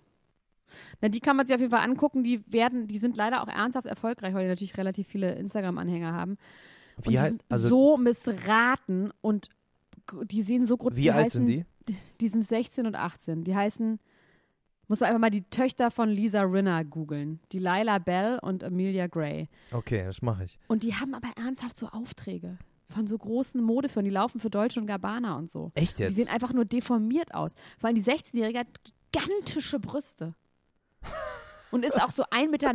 Na, 1.01 1.07
die 1.09 1.19
kann 1.19 1.37
man 1.37 1.45
sich 1.45 1.53
auf 1.55 1.61
jeden 1.61 1.71
Fall 1.71 1.83
angucken. 1.83 2.23
Die 2.23 2.43
werden, 2.51 2.87
die 2.87 2.97
sind 2.97 3.15
leider 3.15 3.41
auch 3.43 3.47
ernsthaft 3.47 3.87
erfolgreich, 3.87 4.33
weil 4.33 4.43
die 4.43 4.49
natürlich 4.49 4.77
relativ 4.77 5.07
viele 5.07 5.33
Instagram-Anhänger 5.35 6.13
haben. 6.13 6.37
Und 6.97 7.05
Wie, 7.05 7.11
die 7.11 7.17
sind 7.17 7.43
also, 7.49 7.69
so 7.69 7.97
missraten 7.97 9.11
und 9.21 9.49
die 10.25 10.41
sehen 10.41 10.65
so 10.65 10.77
gut. 10.77 10.95
wie 10.95 11.03
die 11.03 11.11
alt 11.11 11.25
heißen, 11.25 11.45
sind 11.45 11.65
die? 11.87 11.95
Die 12.19 12.27
sind 12.27 12.45
16 12.45 12.85
und 12.85 12.95
18. 12.95 13.45
Die 13.45 13.55
heißen, 13.55 13.97
muss 14.89 14.99
man 14.99 15.07
einfach 15.07 15.21
mal 15.21 15.29
die 15.29 15.49
Töchter 15.49 15.89
von 15.89 16.09
Lisa 16.09 16.41
Rinna 16.41 16.83
googeln. 16.83 17.39
Die 17.53 17.59
Lila 17.59 17.97
Bell 17.99 18.39
und 18.41 18.61
Amelia 18.63 19.07
Gray. 19.07 19.47
Okay, 19.71 20.03
das 20.03 20.21
mache 20.21 20.43
ich. 20.45 20.59
Und 20.67 20.83
die 20.83 20.95
haben 20.95 21.13
aber 21.13 21.29
ernsthaft 21.37 21.77
so 21.77 21.87
Aufträge 21.87 22.57
von 22.89 23.07
so 23.07 23.17
großen 23.17 23.61
Modefirmen. 23.63 24.09
Die 24.09 24.13
laufen 24.13 24.39
für 24.41 24.49
Deutsche 24.49 24.79
und 24.81 24.87
Gabbana 24.87 25.37
und 25.37 25.49
so. 25.49 25.71
Echt 25.75 25.97
Die 25.99 26.03
jetzt? 26.03 26.15
sehen 26.15 26.27
einfach 26.27 26.51
nur 26.53 26.65
deformiert 26.65 27.33
aus. 27.33 27.53
Vor 27.77 27.87
allem 27.87 27.95
die 27.95 28.03
16-Jährige 28.03 28.59
hat 28.59 28.67
gigantische 29.13 29.79
Brüste. 29.79 30.35
Und 31.71 31.83
ist 31.83 32.01
auch 32.01 32.09
so 32.11 32.23
1,90 32.23 32.49
Meter 32.49 32.73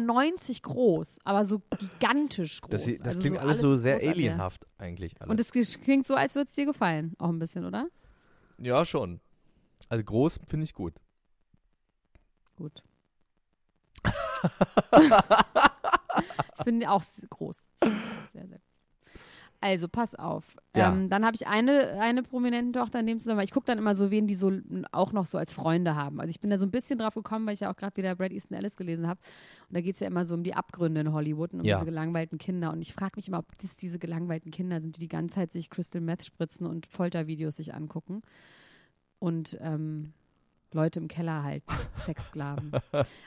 groß, 0.63 1.19
aber 1.25 1.45
so 1.45 1.63
gigantisch 1.79 2.61
groß. 2.61 2.71
das, 2.71 2.99
das 2.99 3.01
Also 3.03 3.21
klingt 3.21 3.39
alles 3.39 3.61
so 3.61 3.75
sehr 3.75 3.97
alienhaft 3.97 4.67
eigentlich. 4.79 5.21
Alles. 5.21 5.31
Und 5.31 5.41
es 5.41 5.51
klingt 5.51 6.07
so, 6.07 6.15
als 6.15 6.35
würde 6.35 6.49
es 6.49 6.55
dir 6.55 6.67
gefallen. 6.67 7.15
Auch 7.19 7.29
ein 7.29 7.39
bisschen, 7.39 7.65
oder? 7.65 7.89
ja, 8.59 8.85
schon. 8.85 9.21
Also 9.89 10.05
groß 10.05 10.41
finde 10.47 10.65
ich 10.65 10.75
gut. 10.75 10.95
Gut. 12.57 12.83
ich 16.59 16.65
bin 16.65 16.85
auch 16.87 17.03
groß. 17.31 17.57
Sehr, 18.33 18.47
sehr 18.47 18.59
groß. 18.59 18.72
Also, 19.63 19.87
pass 19.87 20.17
auf. 20.17 20.57
Ja. 20.75 20.93
Ähm, 20.93 21.09
dann 21.09 21.25
habe 21.25 21.37
ich 21.37 21.47
eine, 21.47 22.01
eine 22.01 22.25
prominenten 22.25 22.73
Tochter 22.73 22.99
in 22.99 23.07
dem 23.07 23.21
Zusammenhang. 23.21 23.45
Ich 23.45 23.53
gucke 23.53 23.65
dann 23.67 23.79
immer 23.79 23.95
so, 23.95 24.11
wen 24.11 24.27
die 24.27 24.35
so 24.35 24.51
auch 24.91 25.13
noch 25.13 25.25
so 25.25 25.39
als 25.39 25.53
Freunde 25.53 25.95
haben. 25.95 26.21
Also 26.21 26.31
ich 26.31 26.41
bin 26.41 26.51
da 26.51 26.59
so 26.59 26.67
ein 26.67 26.73
bisschen 26.73 26.99
drauf 26.99 27.15
gekommen, 27.15 27.47
weil 27.47 27.55
ich 27.55 27.61
ja 27.61 27.71
auch 27.71 27.77
gerade 27.77 27.97
wieder 27.97 28.17
Brad 28.17 28.33
Easton 28.33 28.57
Ellis 28.59 28.77
gelesen 28.77 29.07
habe. 29.07 29.21
Und 29.69 29.77
da 29.77 29.81
geht 29.81 29.95
es 29.95 30.01
ja 30.01 30.09
immer 30.09 30.25
so 30.25 30.35
um 30.35 30.43
die 30.43 30.55
Abgründe 30.55 31.01
in 31.03 31.13
Hollywood 31.13 31.53
und 31.53 31.61
um 31.61 31.65
Ja. 31.67 31.77
diese 31.77 31.87
gelangweilten 31.87 32.39
Kinder. 32.39 32.73
Und 32.73 32.83
ich 32.83 32.93
frage 32.93 33.13
mich 33.15 33.29
immer, 33.29 33.39
ob 33.39 33.57
das 33.59 33.77
diese 33.77 34.01
gelangweilten 34.01 34.51
Kinder 34.51 34.81
sind, 34.81 34.97
die 34.97 35.01
die 35.01 35.09
ganze 35.09 35.37
Zeit 35.37 35.53
sich 35.53 35.71
Crystal 35.71 36.01
Meth 36.01 36.25
spritzen 36.25 36.67
und 36.67 36.87
Foltervideos 36.87 37.55
sich 37.55 37.73
angucken. 37.73 38.23
Und 39.21 39.57
ähm, 39.61 40.13
Leute 40.75 41.01
im 41.01 41.09
Keller 41.09 41.43
halten, 41.43 41.67
Sexsklaven. 42.05 42.73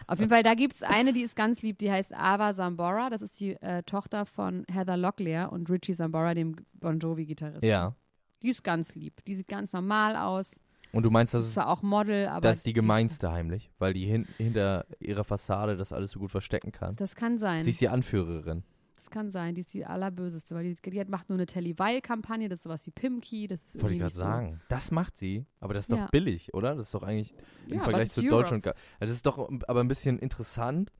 Auf 0.07 0.19
jeden 0.19 0.29
Fall, 0.29 0.43
da 0.43 0.53
gibt 0.53 0.73
es 0.73 0.83
eine, 0.83 1.13
die 1.13 1.21
ist 1.21 1.35
ganz 1.35 1.61
lieb, 1.61 1.79
die 1.79 1.91
heißt 1.91 2.13
Ava 2.13 2.53
Zambora. 2.53 3.09
Das 3.09 3.21
ist 3.21 3.39
die 3.39 3.53
äh, 3.61 3.83
Tochter 3.83 4.25
von 4.25 4.65
Heather 4.71 4.97
Locklear 4.97 5.51
und 5.51 5.69
Richie 5.69 5.93
Zambora, 5.93 6.33
dem 6.33 6.55
Bon 6.73 6.99
Jovi-Gitarristen. 6.99 7.67
Ja. 7.67 7.95
Die 8.41 8.49
ist 8.49 8.63
ganz 8.63 8.95
lieb. 8.95 9.23
Die 9.25 9.35
sieht 9.35 9.47
ganz 9.47 9.73
normal 9.73 10.15
aus. 10.15 10.59
Und 10.91 11.03
du 11.03 11.09
meinst, 11.09 11.33
das 11.33 11.47
Ist 11.47 11.53
zwar 11.55 11.67
auch 11.67 11.81
Model, 11.81 12.27
aber. 12.27 12.41
das 12.41 12.57
ist 12.57 12.65
die 12.65 12.73
gemeinste 12.73 13.31
heimlich, 13.31 13.69
weil 13.79 13.93
die 13.93 14.05
hin, 14.05 14.27
hinter 14.37 14.85
ihrer 14.99 15.25
Fassade 15.25 15.75
das 15.75 15.91
alles 15.91 16.11
so 16.11 16.19
gut 16.19 16.31
verstecken 16.31 16.71
kann. 16.71 16.95
Das 16.95 17.15
kann 17.15 17.37
sein. 17.37 17.63
Sie 17.63 17.71
ist 17.71 17.81
die 17.81 17.89
Anführerin. 17.89 18.63
Das 19.05 19.11
kann 19.11 19.29
sein. 19.29 19.53
Die 19.53 19.61
ist 19.61 19.71
die 19.73 19.85
allerböseste, 19.85 20.55
weil 20.55 20.63
die, 20.73 20.89
die 20.91 20.99
hat, 20.99 21.09
macht 21.09 21.29
nur 21.29 21.37
eine 21.37 21.45
Telly 21.45 21.77
Weil-Kampagne. 21.77 22.49
Das 22.49 22.59
ist 22.59 22.63
sowas 22.63 22.85
wie 22.87 22.91
Pimki. 22.91 23.47
Das 23.47 23.61
ist 23.63 23.75
Wollte 23.81 23.95
ich 23.95 23.99
gerade 23.99 24.05
nicht 24.13 24.17
sagen. 24.17 24.61
Das 24.67 24.89
macht 24.89 25.15
sie, 25.15 25.45
aber 25.59 25.73
das 25.75 25.85
ist 25.85 25.91
doch 25.91 25.97
Ja. 25.99 26.07
billig, 26.11 26.53
oder? 26.55 26.73
Das 26.75 26.87
ist 26.87 26.93
doch 26.95 27.03
eigentlich 27.03 27.35
im 27.67 27.75
Ja, 27.77 27.83
Vergleich 27.83 28.09
zu 28.11 28.21
Europe. 28.21 28.35
Deutschland. 28.35 28.65
Also 28.67 28.75
das 28.99 29.11
ist 29.11 29.25
doch 29.27 29.37
aber 29.67 29.79
ein 29.81 29.87
bisschen 29.87 30.17
interessant, 30.17 30.91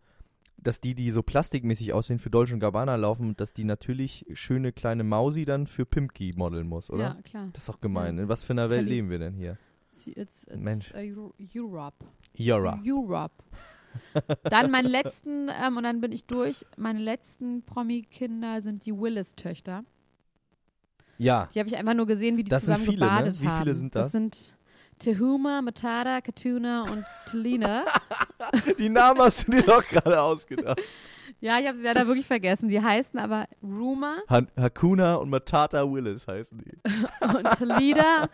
dass 0.57 0.79
die, 0.81 0.93
die 0.95 1.09
so 1.11 1.23
plastikmäßig 1.23 1.93
aussehen, 1.93 2.19
für 2.19 2.29
Deutsch 2.29 2.53
und 2.53 2.59
Gabbana 2.59 2.95
laufen 2.95 3.29
und 3.29 3.41
dass 3.41 3.53
die 3.53 3.63
natürlich 3.65 4.25
schöne 4.33 4.71
kleine 4.71 5.03
Mausi 5.03 5.45
dann 5.45 5.65
für 5.67 5.85
Pimki 5.85 6.33
modeln 6.37 6.67
muss, 6.67 6.87
So. 6.87 6.93
oder? 6.93 7.03
Ja, 7.03 7.21
klar. 7.23 7.49
Das 7.53 7.63
ist 7.63 7.69
doch 7.69 7.81
gemein. 7.81 8.17
In 8.19 8.29
was 8.29 8.43
für 8.43 8.53
einer 8.53 8.69
Welt 8.69 8.81
Telly- 8.87 8.95
leben 8.95 9.09
wir 9.09 9.19
denn 9.19 9.33
hier? 9.33 9.57
It's, 9.91 10.07
it's, 10.07 10.43
it's 10.43 10.57
Mensch. 10.57 10.93
Euro- 10.93 11.33
Europe. 11.55 12.05
Yara. 12.35 12.79
Europe. 12.85 13.33
Dann 14.43 14.71
meine 14.71 14.88
letzten, 14.88 15.49
ähm, 15.49 15.77
und 15.77 15.84
dann 15.84 16.01
bin 16.01 16.12
ich 16.12 16.25
durch. 16.25 16.65
Meine 16.77 16.99
letzten 16.99 17.63
Promi-Kinder 17.63 18.62
sind 18.62 18.86
die 18.86 18.97
Willis-Töchter. 18.97 19.84
Ja, 21.17 21.47
Die 21.53 21.60
habe 21.60 21.69
ich 21.69 21.77
einfach 21.77 21.93
nur 21.93 22.05
gesehen, 22.08 22.36
wie 22.38 22.43
die 22.43 22.49
Das 22.49 22.65
sind 22.65 22.75
zusammen 22.77 22.91
viele, 22.93 23.05
ne? 23.05 23.12
gebadet 23.12 23.41
Wie 23.41 23.47
haben. 23.47 23.63
viele 23.63 23.75
sind 23.75 23.95
das? 23.95 24.05
Das 24.08 24.12
sind 24.12 24.53
Tehuma, 24.99 25.62
Matada, 25.62 26.21
Katuna 26.21 26.84
und 26.84 27.05
Telina. 27.29 27.86
die 28.79 28.89
Namen 28.89 29.19
hast 29.21 29.47
du 29.47 29.51
dir 29.51 29.63
doch 29.63 29.84
gerade 29.88 30.21
ausgedacht. 30.21 30.81
ja, 31.41 31.60
ich 31.60 31.67
habe 31.67 31.77
sie 31.77 31.84
leider 31.84 32.08
wirklich 32.08 32.25
vergessen. 32.25 32.67
Die 32.69 32.81
heißen 32.81 33.17
aber 33.19 33.45
Ruma 33.63 34.17
Han 34.29 34.47
Hakuna 34.58 35.15
und 35.15 35.29
Matata 35.29 35.89
Willis 35.89 36.27
heißen 36.27 36.58
die. 36.58 36.77
und 37.21 37.43
Talida 37.43 38.29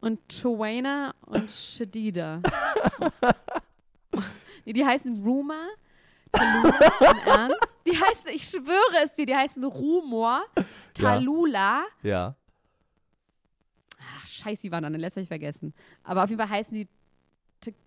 und 0.00 0.18
Chowana 0.30 1.12
und 1.26 1.50
Shadida. 1.50 2.40
nee, 4.64 4.72
die 4.72 4.84
heißen 4.84 5.22
Ruma, 5.24 5.66
Talula, 6.32 6.78
im 7.00 7.18
Ernst. 7.26 7.78
Die 7.86 7.92
heißen, 7.92 8.30
ich 8.32 8.44
schwöre 8.48 9.04
es 9.04 9.14
dir, 9.14 9.26
die 9.26 9.34
heißen 9.34 9.62
Rumor, 9.64 10.42
Talula. 10.94 11.84
Ja. 12.02 12.36
Ach, 13.98 14.26
scheiße, 14.26 14.62
die 14.62 14.72
waren 14.72 14.84
letzten 14.94 15.20
hab 15.20 15.22
ich 15.22 15.28
vergessen. 15.28 15.74
Aber 16.04 16.24
auf 16.24 16.30
jeden 16.30 16.40
Fall 16.40 16.50
heißen 16.50 16.74
die 16.74 16.88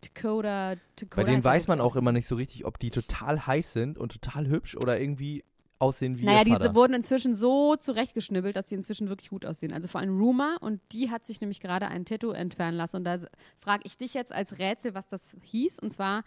Dakota, 0.02 0.76
Dakota. 0.96 1.16
Bei 1.16 1.24
denen 1.24 1.44
weiß 1.44 1.68
man 1.68 1.82
auch 1.82 1.96
immer 1.96 2.12
nicht 2.12 2.28
so 2.28 2.36
richtig, 2.36 2.66
ob 2.66 2.80
die 2.80 2.92
total 2.92 3.46
heiß 3.46 3.74
sind 3.74 3.98
und 3.98 4.12
total 4.14 4.48
hübsch 4.48 4.76
oder 4.78 5.00
irgendwie 5.00 5.44
aussehen 5.80 6.18
wie 6.18 6.24
Naja, 6.24 6.40
ihr 6.40 6.46
diese 6.46 6.58
Vater. 6.60 6.76
wurden 6.76 6.94
inzwischen 6.94 7.36
so 7.36 7.76
zurechtgeschnibbelt, 7.76 8.56
dass 8.56 8.70
sie 8.70 8.76
inzwischen 8.76 9.10
wirklich 9.10 9.30
gut 9.30 9.46
aussehen. 9.46 9.74
Also 9.74 9.90
vor 9.90 10.00
allem 10.00 10.18
Rumor 10.18 10.56
und 10.62 10.80
die 10.94 11.12
hat 11.12 11.26
sich 11.26 11.42
nämlich 11.42 11.60
gerade 11.60 11.88
ein 11.90 12.06
Tattoo 12.06 12.32
entfernen 12.32 12.78
lassen. 12.78 12.98
Und 12.98 13.04
da 13.04 13.18
frage 13.58 13.84
ich 13.86 13.98
dich 13.98 14.14
jetzt 14.14 14.32
als 14.32 14.58
Rätsel, 14.60 14.94
was 14.96 15.10
das 15.10 15.36
hieß. 15.42 15.80
Und 15.80 15.92
zwar 15.92 16.24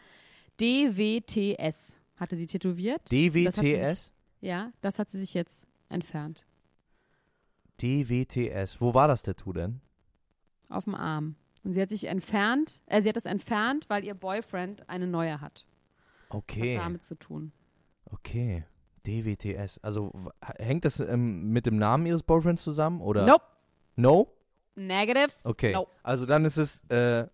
DWTS 0.61 1.95
hatte 2.19 2.37
sie 2.37 2.47
tätowiert. 2.47 3.01
Das 3.03 3.11
DWTS? 3.11 3.57
sich- 4.05 4.13
Ja, 4.41 4.73
das 4.81 4.99
hat 4.99 5.09
sie 5.11 5.19
sich 5.19 5.35
jetzt 5.35 5.67
entfernt. 5.89 6.47
DWTS. 7.81 8.81
Wo 8.81 8.95
war 8.95 9.09
das 9.09 9.23
Tattoo 9.23 9.53
denn? 9.53 9.81
Auf 10.69 10.85
dem 10.85 10.95
Arm. 10.95 11.37
Und 11.65 11.73
sie 11.73 11.81
hat 11.83 11.89
sich 11.89 12.05
entfernt, 12.05 12.83
äh, 12.87 13.03
sie 13.03 13.09
hat 13.09 13.17
das 13.17 13.25
entfernt, 13.25 13.87
weil 13.89 14.05
ihr 14.05 14.15
Boyfriend 14.15 14.89
eine 14.89 15.07
neue 15.07 15.41
hat. 15.41 15.67
Okay. 16.31 16.77
Hat 16.77 16.85
damit 16.85 17.03
zu 17.03 17.15
tun. 17.17 17.53
Okay. 18.07 18.65
DWTS. 19.07 19.79
Also 19.79 20.13
hängt 20.59 20.85
das 20.85 21.01
ähm, 21.01 21.51
mit 21.51 21.67
dem 21.67 21.77
Namen 21.77 22.07
ihres 22.07 22.23
Boyfriends 22.23 22.63
zusammen? 22.63 23.01
Oder? 23.01 23.25
Nope. 23.27 23.45
No? 23.97 24.33
Negative. 24.75 25.33
Okay. 25.45 25.73
Nope. 25.73 25.91
Also 26.03 26.27
dann 26.27 26.45
ist 26.45 26.57
es 26.59 26.83
äh, 26.91 27.27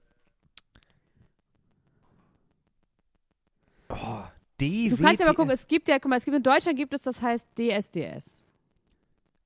oh, 3.95 4.23
DWTS. 4.61 4.97
Du 4.97 5.03
kannst 5.03 5.21
ja 5.21 5.27
mal 5.27 5.35
gucken, 5.35 5.53
es 5.53 5.67
gibt 5.67 5.89
ja, 5.89 5.99
guck 5.99 6.11
mal, 6.11 6.17
es 6.17 6.25
gibt 6.25 6.37
in 6.37 6.43
Deutschland 6.43 6.77
gibt 6.77 6.95
es, 6.95 7.03
das 7.03 7.21
heißt 7.21 7.49
DSDS. 7.59 8.41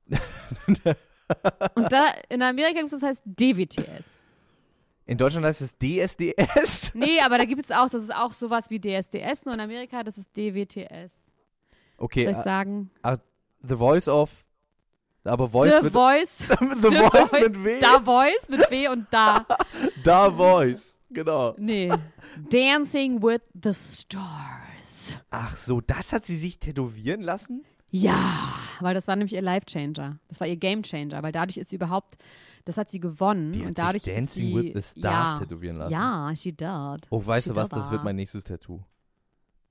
Und 1.74 1.92
da 1.92 2.12
in 2.28 2.42
Amerika 2.42 2.80
gibt 2.80 2.92
es 2.92 3.00
das 3.00 3.02
heißt 3.02 3.22
DWTS. 3.26 4.22
In 5.06 5.16
Deutschland 5.16 5.46
heißt 5.46 5.62
es 5.62 5.72
DSDS. 5.78 6.94
Nee, 6.94 7.20
aber 7.20 7.38
da 7.38 7.44
gibt 7.44 7.64
es 7.64 7.70
auch, 7.70 7.88
das 7.88 8.02
ist 8.02 8.14
auch 8.14 8.32
sowas 8.32 8.68
wie 8.70 8.78
DSDS, 8.78 9.46
nur 9.46 9.54
in 9.54 9.61
Amerika, 9.61 10.02
das 10.02 10.18
ist 10.18 10.37
DWTS. 10.37 11.32
Okay, 11.96 12.24
Soll 12.24 12.32
ich 12.32 12.38
äh, 12.38 12.42
sagen? 12.42 12.90
The 13.61 13.74
Voice 13.74 14.08
of. 14.08 14.44
Aber 15.24 15.48
Voice 15.48 15.74
The 15.74 15.82
mit. 15.82 15.92
Voice. 15.92 16.38
The, 16.38 16.88
The 16.88 16.96
Voice, 16.96 17.32
mit 17.32 17.64
W. 17.64 17.80
Da 17.80 18.00
Voice 18.00 18.48
mit 18.48 18.70
W 18.70 18.88
und 18.88 19.06
da. 19.11 19.46
Da 20.04 20.30
Voice. 20.30 20.97
Genau. 21.11 21.55
Nee. 21.59 21.90
Dancing 22.51 23.23
with 23.23 23.40
the 23.55 23.73
Stars. 23.73 25.18
Ach 25.31 25.57
so, 25.57 25.81
das 25.81 26.12
hat 26.12 26.27
sie 26.27 26.37
sich 26.37 26.59
tätowieren 26.59 27.23
lassen? 27.23 27.64
Ja, 27.90 28.38
weil 28.81 28.94
das 28.94 29.09
war 29.09 29.16
nämlich 29.16 29.33
ihr 29.33 29.42
Life 29.42 29.64
Changer. 29.66 30.18
Das 30.29 30.40
war 30.40 30.47
ihr 30.47 30.57
Game 30.57 30.83
Changer, 30.83 31.23
weil 31.23 31.33
dadurch 31.33 31.57
ist 31.57 31.71
sie 31.71 31.77
überhaupt, 31.77 32.18
das 32.66 32.77
hat 32.77 32.90
sie 32.90 33.01
gewonnen 33.01 33.53
Die 33.53 33.61
hat 33.61 33.68
und 33.68 33.79
dadurch 33.79 34.03
sich 34.03 34.14
Dancing 34.14 34.47
sie, 34.49 34.55
with 34.55 34.73
the 34.75 35.01
Stars 35.01 35.31
ja, 35.31 35.38
tätowieren 35.38 35.79
lassen. 35.79 35.92
Ja, 35.92 36.31
she 36.37 36.53
did. 36.53 37.07
Oh, 37.11 37.25
weißt 37.25 37.47
She 37.47 37.51
du 37.53 37.57
was? 37.57 37.71
Das 37.71 37.90
wird 37.90 38.05
mein 38.05 38.16
nächstes 38.16 38.44
Tattoo. 38.44 38.81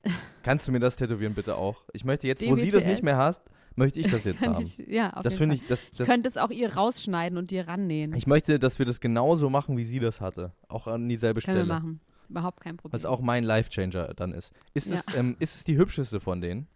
Kannst 0.43 0.67
du 0.67 0.71
mir 0.71 0.79
das 0.79 0.95
tätowieren 0.95 1.35
bitte 1.35 1.55
auch? 1.55 1.83
Ich 1.93 2.03
möchte 2.05 2.27
jetzt, 2.27 2.45
wo 2.47 2.55
sie 2.55 2.69
das 2.69 2.85
nicht 2.85 3.03
mehr 3.03 3.17
hast, 3.17 3.43
möchte 3.77 3.99
ich 3.99 4.11
das 4.11 4.25
jetzt 4.25 4.41
haben. 4.45 4.61
ich, 4.61 4.77
ja, 4.87 5.11
auf 5.13 5.23
Das 5.23 5.35
finde 5.35 5.55
ich, 5.55 5.65
das, 5.67 5.89
Ich 5.91 5.97
das, 5.97 6.07
könnte 6.07 6.27
es 6.27 6.37
auch 6.37 6.49
ihr 6.49 6.73
rausschneiden 6.75 7.37
und 7.37 7.51
dir 7.51 7.67
rannähen. 7.67 8.13
ich 8.15 8.27
möchte, 8.27 8.59
dass 8.59 8.79
wir 8.79 8.85
das 8.85 8.99
genauso 8.99 9.49
machen, 9.49 9.77
wie 9.77 9.83
sie 9.85 9.99
das 9.99 10.19
hatte. 10.21 10.51
Auch 10.67 10.87
an 10.87 11.07
dieselbe 11.07 11.41
Können 11.41 11.57
wir 11.57 11.63
Stelle. 11.63 11.73
machen. 11.79 11.99
Ist 12.23 12.31
überhaupt 12.31 12.59
kein 12.59 12.75
Problem. 12.75 12.93
Was 12.93 13.05
auch 13.05 13.21
mein 13.21 13.43
Life-Changer 13.45 14.13
dann 14.15 14.33
ist. 14.33 14.51
Ist, 14.73 14.87
Ja. 14.87 14.95
es, 15.07 15.15
ähm, 15.15 15.37
ist 15.39 15.55
es 15.55 15.63
die 15.63 15.77
hübscheste 15.77 16.19
von 16.19 16.41
denen? 16.41 16.67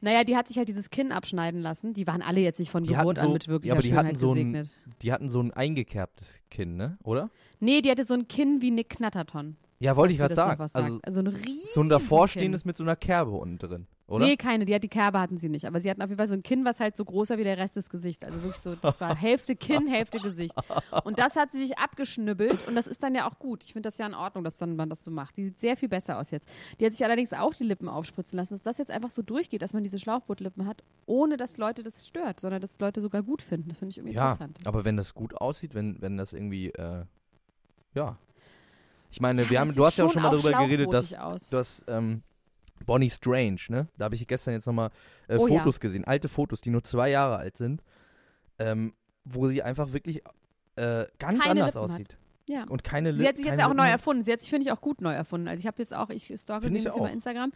Naja, 0.00 0.24
die 0.24 0.36
hat 0.36 0.46
sich 0.46 0.58
halt 0.58 0.68
dieses 0.68 0.90
Kinn 0.90 1.10
abschneiden 1.10 1.60
lassen. 1.60 1.94
Die 1.94 2.06
waren 2.06 2.20
alle 2.22 2.40
jetzt 2.40 2.58
nicht 2.58 2.70
von 2.70 2.82
Die 2.82 2.90
Geburt 2.90 3.16
hatten 3.16 3.20
an 3.20 3.26
so- 3.28 3.32
mit 3.32 3.48
wirklicher 3.48 3.74
ja, 3.74 3.78
aber 3.78 3.82
die 3.82 3.94
hatten 3.94 4.14
so 4.14 4.28
ein- 4.32 4.52
gesegnet. 4.52 4.78
Die 5.02 5.12
hatten 5.12 5.28
so 5.30 5.40
ein 5.40 5.52
eingekerbtes 5.52 6.40
Kinn, 6.50 6.76
ne? 6.76 6.98
Oder? 7.02 7.30
Nee, 7.60 7.80
die 7.80 7.90
hatte 7.90 8.04
so 8.04 8.12
ein 8.14 8.28
Kinn 8.28 8.60
wie 8.60 8.70
Nick 8.70 8.90
Knatterton. 8.90 9.56
Ja, 9.78 9.96
wollte 9.96 10.12
ich 10.12 10.18
gerade 10.18 10.32
noch 10.34 10.36
sagen. 10.36 10.60
Also 10.72 11.00
also 11.02 11.20
ein 11.20 11.26
riesen 11.26 11.68
so 11.74 11.80
ein 11.82 11.88
davor 11.88 12.28
Kinn. 12.28 12.54
mit 12.64 12.76
so 12.76 12.84
einer 12.84 12.96
Kerbe 12.96 13.32
unten 13.32 13.58
drin, 13.58 13.86
oder? 14.08 14.24
Nee, 14.24 14.36
keine. 14.36 14.64
Die, 14.64 14.74
hat 14.74 14.82
die 14.84 14.88
Kerbe 14.88 15.18
hatten 15.18 15.36
sie 15.36 15.48
nicht. 15.48 15.64
Aber 15.66 15.80
sie 15.80 15.90
hatten 15.90 16.00
auf 16.00 16.08
jeden 16.08 16.18
Fall 16.18 16.28
so 16.28 16.34
ein 16.34 16.42
Kinn, 16.42 16.64
was 16.64 16.78
halt 16.78 16.96
so 16.96 17.04
groß 17.04 17.30
war 17.30 17.38
wie 17.38 17.44
der 17.44 17.58
Rest 17.58 17.74
des 17.76 17.90
Gesichts. 17.90 18.22
Also 18.22 18.40
wirklich 18.42 18.60
so, 18.60 18.76
das 18.76 19.00
war 19.00 19.16
Hälfte 19.20 19.56
Kinn, 19.56 19.86
Hälfte 19.88 20.18
Gesicht. 20.20 20.54
Und 21.04 21.18
das 21.18 21.34
hat 21.36 21.50
sie 21.50 21.58
sich 21.66 21.76
abgeschnibbelt 21.78 22.68
und 22.68 22.76
das 22.76 22.86
ist 22.86 23.02
dann 23.02 23.14
ja 23.16 23.28
auch 23.28 23.38
gut. 23.38 23.64
Ich 23.64 23.72
finde 23.72 23.88
das 23.88 23.98
ja 23.98 24.06
in 24.06 24.14
Ordnung, 24.14 24.44
dass 24.44 24.58
dann 24.58 24.76
man 24.76 24.88
das 24.88 25.02
so 25.02 25.10
macht. 25.10 25.36
Die 25.36 25.44
sieht 25.46 25.58
sehr 25.58 25.76
viel 25.76 25.88
besser 25.88 26.18
aus 26.18 26.30
jetzt. 26.30 26.48
Die 26.78 26.86
hat 26.86 26.92
sich 26.92 27.04
allerdings 27.04 27.32
auch 27.32 27.52
die 27.54 27.64
Lippen 27.64 27.88
aufspritzen 27.88 28.36
lassen, 28.36 28.54
dass 28.54 28.62
das 28.62 28.78
jetzt 28.78 28.90
einfach 28.90 29.10
so 29.10 29.22
durchgeht, 29.22 29.62
dass 29.62 29.72
man 29.72 29.82
diese 29.82 29.98
Schlauchbootlippen 29.98 30.66
hat, 30.66 30.82
ohne 31.06 31.36
dass 31.36 31.56
Leute 31.56 31.82
das 31.82 32.06
stört, 32.06 32.38
sondern 32.40 32.60
dass 32.60 32.78
Leute 32.78 33.00
sogar 33.00 33.22
gut 33.24 33.42
finden. 33.42 33.70
Das 33.70 33.78
finde 33.78 33.90
ich 33.90 33.98
irgendwie 33.98 34.14
Ja, 34.14 34.32
interessant. 34.32 34.58
aber 34.64 34.84
wenn 34.84 34.96
das 34.96 35.14
gut 35.14 35.34
aussieht, 35.34 35.74
wenn, 35.74 36.00
wenn 36.00 36.16
das 36.16 36.32
irgendwie, 36.32 36.68
äh, 36.70 37.04
ja. 37.94 38.16
Ich 39.10 39.20
meine, 39.20 39.42
Ja, 39.44 39.50
wir 39.50 39.60
haben, 39.60 39.74
du 39.74 39.84
hast 39.84 39.96
ja 39.98 40.04
auch 40.04 40.10
schon 40.12 40.22
mal 40.22 40.30
darüber 40.30 40.52
geredet, 40.64 40.92
dass, 40.92 41.14
aus. 41.14 41.48
dass 41.48 41.84
ähm, 41.88 42.22
Bonnie 42.86 43.10
Strange, 43.10 43.60
ne? 43.68 43.88
Da 43.98 44.06
habe 44.06 44.14
ich 44.14 44.26
gestern 44.26 44.54
jetzt 44.54 44.66
nochmal 44.66 44.90
äh, 45.28 45.36
Oh 45.36 45.46
ja. 45.48 45.58
Fotos 45.58 45.80
gesehen, 45.80 46.04
alte 46.04 46.28
Fotos, 46.28 46.60
die 46.60 46.70
nur 46.70 46.84
zwei 46.84 47.10
Jahre 47.10 47.36
alt 47.36 47.56
sind, 47.56 47.82
ähm, 48.58 48.94
wo 49.24 49.48
sie 49.48 49.62
einfach 49.62 49.92
wirklich 49.92 50.22
äh, 50.76 51.04
ganz 51.18 51.40
Keine 51.40 51.50
anders 51.50 51.74
Lippen 51.74 51.74
hat. 51.74 51.76
aussieht. 51.76 52.16
Ja. 52.48 52.62
Und 52.68 52.84
keine 52.84 53.10
Lippen. 53.10 53.22
Sie 53.22 53.28
hat 53.28 53.36
sich 53.38 53.46
jetzt 53.46 53.58
ja 53.58 53.64
auch 53.68 53.74
neu 53.74 53.82
Lippen. 53.82 53.92
erfunden. 53.92 54.24
Sie 54.24 54.32
hat 54.32 54.40
sich, 54.40 54.50
finde 54.50 54.66
ich, 54.66 54.72
auch 54.72 54.80
gut 54.80 55.00
neu 55.00 55.12
erfunden. 55.12 55.48
Also 55.48 55.58
ich 55.60 55.66
habe 55.66 55.78
jetzt 55.78 55.92
auch, 55.92 56.10
ich 56.10 56.32
stalke 56.40 56.68
sie 56.68 56.78
ein 56.78 56.84
bisschen 56.84 57.02
bei. 57.02 57.10
Instagram. 57.10 57.50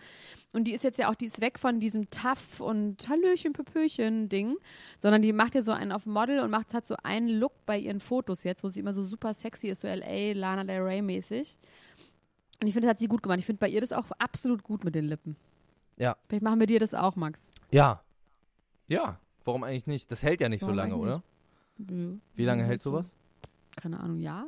Und 0.53 0.65
die 0.65 0.73
ist 0.73 0.83
jetzt 0.83 0.99
ja 0.99 1.09
auch, 1.09 1.15
die 1.15 1.27
ist 1.27 1.41
weg 1.41 1.61
von 1.61 1.79
diesem 1.79 2.11
Tough 2.11 2.59
und 2.59 3.09
Hallöchen, 3.09 3.53
Pöpöchen 3.53 4.29
Ding, 4.29 4.57
sondern 4.99 5.23
die 5.23 5.33
macht 5.33 5.55
ja 5.55 5.63
so 5.63 5.71
einen 5.71 5.93
auf 5.93 6.07
Model 6.07 6.41
und 6.41 6.51
macht, 6.51 6.75
hat 6.75 6.85
so 6.85 6.97
einen 7.05 7.29
Look 7.29 7.53
bei 7.67 7.79
ihren 7.79 8.01
Fotos 8.01 8.43
jetzt, 8.43 8.65
wo 8.65 8.69
sie 8.69 8.81
immer 8.81 8.93
so 8.93 9.05
super 9.05 9.33
sexy 9.33 9.69
ist, 9.69 9.83
so 9.83 9.87
L.A., 9.87 10.33
Lana 10.37 10.65
Del 10.65 10.81
Rey 10.81 11.03
mäßig. 11.03 11.57
Und 12.61 12.67
ich 12.67 12.73
finde, 12.75 12.87
das 12.87 12.91
hat 12.91 12.99
sie 12.99 13.09
gut 13.09 13.23
gemacht. 13.23 13.39
Ich 13.39 13.47
finde 13.47 13.61
bei 13.61 13.69
ihr 13.69 13.81
das 13.81 13.93
auch 13.93 14.11
absolut 14.19 14.63
gut 14.63 14.85
mit 14.85 14.95
den 14.95 15.07
Lippen. 15.07 15.37
Ja. 15.97 16.17
Vielleicht 16.29 16.43
machen 16.43 16.61
wir 16.61 16.67
dir 16.67 16.79
das 16.81 16.95
auch, 16.95 17.17
Max. 17.17 17.51
Ja. 17.71 18.03
Ja. 18.89 19.19
Warum 19.45 19.65
eigentlich 19.65 19.87
nicht? 19.87 20.11
Das 20.11 20.23
hält 20.23 20.41
ja 20.41 20.49
nicht 20.49 20.61
so 20.61 20.67
Warum 20.67 20.77
lange, 20.77 20.95
eigentlich 20.95 21.03
oder? 21.03 21.23
Mhm. 21.79 22.21
Wie 22.35 22.45
lange 22.45 22.65
hält 22.65 22.83
sowas? 22.83 23.07
Keine 23.77 23.99
Ahnung, 24.01 24.19
ja? 24.21 24.47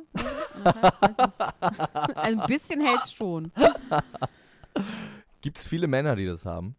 Also 2.13 2.39
ein 2.41 2.47
bisschen 2.47 2.81
hält 2.81 2.99
es 3.03 3.13
schon. 3.13 3.51
Gibt 5.41 5.57
es 5.57 5.65
viele 5.65 5.87
Männer, 5.87 6.15
die 6.15 6.25
das 6.25 6.45
haben? 6.45 6.75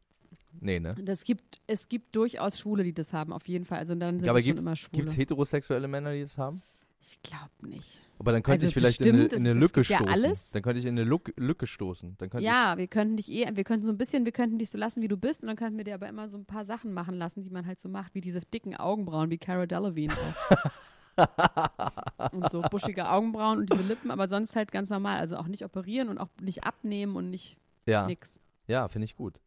Nee, 0.61 0.79
ne? 0.79 0.94
Das 1.03 1.25
gibt, 1.25 1.61
es 1.66 1.88
gibt 1.88 2.14
durchaus 2.14 2.59
Schwule, 2.61 2.85
die 2.85 2.94
das 2.94 3.12
haben, 3.12 3.33
auf 3.33 3.49
jeden 3.49 3.64
Fall. 3.64 3.79
Also 3.79 3.94
dann 3.97 4.16
sind 4.20 4.27
Ja, 4.27 4.31
aber 4.33 4.38
das 4.38 4.47
schon 4.47 4.57
immer 4.59 4.77
Schwule. 4.77 4.99
gibt's 5.03 5.16
heterosexuelle 5.16 5.88
Männer, 5.88 6.12
die 6.12 6.23
das 6.23 6.38
haben? 6.38 6.62
Ich 7.07 7.23
glaube 7.23 7.51
nicht. 7.69 8.01
Aber 8.19 8.33
dann 8.33 8.43
könnte 8.43 8.64
Also 8.64 8.69
ich 8.69 8.75
vielleicht 8.75 9.01
in 9.03 9.09
eine, 9.14 9.23
bestimmt, 9.25 9.33
in 9.40 9.47
eine 9.47 9.51
es- 9.51 9.57
es 9.57 9.61
Lücke 9.61 9.81
gibt 9.83 9.90
ja 9.90 9.97
stoßen. 9.99 10.12
alles. 10.25 10.51
Dann 10.53 10.62
könnte 10.62 10.79
ich 10.79 10.85
in 10.87 10.90
eine 10.99 11.05
Lück, 11.05 11.33
Lücke 11.37 11.67
stoßen. 11.67 12.17
Dann 12.19 12.31
Ja, 12.40 12.79
wir 12.79 12.87
könnten 12.87 13.17
dich 13.19 13.31
eh, 13.31 13.55
wir 13.55 13.64
könnten 13.64 13.85
so 13.87 13.93
ein 13.93 13.99
bisschen, 13.99 14.25
wir 14.25 14.33
könnten 14.33 14.59
dich 14.59 14.71
so 14.71 14.79
lassen, 14.79 15.03
wie 15.03 15.09
du 15.09 15.17
bist, 15.17 15.43
und 15.43 15.49
dann 15.49 15.57
könnten 15.57 15.77
wir 15.77 15.85
dir 15.85 15.95
aber 15.95 16.09
immer 16.09 16.29
so 16.29 16.38
ein 16.38 16.47
paar 16.47 16.64
Sachen 16.64 16.93
machen 16.95 17.17
lassen, 17.17 17.43
die 17.43 17.51
man 17.51 17.67
halt 17.67 17.79
so 17.79 17.88
macht, 17.88 18.14
wie 18.14 18.21
diese 18.21 18.40
dicken 18.40 18.75
Augenbrauen, 18.77 19.31
wie 19.31 19.38
Cara 19.38 19.67
Delevingne 19.67 20.14
auch. 20.17 20.71
und 22.33 22.51
so 22.51 22.61
buschige 22.62 23.09
Augenbrauen 23.09 23.59
und 23.59 23.71
diese 23.73 23.83
Lippen, 23.83 24.11
aber 24.11 24.27
sonst 24.29 24.57
halt 24.57 24.73
ganz 24.73 24.90
normal. 24.90 25.19
Also 25.19 25.37
auch 25.37 25.47
nicht 25.47 25.64
operieren 25.64 26.09
und 26.09 26.19
auch 26.19 26.29
nicht 26.40 26.64
abnehmen 26.64 27.17
und 27.17 27.31
nicht 27.31 27.57
ich, 27.87 27.90
ja, 27.93 28.07
nix. 28.07 28.40
ja 28.67 28.88
finde 28.88 29.05
ich 29.05 29.14
gut. 29.17 29.38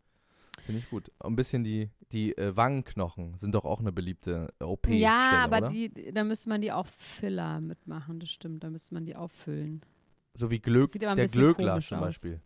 Finde 0.68 0.82
ich 0.82 0.90
gut. 0.92 1.12
Ein 1.20 1.36
bisschen 1.36 1.64
die, 1.64 1.90
die 2.12 2.38
äh, 2.38 2.56
Wangenknochen 2.56 3.36
sind 3.38 3.56
doch 3.56 3.66
auch 3.66 3.80
eine 3.80 3.92
beliebte 3.92 4.54
OP-Stelle, 4.60 5.00
Ja, 5.00 5.40
aber 5.44 5.58
oder? 5.58 5.68
die, 5.70 6.12
da 6.14 6.24
müsste 6.24 6.50
man 6.50 6.62
die 6.62 6.72
auch 6.72 6.86
Filler 6.88 7.60
mitmachen, 7.60 8.20
das 8.20 8.30
stimmt. 8.30 8.64
Da 8.64 8.70
müsste 8.70 8.94
man 8.94 9.06
die 9.06 9.16
auffüllen. 9.16 9.82
so 10.36 10.52
wie 10.52 10.60
Glück, 10.60 10.92
der 10.92 11.28
Glöckler 11.28 11.80
zum 11.82 11.98
aus. 11.98 12.04
Beispiel. 12.06 12.40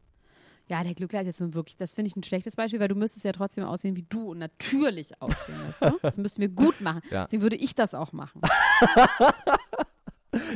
Ja, 0.68 0.84
der 0.86 0.94
Glückler 0.94 1.20
ist 1.22 1.28
jetzt 1.28 1.42
nun 1.42 1.54
wirklich, 1.54 1.76
das 1.76 1.96
finde 1.96 2.08
ich 2.08 2.16
ein 2.16 2.24
schlechtes 2.24 2.56
Beispiel, 2.56 2.80
weil 2.80 2.88
du 2.88 2.96
müsstest 2.96 3.26
ja 3.26 3.34
trotzdem 3.34 3.66
aussehen 3.66 3.98
wie 3.98 4.04
du 4.08 4.32
und 4.32 4.38
natürlich 4.40 5.20
aussehen, 5.22 5.56
weißt 5.68 5.82
du? 5.82 6.00
Das 6.02 6.18
müssten 6.18 6.40
wir 6.40 6.48
gut 6.50 6.80
machen. 6.80 7.02
Ja. 7.12 7.26
Deswegen 7.26 7.42
würde 7.42 7.58
ich 7.58 7.76
das 7.76 7.94
auch 7.94 8.14
machen. 8.14 8.42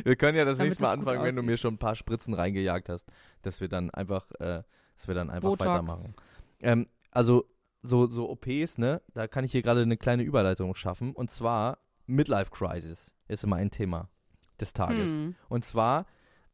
Wir 0.04 0.16
können 0.16 0.38
ja 0.38 0.44
das 0.44 0.56
Damit 0.58 0.70
nächste 0.70 0.84
Mal 0.84 0.92
anfangen, 0.92 1.22
wenn 1.22 1.36
du 1.36 1.42
mir 1.42 1.56
schon 1.58 1.74
ein 1.74 1.78
paar 1.78 1.94
Spritzen 1.94 2.32
reingejagt 2.32 2.88
hast, 2.88 3.06
dass 3.42 3.60
wir 3.60 3.68
dann 3.68 3.90
einfach, 3.90 4.30
äh, 4.40 4.62
dass 4.96 5.06
wir 5.08 5.14
dann 5.14 5.28
einfach 5.28 5.50
Botox. 5.50 5.66
weitermachen. 5.68 6.14
Ähm, 6.60 6.86
also 7.10 7.44
so, 7.86 8.06
so 8.06 8.30
OPs, 8.30 8.78
ne, 8.78 9.00
da 9.14 9.26
kann 9.26 9.44
ich 9.44 9.52
hier 9.52 9.62
gerade 9.62 9.82
eine 9.82 9.96
kleine 9.96 10.22
Überleitung 10.22 10.74
schaffen. 10.74 11.12
Und 11.12 11.30
zwar 11.30 11.78
Midlife 12.06 12.50
Crisis 12.50 13.12
ist 13.28 13.44
immer 13.44 13.56
ein 13.56 13.70
Thema 13.70 14.08
des 14.60 14.72
Tages. 14.72 15.10
Hm. 15.10 15.34
Und 15.48 15.64
zwar 15.64 16.06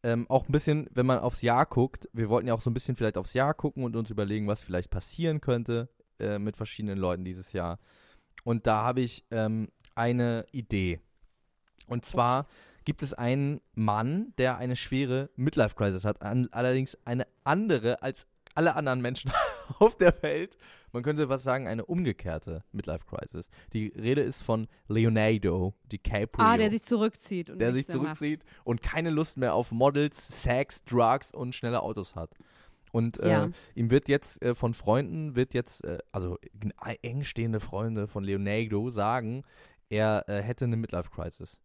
ähm, 0.03 0.29
auch 0.29 0.49
ein 0.49 0.53
bisschen, 0.53 0.88
wenn 0.92 1.07
man 1.07 1.18
aufs 1.18 1.42
Jahr 1.42 1.66
guckt, 1.66 2.09
wir 2.12 2.29
wollten 2.29 2.49
ja 2.49 2.55
auch 2.55 2.61
so 2.61 2.71
ein 2.71 2.75
bisschen 2.75 2.97
vielleicht 2.97 3.16
aufs 3.16 3.35
Jahr 3.35 3.55
gucken 3.55 3.85
und 3.85 3.95
uns 3.97 4.11
überlegen, 4.11 4.49
was 4.49 4.62
vielleicht 4.62 4.91
passieren 4.91 5.41
könnte 5.41 5.89
äh, 6.18 6.39
mit 6.39 6.57
verschiedenen 6.57 6.99
Leuten 6.99 7.24
dieses 7.24 7.53
Jahr. 7.53 7.78
Und 8.45 8.66
da 8.66 8.83
habe 8.83 9.01
ich 9.01 9.24
ähm, 9.30 9.68
eine 9.95 10.47
Idee. 10.51 11.01
Und 11.87 12.05
zwar 12.05 12.47
gibt 12.85 13.03
es 13.03 13.14
einen 13.14 13.61
Mann, 13.74 14.33
der 14.39 14.57
eine 14.59 14.74
schwere 14.74 15.30
Midlife-Crisis 15.37 16.05
hat, 16.05 16.22
an, 16.22 16.49
allerdings 16.51 16.99
eine 17.05 17.26
andere 17.45 18.03
als 18.03 18.26
alle 18.55 18.74
anderen 18.74 19.01
Menschen 19.01 19.30
auf 19.79 19.97
der 19.97 20.23
Welt. 20.23 20.57
Man 20.93 21.03
könnte 21.03 21.29
was 21.29 21.43
sagen, 21.43 21.66
eine 21.68 21.85
umgekehrte 21.87 22.64
Midlife-Crisis. 22.73 23.49
Die 23.73 23.89
Rede 23.89 24.20
ist 24.23 24.43
von 24.43 24.68
Leonardo 24.89 25.75
DiCaprio 25.91 26.45
Ah, 26.45 26.57
der 26.57 26.70
sich 26.70 26.83
zurückzieht. 26.83 27.51
Und 27.51 27.59
der 27.59 27.73
sich 27.73 27.89
mehr 27.89 27.97
macht. 27.99 28.18
zurückzieht 28.18 28.45
und 28.64 28.83
keine 28.83 29.11
Lust 29.11 29.37
mehr 29.37 29.55
auf 29.55 29.73
Models, 29.73 30.43
Sex, 30.43 30.85
Drugs 30.85 31.33
und 31.33 31.55
schnelle 31.55 31.83
Autos 31.83 32.14
hat. 32.14 32.31
Und 32.93 33.18
äh, 33.20 33.31
Ja. 33.31 33.51
ihm 33.75 33.91
wird 33.91 34.09
jetzt 34.09 34.43
äh, 34.43 34.55
von 34.55 34.75
Freunden, 34.75 35.35
wird 35.35 35.55
jetzt, 35.55 35.83
äh, 35.85 35.99
also 36.12 36.39
äh, 36.85 36.97
engstehende 37.03 37.59
Freunde 37.61 38.07
von 38.07 38.23
Leonardo 38.23 38.91
sagen, 38.91 39.45
er 39.89 40.29
äh, 40.29 40.43
hätte 40.43 40.66
eine 40.66 40.77
Midlife-Crisis. 40.77 41.59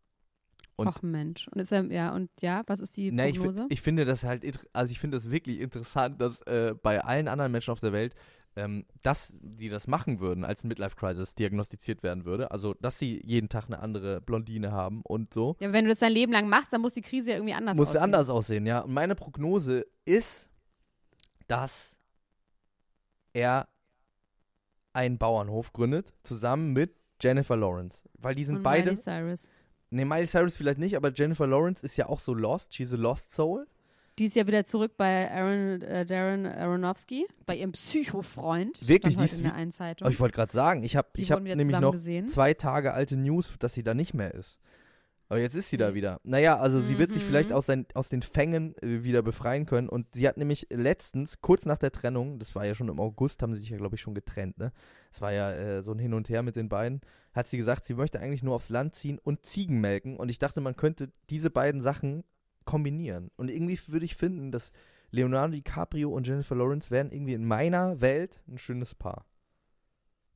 Und- 0.78 0.88
Och 0.88 1.02
Mensch. 1.02 1.48
Und 1.50 1.60
ist 1.60 1.72
er, 1.72 1.84
ja, 1.92 2.14
und 2.14 2.30
ja, 2.40 2.64
was 2.68 2.80
ist 2.80 2.96
die 2.98 3.08
ich, 3.10 3.14
fi- 3.16 3.34
Prognose? 3.34 3.66
ich 3.70 3.82
finde 3.82 4.06
das 4.06 4.24
halt, 4.24 4.44
also 4.74 4.92
ich 4.92 5.00
finde 5.00 5.18
das 5.18 5.30
wirklich 5.32 5.60
interessant, 5.60 6.22
dass 6.22 6.42
äh, 6.44 6.76
bei 6.82 7.04
allen 7.04 7.28
anderen 7.28 7.52
Menschen 7.52 7.72
auf 7.72 7.80
der 7.80 7.92
Welt, 7.94 8.14
ähm, 8.56 8.86
dass 9.02 9.36
die 9.40 9.70
das 9.70 9.88
machen 9.88 10.20
würden, 10.20 10.46
als 10.46 10.64
Midlife-Crisis 10.64 11.36
diagnostiziert 11.36 12.02
werden 12.04 12.26
würde. 12.26 12.50
Also, 12.52 12.74
dass 12.76 12.98
sie 13.00 13.22
jeden 13.24 13.50
Tag 13.50 13.66
eine 13.66 13.80
andere 13.80 14.22
Blondine 14.22 14.72
haben 14.72 15.02
und 15.04 15.34
so. 15.34 15.56
ja, 15.60 15.72
wenn 15.74 15.86
du 15.86 15.90
das 15.90 16.00
dein 16.00 16.12
Leben 16.12 16.32
lang 16.32 16.48
machst, 16.50 16.72
dann 16.74 16.82
muss 16.82 16.94
die 16.94 17.02
Krise 17.02 17.32
ja 17.32 17.36
irgendwie 17.38 17.54
anders 17.54 17.76
Muss 17.78 17.90
aussehen. 17.90 18.02
anders 18.04 18.30
aussehen, 18.30 18.66
ja. 18.66 18.80
Und 18.82 18.94
meine 18.94 19.16
Prognose 19.16 19.86
ist, 20.06 20.48
dass 21.48 21.98
er 23.34 23.68
einen 24.94 25.18
Bauernhof 25.18 25.74
gründet, 25.74 26.14
zusammen 26.24 26.74
mit 26.74 26.96
Jennifer 27.22 27.56
Lawrence. 27.56 28.02
Weil 28.18 28.36
die 28.36 28.44
sind 28.44 28.58
Und 28.58 28.64
beide. 28.64 28.86
Miley 28.92 28.98
Cyrus. 28.98 29.50
Ne, 29.90 30.06
Miley 30.06 30.28
Cyrus 30.28 30.58
vielleicht 30.58 30.80
nicht, 30.80 30.96
aber 30.96 31.12
Jennifer 31.14 31.48
Lawrence 31.48 31.86
ist 31.86 31.98
ja 31.98 32.08
auch 32.10 32.20
so 32.20 32.34
lost. 32.34 32.74
She's 32.74 32.94
a 32.94 32.98
lost 32.98 33.34
soul. 33.34 33.68
Die 34.20 34.26
ist 34.26 34.36
ja 34.36 34.48
wieder 34.48 34.66
zurück 34.66 34.94
bei 34.98 35.30
Aaron, 35.32 35.82
äh, 35.84 36.04
Darren 36.06 36.48
Aronofsky, 36.48 37.28
bei 37.46 37.56
ihrem 37.56 37.72
Psychofreund. 37.74 38.88
Wirklich, 38.88 39.16
die 39.16 39.24
ist 39.24 39.38
in 39.38 39.44
der. 39.44 39.56
Aber 40.02 40.10
ich 40.10 40.20
wollte 40.20 40.36
gerade 40.36 40.52
sagen, 40.52 40.84
ich 40.84 40.96
habe 40.96 41.08
hab 41.16 41.44
nämlich 41.44 41.80
noch 41.80 41.92
gesehen. 41.92 42.28
zwei 42.28 42.56
Tage 42.56 42.94
alte 42.94 43.16
News, 43.16 43.56
dass 43.60 43.74
sie 43.74 43.84
da 43.84 43.94
nicht 43.94 44.16
mehr 44.16 44.34
ist. 44.34 44.58
Aber 45.30 45.40
jetzt 45.40 45.56
ist 45.56 45.70
sie 45.70 45.78
da 45.78 45.92
Mhm. 45.92 45.96
wieder. 45.96 46.20
Naja, 46.24 46.58
also 46.58 46.80
sie 46.80 46.98
wird 46.98 47.12
sich 47.12 47.22
Mhm. 47.24 47.28
vielleicht 47.28 47.52
aus, 47.52 47.66
sein, 47.66 47.86
aus 47.94 48.10
den 48.10 48.22
Fängen 48.22 48.76
äh, 48.78 49.04
wieder 49.04 49.22
befreien 49.22 49.66
können. 49.66 49.90
Und 49.90 50.08
sie 50.16 50.28
hat 50.28 50.38
nämlich 50.38 50.68
letztens, 50.70 51.42
kurz 51.42 51.66
nach 51.66 51.78
der 51.78 51.92
Trennung, 51.92 52.40
das 52.40 52.56
war 52.56 52.66
ja 52.66 52.76
schon 52.76 52.88
im 52.90 53.00
August, 53.00 53.42
haben 53.44 53.54
sie 53.54 53.60
sich 53.60 53.70
ja, 53.70 53.78
glaube 53.78 53.96
ich, 53.96 54.02
schon 54.02 54.16
getrennt, 54.16 54.58
ne? 54.58 54.72
Es 55.12 55.20
war 55.22 55.34
ja 55.34 55.52
äh, 55.52 55.84
so 55.84 55.92
ein 55.92 56.00
Hin 56.00 56.14
und 56.14 56.30
Her 56.30 56.44
mit 56.44 56.56
den 56.56 56.70
beiden. 56.70 57.02
Hat 57.34 57.48
sie 57.48 57.58
gesagt, 57.58 57.86
sie 57.86 57.94
möchte 57.94 58.20
eigentlich 58.20 58.44
nur 58.44 58.56
aufs 58.56 58.70
Land 58.70 58.96
ziehen 58.96 59.20
und 59.20 59.46
Ziegen 59.46 59.80
melken. 59.82 60.16
Und 60.18 60.30
ich 60.30 60.40
dachte, 60.40 60.62
man 60.62 60.76
könnte 60.76 61.12
diese 61.30 61.50
beiden 61.50 61.82
Sachen 61.82 62.24
kombinieren. 62.66 63.30
Und 63.38 63.50
irgendwie 63.50 63.80
würde 63.88 64.06
ich 64.06 64.16
finden, 64.16 64.52
dass 64.52 64.72
Leonardo 65.12 65.54
DiCaprio 65.54 66.10
und 66.10 66.28
Jennifer 66.28 66.56
Lawrence 66.56 66.92
wären 66.92 67.12
irgendwie 67.12 67.34
in 67.34 67.46
meiner 67.46 68.02
Welt 68.02 68.42
ein 68.48 68.58
schönes 68.58 68.94
Paar. 68.96 69.26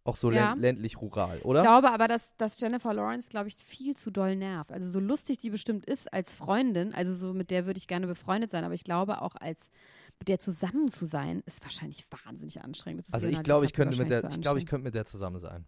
Auch 0.04 0.16
so 0.16 0.32
Ja. 0.32 0.50
länd- 0.54 0.62
ländlich-rural, 0.62 1.38
Ich 1.38 1.46
oder? 1.46 1.62
glaube 1.62 1.92
aber, 1.92 2.08
dass, 2.08 2.36
dass 2.38 2.60
Jennifer 2.60 2.92
Lawrence, 2.92 3.30
glaube 3.30 3.50
ich, 3.50 3.56
viel 3.56 3.96
zu 3.96 4.10
doll 4.10 4.36
nervt. 4.36 4.72
Also 4.72 4.88
so 4.90 5.00
lustig 5.00 5.38
die 5.38 5.52
bestimmt 5.52 5.86
ist 5.86 6.12
als 6.12 6.34
Freundin, 6.34 6.92
also 6.96 7.14
so 7.14 7.34
mit 7.34 7.52
der 7.52 7.68
würde 7.68 7.78
ich 7.78 7.88
gerne 7.88 8.08
befreundet 8.08 8.50
sein, 8.50 8.64
aber 8.64 8.74
ich 8.74 8.84
glaube 8.84 9.22
auch 9.22 9.36
als 9.36 9.70
mit 10.18 10.28
der 10.28 10.40
zusammen 10.40 10.88
zu 10.90 11.06
sein, 11.06 11.44
ist 11.46 11.62
wahrscheinlich 11.64 12.04
wahnsinnig 12.26 12.62
anstrengend. 12.64 13.06
Also 13.12 13.28
ich 13.28 13.44
glaube, 13.44 13.66
ich 13.66 13.74
könnte 13.74 13.96
mit 13.98 14.10
der, 14.10 14.24
ich 14.28 14.42
glaube, 14.42 14.58
ich 14.58 14.66
könnte 14.66 14.86
mit 14.86 14.96
der 14.96 15.06
zusammen 15.06 15.40
sein. 15.40 15.66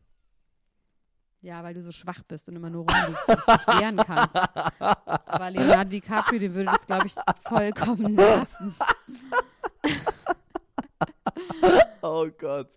Ja, 1.42 1.62
weil 1.62 1.74
du 1.76 1.82
so 1.84 1.92
schwach 1.92 2.24
bist 2.24 2.48
und 2.50 2.56
immer 2.56 2.70
nur 2.72 2.86
rumliegst 2.90 3.28
und 3.28 3.38
dich 3.38 3.68
wehren 3.82 3.98
kannst. 3.98 4.36
Aber 4.80 5.52
Leonardo 5.52 5.90
DiCaprio, 5.92 6.40
den 6.40 6.54
würde 6.56 6.72
das, 6.72 6.86
glaube 6.88 7.06
ich, 7.06 7.14
vollkommen 7.48 8.14
nerven. 8.16 8.74
Oh 12.02 12.28
Gott. 12.38 12.68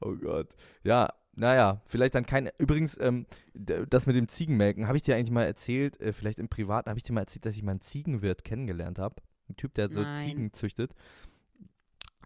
Oh 0.00 0.14
Gott. 0.14 0.54
Ja, 0.82 1.08
naja, 1.36 1.80
vielleicht 1.84 2.14
dann 2.14 2.26
kein. 2.26 2.50
Übrigens, 2.58 2.98
ähm, 3.00 3.26
das 3.54 4.06
mit 4.06 4.16
dem 4.16 4.28
Ziegenmelken, 4.28 4.86
habe 4.86 4.96
ich 4.96 5.02
dir 5.02 5.16
eigentlich 5.16 5.30
mal 5.30 5.44
erzählt, 5.44 6.00
äh, 6.00 6.12
vielleicht 6.12 6.38
im 6.38 6.48
Privaten, 6.48 6.88
habe 6.88 6.98
ich 6.98 7.04
dir 7.04 7.12
mal 7.12 7.22
erzählt, 7.22 7.46
dass 7.46 7.56
ich 7.56 7.62
mal 7.62 7.72
einen 7.72 7.80
Ziegenwirt 7.80 8.44
kennengelernt 8.44 8.98
habe. 8.98 9.16
Ein 9.48 9.56
Typ, 9.56 9.74
der 9.74 9.90
so 9.90 10.02
Nein. 10.02 10.18
Ziegen 10.18 10.52
züchtet. 10.52 10.94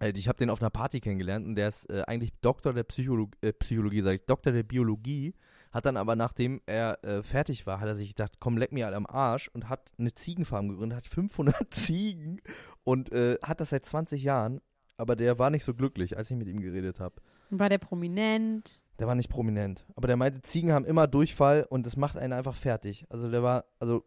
Äh, 0.00 0.12
ich 0.14 0.28
habe 0.28 0.38
den 0.38 0.50
auf 0.50 0.60
einer 0.60 0.70
Party 0.70 1.00
kennengelernt 1.00 1.46
und 1.46 1.54
der 1.54 1.68
ist 1.68 1.90
äh, 1.90 2.02
eigentlich 2.06 2.32
Doktor 2.40 2.72
der 2.72 2.84
Psycholo 2.84 3.30
äh, 3.40 3.52
Psychologie, 3.52 4.02
sage 4.02 4.16
ich, 4.16 4.26
Doktor 4.26 4.52
der 4.52 4.62
Biologie. 4.62 5.34
Hat 5.70 5.84
dann 5.84 5.96
aber, 5.96 6.16
nachdem 6.16 6.62
er 6.66 7.02
äh, 7.04 7.22
fertig 7.22 7.66
war, 7.66 7.80
hat 7.80 7.88
er 7.88 7.94
sich 7.94 8.08
gedacht, 8.08 8.32
komm, 8.40 8.56
leck 8.56 8.72
mir 8.72 8.86
alle 8.86 8.96
am 8.96 9.06
Arsch 9.06 9.48
und 9.48 9.68
hat 9.68 9.92
eine 9.98 10.14
Ziegenfarm 10.14 10.68
gegründet, 10.68 10.96
hat 10.96 11.06
500 11.06 11.56
Ziegen 11.74 12.40
und 12.84 13.10
hat 13.10 13.60
das 13.60 13.70
seit 13.70 13.84
20 13.84 14.22
Jahren. 14.22 14.60
Aber 14.96 15.14
der 15.14 15.38
war 15.38 15.50
nicht 15.50 15.64
so 15.64 15.74
glücklich, 15.74 16.16
als 16.16 16.30
ich 16.30 16.36
mit 16.36 16.48
ihm 16.48 16.60
geredet 16.60 17.00
habe. 17.00 17.16
War 17.50 17.68
der 17.68 17.78
prominent? 17.78 18.82
Der 18.98 19.06
war 19.06 19.14
nicht 19.14 19.30
prominent. 19.30 19.84
Aber 19.94 20.06
der 20.06 20.16
meinte, 20.16 20.42
Ziegen 20.42 20.72
haben 20.72 20.84
immer 20.84 21.06
Durchfall 21.06 21.66
und 21.68 21.86
das 21.86 21.96
macht 21.96 22.16
einen 22.16 22.32
einfach 22.32 22.54
fertig. 22.54 23.06
Also 23.08 23.30
der 23.30 23.42
war, 23.42 23.64
also 23.78 24.04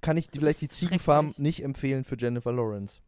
kann 0.00 0.16
ich 0.16 0.28
vielleicht 0.32 0.60
die 0.60 0.68
Ziegenfarm 0.68 1.34
nicht 1.38 1.62
empfehlen 1.62 2.04
für 2.04 2.16
Jennifer 2.18 2.52
Lawrence. 2.52 3.00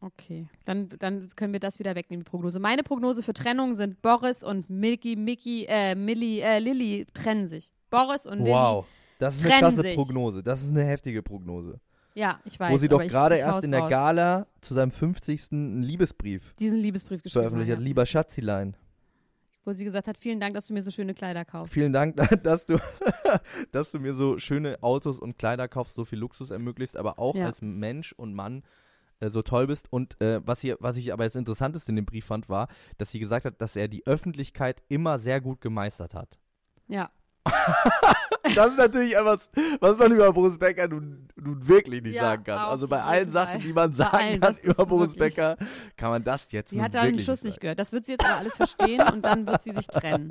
Okay, 0.00 0.48
dann, 0.66 0.90
dann 0.98 1.26
können 1.34 1.54
wir 1.54 1.60
das 1.60 1.78
wieder 1.78 1.94
wegnehmen, 1.94 2.24
die 2.24 2.30
Prognose. 2.30 2.58
Meine 2.58 2.82
Prognose 2.82 3.22
für 3.22 3.32
Trennung 3.32 3.74
sind 3.74 4.02
Boris 4.02 4.42
und 4.42 4.68
Milky, 4.68 5.16
Mickey, 5.16 5.64
äh, 5.66 5.94
Millie, 5.94 6.42
äh, 6.42 6.58
Lilly 6.58 7.06
trennen 7.14 7.46
sich. 7.46 7.72
Boris 7.88 8.26
und 8.26 8.40
Lilly. 8.40 8.50
Wow. 8.50 8.86
Das 9.18 9.36
ist 9.36 9.46
eine 9.46 9.60
krasse 9.60 9.80
sich. 9.80 9.94
Prognose. 9.94 10.42
Das 10.42 10.62
ist 10.62 10.70
eine 10.70 10.84
heftige 10.84 11.22
Prognose. 11.22 11.80
Ja, 12.14 12.38
ich 12.44 12.60
weiß. 12.60 12.72
Wo 12.72 12.76
sie 12.76 12.88
doch 12.88 13.00
gerade 13.00 13.36
erst 13.36 13.64
in 13.64 13.70
der. 13.70 13.88
Gala 13.88 14.46
zu 14.60 14.74
seinem 14.74 14.90
50. 14.90 15.52
einen 15.52 15.82
Liebesbrief 15.82 16.52
diesen 16.58 16.78
Liebesbrief 16.78 17.22
geschrieben 17.22 17.42
veröffentlicht 17.42 17.72
hat. 17.72 17.82
Lieber 17.82 18.04
Schatzilein. 18.06 18.76
Wo 19.64 19.72
sie 19.72 19.84
gesagt 19.84 20.08
hat, 20.08 20.18
vielen 20.18 20.40
Dank, 20.40 20.54
dass 20.54 20.66
du 20.66 20.74
mir 20.74 20.82
so 20.82 20.90
schöne 20.90 21.14
Kleider 21.14 21.44
kaufst. 21.44 21.72
Vielen 21.74 21.92
Dank, 21.92 22.16
dass 22.42 22.66
du, 22.66 22.78
dass 23.72 23.90
du 23.90 23.98
mir 23.98 24.14
so 24.14 24.38
schöne 24.38 24.82
Autos 24.82 25.18
und 25.18 25.38
Kleider 25.38 25.68
kaufst, 25.68 25.94
so 25.94 26.04
viel 26.04 26.18
Luxus 26.18 26.50
ermöglicht, 26.50 26.96
aber 26.96 27.18
auch 27.18 27.34
Ja. 27.34 27.46
als 27.46 27.62
Mensch 27.62 28.12
und 28.12 28.34
Mann 28.34 28.62
äh, 29.20 29.28
so 29.28 29.42
toll 29.42 29.66
bist. 29.66 29.92
Und 29.92 30.20
äh, 30.20 30.40
was, 30.46 30.60
hier, 30.60 30.76
was 30.80 30.96
ich 30.96 31.12
aber 31.12 31.24
das 31.24 31.36
Interessanteste 31.36 31.90
in 31.90 31.96
dem 31.96 32.06
Brief 32.06 32.26
fand, 32.26 32.48
war, 32.48 32.68
dass 32.98 33.10
sie 33.10 33.18
gesagt 33.20 33.44
hat, 33.44 33.60
dass 33.60 33.76
er 33.76 33.88
die 33.88 34.06
Öffentlichkeit 34.06 34.82
immer 34.88 35.18
sehr 35.18 35.40
gut 35.40 35.60
gemeistert 35.60 36.14
hat. 36.14 36.38
Ja, 36.88 37.10
Das 38.54 38.68
ist 38.68 38.78
natürlich 38.78 39.16
etwas, 39.16 39.48
was 39.80 39.96
man 39.96 40.12
über 40.12 40.30
Boris 40.32 40.58
Becker 40.58 40.86
nun, 40.86 41.28
nun 41.34 41.66
wirklich 41.66 42.02
nicht 42.02 42.14
Ja, 42.16 42.22
sagen 42.22 42.44
kann. 42.44 42.58
Also 42.58 42.86
bei 42.86 43.00
allen 43.02 43.30
Sachen, 43.30 43.62
die 43.62 43.72
man 43.72 43.94
sagen 43.94 44.16
allen, 44.16 44.40
kann 44.40 44.54
über 44.62 44.86
Boris 44.86 45.16
wirklich- 45.16 45.34
Becker, 45.36 45.56
kann 45.96 46.10
man 46.10 46.22
das 46.22 46.52
jetzt 46.52 46.70
sie 46.70 46.76
nun 46.76 46.84
hat 46.84 46.94
da 46.94 47.02
den 47.02 47.12
wirklich 47.12 47.24
Schuss 47.24 47.42
nicht 47.42 47.54
nicht 47.54 47.60
gehört. 47.62 47.78
Das 47.78 47.92
wird 47.92 48.04
sie 48.04 48.12
jetzt 48.12 48.24
aber 48.24 48.36
alles 48.36 48.54
verstehen 48.56 49.00
und 49.12 49.24
dann 49.24 49.46
wird 49.46 49.62
sie 49.62 49.72
sich 49.72 49.86
trennen. 49.86 50.30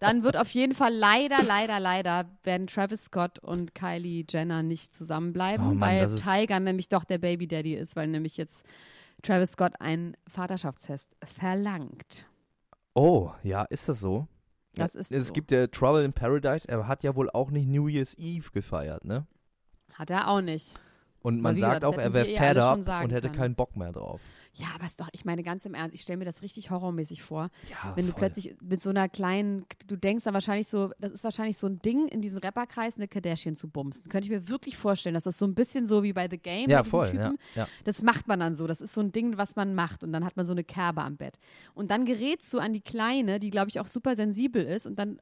Dann 0.00 0.24
wird 0.24 0.36
auf 0.36 0.50
jeden 0.50 0.74
Fall 0.74 0.92
leider, 0.92 1.42
leider, 1.42 1.78
leider 1.78 2.24
werden 2.42 2.66
Travis 2.66 3.04
Scott 3.04 3.38
und 3.38 3.74
Kylie 3.74 4.24
Jenner 4.28 4.62
nicht 4.64 4.92
zusammenbleiben, 4.92 5.64
Oh 5.64 5.74
Mann, 5.74 5.80
weil 5.80 6.16
Tiger 6.16 6.58
nämlich 6.60 6.88
doch 6.88 7.04
der 7.04 7.18
Baby 7.18 7.46
Daddy 7.46 7.74
ist, 7.74 7.94
weil 7.96 8.08
nämlich 8.08 8.36
jetzt 8.36 8.66
Travis 9.22 9.52
Scott 9.52 9.72
einen 9.80 10.16
Vaterschaftstest 10.28 11.08
verlangt. 11.24 12.26
Oh, 12.94 13.30
ja, 13.42 13.62
ist 13.62 13.88
das 13.88 14.00
so? 14.00 14.26
Das 14.76 14.94
ja, 14.94 15.00
ist 15.00 15.12
Es 15.12 15.28
so. 15.28 15.32
gibt 15.32 15.50
ja 15.50 15.66
Trouble 15.66 16.04
in 16.04 16.12
Paradise, 16.12 16.68
er 16.68 16.86
hat 16.86 17.02
ja 17.02 17.14
wohl 17.14 17.30
auch 17.30 17.50
nicht 17.50 17.68
New 17.68 17.88
Year's 17.88 18.14
Eve 18.14 18.50
gefeiert, 18.52 19.04
ne? 19.04 19.26
Hat 19.92 20.10
er 20.10 20.28
auch 20.28 20.40
nicht. 20.40 20.74
Und 21.22 21.40
man 21.40 21.56
sagt 21.56 21.80
gesagt, 21.80 21.84
auch, 21.84 21.98
er 21.98 22.12
wäre 22.12 22.26
fed 22.26 22.58
up 22.58 22.76
und 22.78 23.12
hätte 23.12 23.28
können. 23.28 23.32
keinen 23.32 23.54
Bock 23.54 23.76
mehr 23.76 23.92
drauf. 23.92 24.20
Ja, 24.56 24.68
aber 24.74 24.86
ist 24.86 25.00
doch, 25.00 25.08
ich 25.12 25.24
meine 25.24 25.42
ganz 25.42 25.66
im 25.66 25.74
Ernst, 25.74 25.94
ich 25.94 26.02
stelle 26.02 26.18
mir 26.18 26.24
das 26.24 26.42
richtig 26.42 26.70
horrormäßig 26.70 27.22
vor. 27.22 27.50
Ja, 27.68 27.96
wenn 27.96 28.06
du 28.06 28.12
voll. 28.12 28.20
plötzlich 28.20 28.56
mit 28.62 28.80
so 28.80 28.90
einer 28.90 29.08
kleinen, 29.08 29.66
du 29.86 29.96
denkst 29.96 30.24
dann 30.24 30.34
wahrscheinlich 30.34 30.68
so, 30.68 30.90
das 31.00 31.12
ist 31.12 31.24
wahrscheinlich 31.24 31.58
so 31.58 31.66
ein 31.66 31.80
Ding 31.80 32.06
in 32.08 32.20
diesen 32.20 32.38
Rapperkreis, 32.38 32.96
eine 32.96 33.08
Kardashian 33.08 33.56
zu 33.56 33.68
bumsen. 33.68 34.08
Könnte 34.08 34.26
ich 34.26 34.30
mir 34.30 34.48
wirklich 34.48 34.76
vorstellen, 34.76 35.14
dass 35.14 35.24
das 35.24 35.38
so 35.38 35.46
ein 35.46 35.54
bisschen 35.54 35.86
so 35.86 36.02
wie 36.04 36.12
bei 36.12 36.28
The 36.30 36.38
Game, 36.38 36.70
Ja, 36.70 36.84
voll, 36.84 37.06
Typen, 37.06 37.20
ja, 37.54 37.62
ja. 37.62 37.68
das 37.84 38.02
macht 38.02 38.28
man 38.28 38.38
dann 38.38 38.54
so. 38.54 38.66
Das 38.66 38.80
ist 38.80 38.94
so 38.94 39.00
ein 39.00 39.10
Ding, 39.10 39.38
was 39.38 39.56
man 39.56 39.74
macht 39.74 40.04
und 40.04 40.12
dann 40.12 40.24
hat 40.24 40.36
man 40.36 40.46
so 40.46 40.52
eine 40.52 40.62
Kerbe 40.64 41.02
am 41.02 41.16
Bett. 41.16 41.40
Und 41.74 41.90
dann 41.90 42.04
gerätst 42.04 42.52
du 42.54 42.58
an 42.58 42.72
die 42.72 42.80
Kleine, 42.80 43.40
die 43.40 43.50
glaube 43.50 43.70
ich 43.70 43.80
auch 43.80 43.88
super 43.88 44.14
sensibel 44.14 44.62
ist 44.64 44.86
und 44.86 44.98
dann 44.98 45.18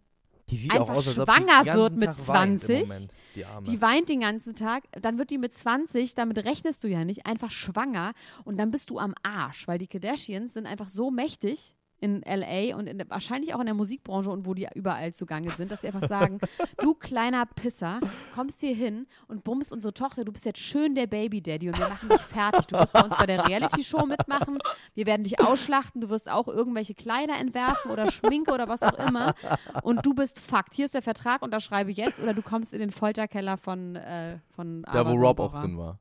einfach 0.71 0.89
auch 0.89 0.97
aus, 0.97 1.09
als 1.09 1.19
ob 1.19 1.31
schwanger 1.31 1.75
wird 1.75 1.97
mit 1.97 2.07
Tag 2.07 2.29
weint 2.29 2.53
im 2.53 2.59
20. 2.69 2.89
Moment, 2.89 3.11
die 3.35 3.45
Arme. 3.45 3.71
Die 3.71 3.83
weint 3.83 4.09
den 4.09 4.21
ganzen 4.21 4.55
Tag, 4.55 4.85
dann 4.93 5.19
wird 5.19 5.31
die 5.31 5.39
mit 5.39 5.53
20, 5.53 6.15
damit 6.15 6.39
rechnest 6.39 6.85
du 6.85 6.89
ja 6.89 7.05
nicht, 7.05 7.27
einfach 7.27 7.51
schwanger. 7.51 8.13
Und 8.45 8.59
dann 8.59 8.71
bist 8.71 8.91
du 8.91 8.99
am 8.99 9.15
Arsch, 9.23 9.67
weil 9.69 9.79
die 9.79 9.87
Kardashians 9.87 10.55
sind 10.55 10.67
einfach 10.67 10.89
so 10.89 11.11
mächtig 11.11 11.75
in 12.03 12.21
LA 12.27 12.77
und 12.77 12.89
in, 12.89 13.01
wahrscheinlich 13.09 13.55
auch 13.55 13.61
in 13.61 13.67
der 13.67 13.75
Musikbranche 13.75 14.29
und 14.31 14.45
wo 14.45 14.55
die 14.55 14.67
überall 14.75 15.15
zugange 15.15 15.51
sind, 15.53 15.71
dass 15.71 15.83
sie 15.83 15.87
einfach 15.87 16.09
sagen, 16.09 16.41
du 16.79 16.95
kleiner 16.95 17.47
Pisser, 17.47 18.01
kommst 18.35 18.61
hier 18.61 18.75
hin 18.75 19.07
und 19.29 19.45
bummst 19.45 19.73
unsere 19.73 19.95
Tochter, 19.95 20.25
du 20.25 20.33
bist 20.33 20.45
jetzt 20.45 20.59
schön 20.59 20.97
der 20.97 21.07
Baby 21.07 21.41
Daddy 21.41 21.69
und 21.69 21.79
wir 21.79 21.89
machen 21.89 22.09
dich 22.09 22.21
fertig. 22.21 22.67
Du 22.67 22.77
wirst 22.77 22.93
bei 22.93 23.03
uns 23.03 23.17
bei 23.17 23.27
der 23.27 23.47
Reality 23.47 23.85
Show 23.85 24.05
mitmachen, 24.05 24.59
wir 24.95 25.07
werden 25.07 25.23
dich 25.23 25.41
ausschlachten, 25.41 26.01
du 26.01 26.11
wirst 26.11 26.29
auch 26.29 26.49
irgendwelche 26.49 26.95
Kleider 26.95 27.37
entwerfen 27.37 27.91
oder 27.93 28.11
Schminke 28.11 28.53
oder 28.53 28.67
was 28.67 28.83
auch 28.83 28.99
immer 29.07 29.35
und 29.83 30.05
du 30.05 30.13
bist 30.13 30.41
fucked. 30.41 30.75
Hier 30.75 30.87
ist 30.87 30.95
der 30.95 31.03
Vertrag, 31.03 31.43
unterschreibe 31.43 31.93
jetzt 31.93 32.21
oder 32.21 32.35
du 32.35 32.43
kommst 32.43 32.73
in 32.73 32.81
den 32.81 32.91
Folterkeller 32.91 33.57
von 33.57 33.95
äh, 33.95 34.39
von 34.57 34.83
da, 34.83 35.07
wo 35.07 35.11
Ava 35.11 35.13
Rob 35.13 35.41
auch 35.41 35.55
drin 35.61 35.79
war. 35.79 36.01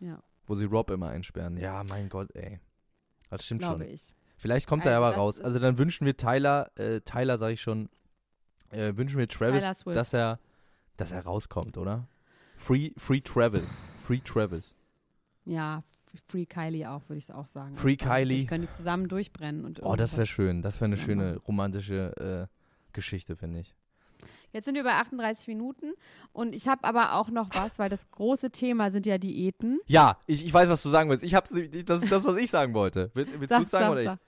Ja, 0.00 0.22
Wo 0.46 0.54
sie 0.54 0.64
Rob 0.64 0.90
immer 0.90 1.08
einsperren. 1.08 1.56
Ja, 1.56 1.84
mein 1.84 2.08
Gott, 2.08 2.34
ey. 2.34 2.60
Das 3.30 3.44
stimmt 3.44 3.62
schon. 3.62 3.78
glaube 3.78 3.92
ich. 3.92 4.12
Vielleicht 4.36 4.66
kommt 4.66 4.84
er 4.84 4.92
Also 4.92 5.04
aber 5.04 5.10
das 5.10 5.18
raus. 5.18 5.40
Also 5.40 5.58
dann 5.58 5.78
wünschen 5.78 6.04
wir 6.06 6.16
Tyler, 6.16 6.70
äh, 6.76 7.00
Tyler 7.00 7.38
sage 7.38 7.54
ich 7.54 7.60
schon, 7.62 7.88
äh, 8.70 8.96
wünschen 8.96 9.18
wir 9.18 9.28
Travis, 9.28 9.62
dass 9.84 10.12
er, 10.12 10.38
dass 10.96 11.12
er 11.12 11.22
rauskommt, 11.24 11.78
oder? 11.78 12.06
Free, 12.56 12.90
free 12.96 13.20
Travis. 13.20 13.62
Free 14.02 14.18
Travis. 14.18 14.74
Ja, 15.44 15.82
Free 16.26 16.46
Kylie 16.46 16.88
auch, 16.88 17.02
würde 17.08 17.18
ich 17.18 17.24
es 17.24 17.30
auch 17.30 17.46
sagen. 17.46 17.74
Free 17.74 17.96
war- 18.00 18.16
Kylie. 18.18 18.38
Ich 18.38 18.46
könnte 18.46 18.68
die 18.68 18.72
zusammen 18.72 19.08
durchbrennen. 19.08 19.64
Und 19.64 19.82
Oh, 19.82 19.96
das 19.96 20.16
wäre 20.16 20.26
schön. 20.26 20.62
Das 20.62 20.76
wäre 20.80 20.86
eine 20.86 20.96
schöne 20.96 21.24
machen. 21.34 21.38
romantische 21.48 22.48
äh, 22.50 22.92
Geschichte, 22.92 23.34
finde 23.36 23.60
ich. 23.60 23.74
Jetzt 24.54 24.66
sind 24.66 24.76
wir 24.76 24.84
bei 24.84 24.92
38 24.94 25.48
Minuten 25.48 25.92
und 26.32 26.54
ich 26.54 26.68
habe 26.68 26.84
aber 26.84 27.14
auch 27.14 27.28
noch 27.28 27.48
was, 27.54 27.78
weil 27.80 27.88
das 27.88 28.08
große 28.12 28.50
Thema 28.50 28.90
sind 28.92 29.04
ja 29.04 29.18
Diäten. 29.18 29.80
Ja, 29.86 30.16
ich, 30.26 30.46
ich 30.46 30.54
weiß, 30.54 30.68
was 30.68 30.80
du 30.82 30.88
sagen 30.90 31.10
willst. 31.10 31.24
Ich 31.24 31.34
hab's, 31.34 31.50
das 31.84 32.02
ist 32.02 32.12
das, 32.12 32.24
was 32.24 32.36
ich 32.36 32.50
sagen 32.52 32.72
wollte. 32.72 33.10
Willst, 33.14 33.32
willst 33.38 33.50
du 33.52 33.56
es 33.62 33.70
sagen 33.70 33.84
sag, 33.86 33.90
oder 33.90 34.00
ich? 34.02 34.06
sag. 34.06 34.18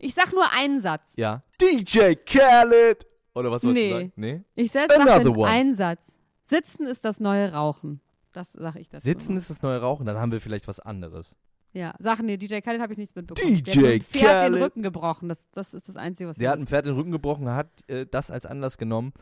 Ich 0.00 0.14
sag 0.14 0.32
nur 0.32 0.50
einen 0.52 0.80
Satz. 0.80 1.12
Ja. 1.16 1.42
DJ 1.60 2.14
Khaled! 2.26 3.06
Oder 3.34 3.50
was 3.50 3.62
wolltest 3.62 3.74
Nee. 3.84 3.90
du 3.90 3.94
sagen? 3.96 4.12
Nee. 4.16 4.40
Ich 4.54 4.70
selbst 4.72 4.96
sage 4.96 5.44
einen 5.44 5.74
Satz. 5.74 6.16
Sitzen 6.42 6.86
ist 6.86 7.04
das 7.04 7.20
neue 7.20 7.52
Rauchen. 7.52 8.00
Das 8.32 8.52
sage 8.52 8.80
ich 8.80 8.88
dazu. 8.88 9.04
Sitzen 9.04 9.30
immer. 9.32 9.38
ist 9.38 9.50
das 9.50 9.62
neue 9.62 9.80
Rauchen, 9.80 10.06
dann 10.06 10.16
haben 10.18 10.32
wir 10.32 10.40
vielleicht 10.40 10.66
was 10.66 10.80
anderes. 10.80 11.36
Ja, 11.74 11.92
Sachen, 11.98 12.26
nee, 12.26 12.36
DJ 12.36 12.60
Khaled 12.60 12.80
habe 12.80 12.92
ich 12.92 12.98
nichts 12.98 13.14
mitbekommen. 13.14 13.46
DJ 13.64 13.80
Der 13.80 13.94
hat 13.96 14.02
Pferd 14.04 14.22
den 14.22 14.28
Khaled. 14.30 14.62
Rücken 14.62 14.82
gebrochen. 14.82 15.28
Das, 15.28 15.50
das 15.50 15.74
ist 15.74 15.88
das 15.88 15.96
Einzige, 15.96 16.28
was 16.30 16.38
Der 16.38 16.50
hat 16.50 16.58
ein. 16.58 16.66
Pferd 16.66 16.86
den 16.86 16.94
Rücken 16.94 17.10
gebrochen, 17.10 17.48
hat 17.50 17.68
äh, 17.88 18.06
das 18.08 18.30
als 18.30 18.46
Anlass 18.46 18.78
genommen, 18.78 19.12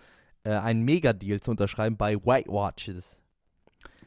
äh, 0.45 0.51
einen 0.51 0.83
Megadeal 0.83 1.41
zu 1.41 1.51
unterschreiben 1.51 1.97
bei 1.97 2.17
Weight 2.25 2.49
Watchers. 2.49 3.21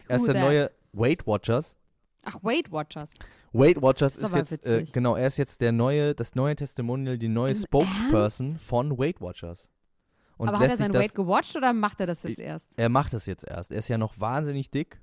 Er 0.08 0.18
ist 0.18 0.28
der 0.28 0.40
neue 0.42 0.72
Weight 0.94 1.26
Watchers. 1.26 1.76
Ach, 2.24 2.38
Weight 2.44 2.72
Watchers. 2.72 3.14
Weight 3.54 3.82
Watchers 3.82 4.18
Ist 4.18 4.36
ist, 4.36 4.52
jetzt 4.52 4.66
äh, 4.66 4.84
genau, 4.92 5.16
er 5.16 5.28
ist 5.28 5.38
jetzt 5.38 5.62
der 5.62 5.72
neue, 5.72 6.14
das 6.16 6.36
neue 6.36 6.56
Testimonial, 6.56 7.18
die 7.18 7.28
neue 7.30 7.52
Im 7.52 7.58
Spokesperson 7.58 8.58
von 8.58 8.98
Weight 8.98 9.22
Watchers. 9.22 9.70
Und 10.38 10.50
Aber 10.50 10.60
hat 10.60 10.72
er 10.72 10.78
sein 10.78 10.92
das, 10.92 11.02
Weight 11.04 11.16
gewatcht 11.16 11.56
oder 11.56 11.72
macht 11.72 12.00
er 12.02 12.08
das 12.08 12.24
jetzt 12.24 12.40
erst? 12.40 12.68
er 12.76 12.90
macht 12.90 13.14
es 13.14 13.26
jetzt 13.26 13.46
erst. 13.48 13.72
Er 13.72 13.78
ist 13.78 13.88
ja 13.88 13.98
noch 13.98 14.20
wahnsinnig 14.20 14.70
dick 14.70 15.00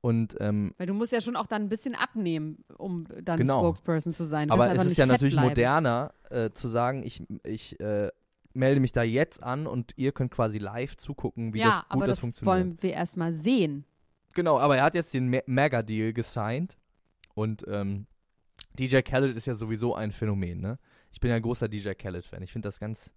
und 0.00 0.36
ähm, 0.40 0.74
Weil 0.78 0.88
du 0.88 0.94
musst 0.94 1.12
ja 1.12 1.20
schon 1.20 1.36
auch 1.36 1.46
dann 1.46 1.62
ein 1.62 1.68
bisschen 1.68 1.94
abnehmen, 1.94 2.64
um 2.76 3.06
dann 3.22 3.38
Genau. 3.38 3.60
Spokesperson 3.60 4.12
zu 4.12 4.24
sein. 4.26 4.48
Du 4.48 4.54
aber 4.54 4.74
es 4.74 4.84
ist 4.84 4.96
ja 4.98 5.06
natürlich 5.06 5.34
bleiben. 5.34 5.48
moderner 5.50 6.12
äh, 6.30 6.50
zu 6.50 6.66
sagen, 6.68 7.04
ich 7.04 7.22
ich 7.44 7.78
äh, 7.80 8.10
melde 8.54 8.80
mich 8.80 8.92
da 8.92 9.02
jetzt 9.02 9.42
an 9.42 9.66
und 9.66 9.92
ihr 9.96 10.12
könnt 10.12 10.30
quasi 10.30 10.58
live 10.58 10.96
zugucken, 10.96 11.52
wie 11.54 11.58
ja, 11.60 11.66
das 11.66 11.78
gut 11.80 11.86
aber 11.90 12.06
das 12.06 12.16
das 12.16 12.20
funktioniert. 12.20 12.56
wollen 12.56 12.82
wir 12.82 12.92
erstmal 12.92 13.32
sehen. 13.32 13.84
Genau, 14.34 14.58
aber 14.58 14.76
er 14.76 14.84
hat 14.84 14.94
jetzt 14.94 15.12
den 15.14 15.28
Me- 15.28 15.42
Mega-Deal 15.46 16.12
gesigned 16.12 16.76
und 17.34 17.64
ähm, 17.68 18.06
DJ 18.78 19.00
Khaled 19.02 19.36
ist 19.36 19.46
ja 19.46 19.54
sowieso 19.54 19.94
ein 19.94 20.10
Phänomen, 20.12 20.60
ne? 20.60 20.78
Ich 21.12 21.20
bin 21.20 21.30
ja 21.30 21.36
ein 21.36 21.42
großer 21.42 21.68
DJ 21.68 21.90
Khaled-Fan. 21.92 22.42
Ich 22.42 22.50
finde 22.52 22.66
das 22.66 22.80
ganz, 22.80 23.12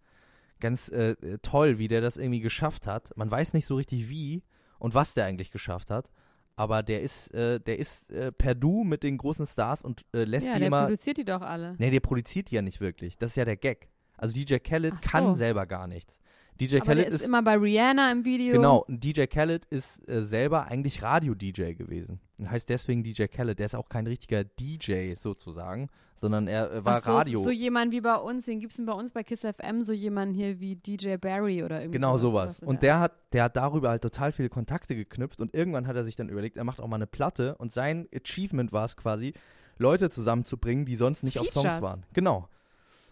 ganz 0.59 0.89
äh, 0.89 1.11
äh, 1.13 1.37
toll, 1.41 1.79
wie 1.79 1.87
der 1.87 2.01
das 2.01 2.17
irgendwie 2.17 2.41
geschafft 2.41 2.85
hat. 2.85 3.11
Man 3.15 3.31
weiß 3.31 3.53
nicht 3.53 3.65
so 3.65 3.75
richtig 3.75 4.07
wie 4.09 4.43
und 4.77 4.93
was 4.93 5.15
der 5.15 5.25
eigentlich 5.25 5.49
geschafft 5.49 5.89
hat, 5.89 6.11
aber 6.55 6.83
der 6.83 7.01
ist, 7.01 7.33
äh, 7.33 7.59
der 7.59 7.79
ist 7.79 8.11
äh, 8.11 8.31
per 8.31 8.53
Du 8.53 8.83
mit 8.83 9.01
den 9.01 9.17
großen 9.17 9.47
Stars 9.47 9.83
und 9.83 10.05
äh, 10.13 10.25
lässt 10.25 10.45
Ja, 10.47 10.53
die 10.53 10.59
der 10.59 10.67
immer. 10.67 10.83
produziert 10.83 11.17
die 11.17 11.25
doch 11.25 11.41
alle. 11.41 11.75
Nee, 11.79 11.89
der 11.89 11.99
produziert 11.99 12.51
die 12.51 12.55
ja 12.55 12.61
nicht 12.61 12.79
wirklich. 12.81 13.17
Das 13.17 13.31
ist 13.31 13.35
ja 13.35 13.45
der 13.45 13.57
Gag. 13.57 13.89
Also 14.17 14.33
DJ 14.33 14.57
Khaled 14.57 14.95
so. 14.95 15.09
kann 15.09 15.35
selber 15.35 15.65
gar 15.65 15.87
nichts. 15.87 16.19
DJ 16.59 16.77
Aber 16.77 16.85
Khaled 16.87 17.05
der 17.05 17.13
ist, 17.13 17.25
immer 17.25 17.43
bei 17.43 17.55
Rihanna 17.55 18.11
im 18.11 18.25
Video. 18.25 18.53
Genau, 18.53 18.85
DJ 18.87 19.25
Khaled 19.25 19.65
ist 19.65 20.07
äh, 20.09 20.23
selber 20.23 20.65
eigentlich 20.65 21.03
Radio-DJ 21.03 21.73
gewesen. 21.73 22.19
Heißt 22.43 22.69
deswegen 22.69 23.03
DJ 23.03 23.25
Khaled. 23.25 23.59
Der 23.59 23.67
ist 23.67 23.75
auch 23.75 23.89
kein 23.89 24.07
richtiger 24.07 24.43
DJ 24.43 25.13
sozusagen, 25.15 25.89
sondern 26.15 26.47
er 26.47 26.71
äh, 26.71 26.85
war 26.85 26.97
Ach 26.97 27.03
so, 27.03 27.11
Radio. 27.11 27.39
Ist 27.39 27.45
so 27.45 27.51
jemand 27.51 27.91
wie 27.91 28.01
bei 28.01 28.15
uns, 28.15 28.47
wen 28.47 28.59
gibt 28.59 28.73
es 28.73 28.77
denn 28.77 28.85
bei 28.87 28.93
uns 28.93 29.11
bei 29.11 29.23
Kiss 29.23 29.41
FM? 29.41 29.83
So 29.83 29.93
jemanden 29.93 30.33
hier 30.33 30.59
wie 30.59 30.75
DJ 30.75 31.17
Barry 31.17 31.63
oder 31.63 31.81
irgendwie 31.81 31.97
genau 31.97 32.17
sowas. 32.17 32.59
Und 32.59 32.81
der 32.81 32.99
hat, 32.99 33.13
der 33.33 33.43
hat 33.43 33.55
darüber 33.55 33.89
halt 33.89 34.01
total 34.01 34.31
viele 34.31 34.49
Kontakte 34.49 34.95
geknüpft 34.95 35.41
und 35.41 35.53
irgendwann 35.53 35.85
hat 35.85 35.95
er 35.95 36.03
sich 36.03 36.15
dann 36.15 36.29
überlegt, 36.29 36.57
er 36.57 36.63
macht 36.63 36.79
auch 36.79 36.87
mal 36.87 36.95
eine 36.95 37.07
Platte 37.07 37.55
und 37.57 37.71
sein 37.71 38.07
Achievement 38.13 38.71
war 38.71 38.85
es 38.85 38.97
quasi, 38.97 39.33
Leute 39.79 40.09
zusammenzubringen, 40.09 40.85
die 40.85 40.95
sonst 40.95 41.23
nicht 41.23 41.37
auf 41.37 41.47
Songs 41.49 41.65
Features. 41.65 41.81
waren. 41.83 42.03
Genau. 42.13 42.49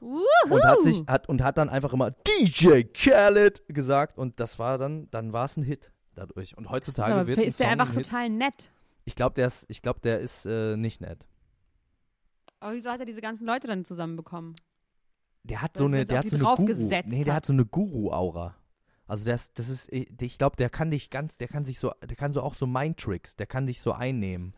Und 0.06 0.64
hat 0.64 0.84
sich, 0.84 1.03
hat, 1.08 1.28
und 1.28 1.41
hat 1.41 1.58
dann 1.58 1.70
einfach 1.70 1.91
immer 1.91 2.12
DJ 2.12 2.84
Khaled 2.84 3.64
gesagt 3.68 4.18
und 4.20 4.39
das 4.39 4.60
war 4.60 4.78
dann, 4.78 5.10
dann 5.10 5.34
war 5.34 5.45
es 5.45 5.58
ein 5.58 5.64
Hit 5.64 5.91
dadurch. 6.14 6.56
Und 6.56 6.66
Das 6.66 6.70
ist, 6.70 6.74
heutzutage 6.74 7.14
aber, 7.16 7.28
wird 7.28 7.39
ist 7.39 7.60
der 7.60 7.70
einfach 7.70 7.89
ein 7.89 8.03
total 8.03 8.30
nett. 8.30 8.70
Ich 9.06 9.16
glaube, 9.16 9.34
der 9.34 9.47
ist, 9.47 9.66
ich 9.68 9.82
glaube, 9.82 10.01
der 10.01 10.20
ist 10.20 10.45
äh, 10.45 10.78
nicht 10.78 11.01
nett. 11.01 11.26
Aber 12.60 12.74
wieso 12.74 12.89
hat 12.89 12.99
er 12.99 13.06
diese 13.06 13.22
ganzen 13.22 13.47
Leute 13.47 13.68
dann 13.68 13.84
zusammenbekommen? 13.84 14.56
Der 15.43 15.62
hat 15.62 15.76
Weil 15.76 15.80
so 15.80 15.86
eine, 15.86 16.06
der 16.06 16.20
hat 16.20 16.26
so 16.26 16.36
eine 16.36 16.56
Guru. 16.56 16.89
Nee, 17.06 17.24
der 17.24 17.34
hat. 17.34 17.38
hat 17.38 17.45
so 17.47 17.53
eine 17.53 17.66
Guru-Aura. 17.66 18.56
Also 19.08 19.26
das, 19.26 19.53
das 19.53 19.70
ist, 19.70 19.91
ich 19.91 20.38
glaube, 20.38 20.56
der 20.56 20.70
kann 20.70 20.89
dich 20.89 21.10
ganz, 21.10 21.38
der 21.38 21.47
kann 21.47 21.66
sich 21.66 21.80
so, 21.80 21.93
der 22.03 22.16
kann 22.16 22.32
so 22.32 22.41
auch 22.41 22.56
so 22.56 22.66
Mind-Tricks, 22.66 23.36
der 23.36 23.45
kann 23.45 23.68
dich 23.68 23.82
so 23.82 23.91
einnehmen 23.91 24.53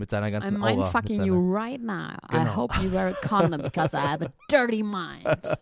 mit 0.00 0.10
seiner 0.10 0.30
ganzen 0.32 0.56
I'm 0.56 0.62
Aura. 0.62 0.74
mindfucking 0.74 1.16
seiner, 1.18 1.26
you 1.26 1.54
right 1.54 1.80
now. 1.80 2.16
I 2.28 2.38
Genau. 2.38 2.56
hope 2.56 2.74
you 2.82 2.90
wear 2.90 3.08
a 3.08 3.26
condom 3.28 3.62
because 3.62 3.94
I 3.96 4.00
have 4.00 4.24
a 4.24 4.32
dirty 4.50 4.82
mind. 4.82 5.28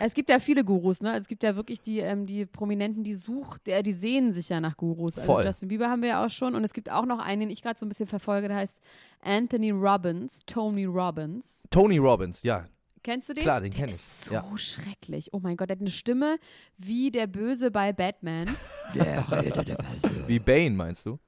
Es 0.00 0.14
gibt 0.14 0.28
ja 0.30 0.40
viele 0.40 0.64
Gurus, 0.64 1.00
ne? 1.00 1.16
Es 1.16 1.28
gibt 1.28 1.44
ja 1.44 1.54
wirklich 1.54 1.80
die, 1.80 2.00
ähm, 2.00 2.26
die 2.26 2.44
Prominenten, 2.44 3.04
die 3.04 3.14
sucht, 3.14 3.68
der, 3.68 3.84
die 3.84 3.92
sehen 3.92 4.32
sich 4.32 4.48
ja 4.48 4.58
nach 4.58 4.76
Gurus. 4.76 5.16
Also 5.16 5.32
Voll. 5.32 5.44
Justin 5.44 5.68
Bieber 5.68 5.88
haben 5.88 6.02
wir 6.02 6.08
ja 6.08 6.24
auch 6.24 6.30
schon. 6.30 6.56
Und 6.56 6.64
es 6.64 6.72
gibt 6.72 6.90
auch 6.90 7.06
noch 7.06 7.20
einen, 7.20 7.42
den 7.42 7.50
ich 7.50 7.62
gerade 7.62 7.78
so 7.78 7.86
ein 7.86 7.88
bisschen 7.88 8.08
verfolge, 8.08 8.48
der 8.48 8.56
heißt 8.56 8.80
Anthony 9.22 9.70
Robbins, 9.70 10.42
Tony 10.44 10.86
Robbins. 10.86 11.62
Tony 11.70 11.98
Robbins, 11.98 12.42
ja. 12.42 12.64
Kennst 13.04 13.28
du 13.28 13.34
den? 13.34 13.44
Klar, 13.44 13.60
den 13.60 13.70
der 13.70 13.78
kenn 13.80 13.88
ich, 13.90 13.94
ist 13.94 14.24
so 14.24 14.34
ja. 14.34 14.44
schrecklich. 14.56 15.32
Oh 15.32 15.38
mein 15.40 15.56
Gott, 15.56 15.70
der 15.70 15.76
hat 15.76 15.80
eine 15.82 15.90
Stimme 15.90 16.38
wie 16.76 17.12
der 17.12 17.28
Böse 17.28 17.70
bei 17.70 17.92
Batman. 17.92 18.48
Wie 20.26 20.38
Bane, 20.40 20.70
meinst 20.70 21.06
du? 21.06 21.20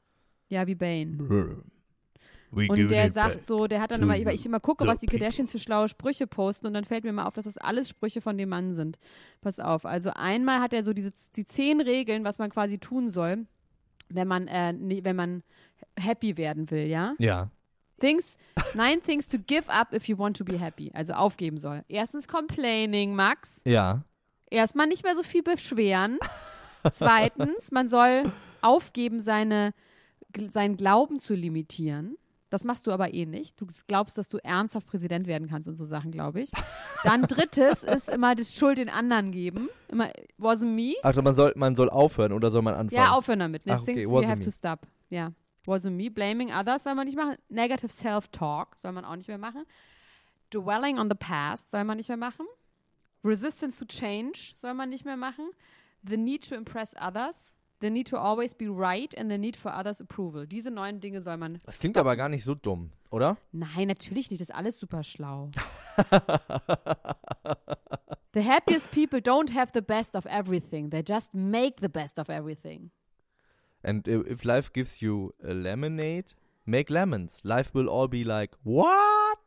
Ja, 0.53 0.67
wie 0.67 0.75
Bane. 0.75 1.63
We 2.51 2.67
Und 2.69 2.91
der 2.91 3.11
sagt 3.11 3.47
so, 3.47 3.67
der 3.67 3.81
hat 3.81 3.91
dann 3.91 4.03
immer, 4.03 4.13
weil 4.13 4.35
ich 4.35 4.45
immer 4.45 4.61
gucke, 4.61 4.87
was 4.87 4.99
die 4.99 5.07
Kardashians 5.07 5.51
für 5.51 5.59
schlaue 5.59 5.89
Sprüche 5.89 6.27
posten 6.27 6.67
und 6.67 6.75
dann 6.75 6.85
fällt 6.85 7.05
mir 7.05 7.13
mal 7.15 7.25
auf, 7.25 7.33
dass 7.33 7.47
das 7.47 7.57
alles 7.57 7.89
Sprüche 7.89 8.21
von 8.21 8.37
dem 8.37 8.51
Mann 8.51 8.75
sind. 8.75 8.99
Pass 9.41 9.59
auf. 9.59 9.87
Also 9.87 10.11
einmal 10.15 10.61
hat 10.61 10.75
er 10.75 10.85
so 10.85 10.93
diese 10.93 11.11
die 11.35 11.47
zehn 11.47 11.81
Regeln, 11.81 12.25
was 12.25 12.39
man 12.39 12.51
quasi 12.51 12.79
tun 12.79 13.09
soll, 13.09 13.47
wenn 14.11 14.29
man 14.29 14.47
äh, 14.49 14.75
wenn 15.03 15.17
man 15.17 15.43
happy 15.99 16.37
werden 16.37 16.71
will, 16.71 16.87
ja? 16.87 17.15
Ja. 17.19 17.51
Things, 17.99 18.37
nine 18.75 19.01
things 19.07 19.29
to 19.29 19.39
give 19.39 19.73
up 19.73 19.95
if 19.95 20.07
you 20.07 20.19
want 20.19 20.37
to 20.37 20.45
be 20.45 20.61
happy. 20.61 20.91
Also 20.93 21.15
aufgeben 21.15 21.57
soll. 21.57 21.83
Erstens 21.89 22.29
complaining, 22.29 23.15
Max. 23.15 23.63
Ja. 23.65 24.05
Erstmal 24.51 24.89
nicht 24.89 25.05
mehr 25.05 25.15
so 25.15 25.23
viel 25.23 25.43
beschweren. 25.43 26.19
Zweitens, 26.93 27.71
man 27.71 27.89
soll 27.89 28.31
aufgeben, 28.61 29.21
seine, 29.21 29.73
seinen 30.51 30.77
Glauben 30.77 31.21
zu 31.21 31.35
limitieren. 31.35 32.17
Das 32.53 32.65
machst 32.65 32.87
du 32.87 32.91
aber 32.91 33.15
eh 33.15 33.25
nicht. 33.25 33.59
Du 33.59 33.67
glaubst, 33.87 34.19
dass 34.19 34.29
du 34.29 34.37
ernsthaft 34.37 34.87
Präsident 34.87 35.27
werden 35.27 35.49
kannst 35.49 35.69
und 35.71 35.75
so 35.75 35.87
Sachen, 35.87 36.11
glaube 36.11 36.43
ich. 36.43 36.51
Dann 37.03 37.23
drittes 37.29 37.83
ist 37.83 38.11
immer 38.11 38.35
das 38.35 38.55
Schuld 38.55 38.77
den 38.77 38.91
anderen 38.91 39.33
geben. 39.33 39.71
Immer, 39.89 40.11
wasn't 40.39 40.75
me. 40.75 40.93
Also 41.03 41.23
man 41.23 41.35
soll, 41.35 41.55
man 41.57 41.75
soll 41.75 41.89
aufhören 41.89 42.33
oder 42.33 42.51
soll 42.51 42.61
man 42.61 42.75
anfangen? 42.75 43.03
Ja, 43.03 43.13
aufhören 43.13 43.39
damit. 43.39 43.65
Ne? 43.65 43.73
Ach, 43.73 43.81
okay, 43.81 43.95
Things 43.95 44.05
you 44.05 44.23
have 44.23 44.37
me. 44.37 44.45
to 44.45 44.51
stop. 44.51 44.87
Ja. 45.09 45.33
Wasn't 45.67 45.93
me. 45.93 46.11
Blaming 46.11 46.53
others 46.53 46.83
soll 46.85 46.95
man 46.95 47.07
nicht 47.07 47.17
machen. 47.17 47.37
Negative 47.49 47.91
self-talk 47.91 48.77
soll 48.77 48.93
man 48.93 49.07
auch 49.07 49.17
nicht 49.17 49.29
mehr 49.29 49.39
machen. 49.39 49.65
Dwelling 50.53 50.99
on 50.99 51.09
the 51.09 51.17
past 51.17 51.71
soll 51.71 51.85
man 51.85 51.97
nicht 51.97 52.09
mehr 52.09 52.19
machen. 52.19 52.45
Resistance 53.25 53.79
to 53.79 53.87
change 53.87 54.55
soll 54.61 54.75
man 54.75 54.91
nicht 54.91 55.07
mehr 55.07 55.17
machen. 55.17 55.51
The 56.07 56.19
need 56.19 56.47
to 56.49 56.55
impress 56.55 56.95
others. 57.01 57.55
The 57.83 57.91
need 57.91 58.07
to 58.11 58.17
always 58.17 58.55
be 58.55 58.69
right 58.69 59.13
and 59.13 59.29
the 59.29 59.37
need 59.37 59.57
for 59.57 59.75
others 59.75 60.01
approval. 60.01 60.47
Diese 60.47 60.71
neun 60.71 61.01
Dinge 61.01 61.21
soll 61.21 61.37
man. 61.37 61.61
Das 61.67 61.81
klingt 61.81 61.97
aber 61.97 62.15
gar 62.15 62.29
nicht 62.29 62.45
so 62.45 62.55
dumm, 62.55 62.93
oder? 63.11 63.39
Nein, 63.51 63.89
natürlich 63.89 64.31
nicht. 64.31 64.41
Das 64.41 64.51
ist 64.51 64.55
alles 64.55 64.79
super 64.79 65.03
schlau. 65.03 65.51
the 68.33 68.45
happiest 68.47 68.93
people 68.93 69.19
don't 69.19 69.53
have 69.53 69.73
the 69.75 69.81
best 69.81 70.15
of 70.15 70.27
everything. 70.27 70.91
They 70.91 71.03
just 71.05 71.35
make 71.35 71.81
the 71.81 71.89
best 71.89 72.21
of 72.21 72.29
everything. 72.29 72.93
And 73.83 74.07
if 74.07 74.45
life 74.45 74.73
gives 74.73 75.01
you 75.01 75.35
a 75.43 75.53
lemonade, 75.53 76.37
make 76.65 76.89
lemons. 76.89 77.41
Life 77.43 77.75
will 77.75 77.89
all 77.89 78.07
be 78.07 78.23
like, 78.23 78.55
what? 78.63 79.39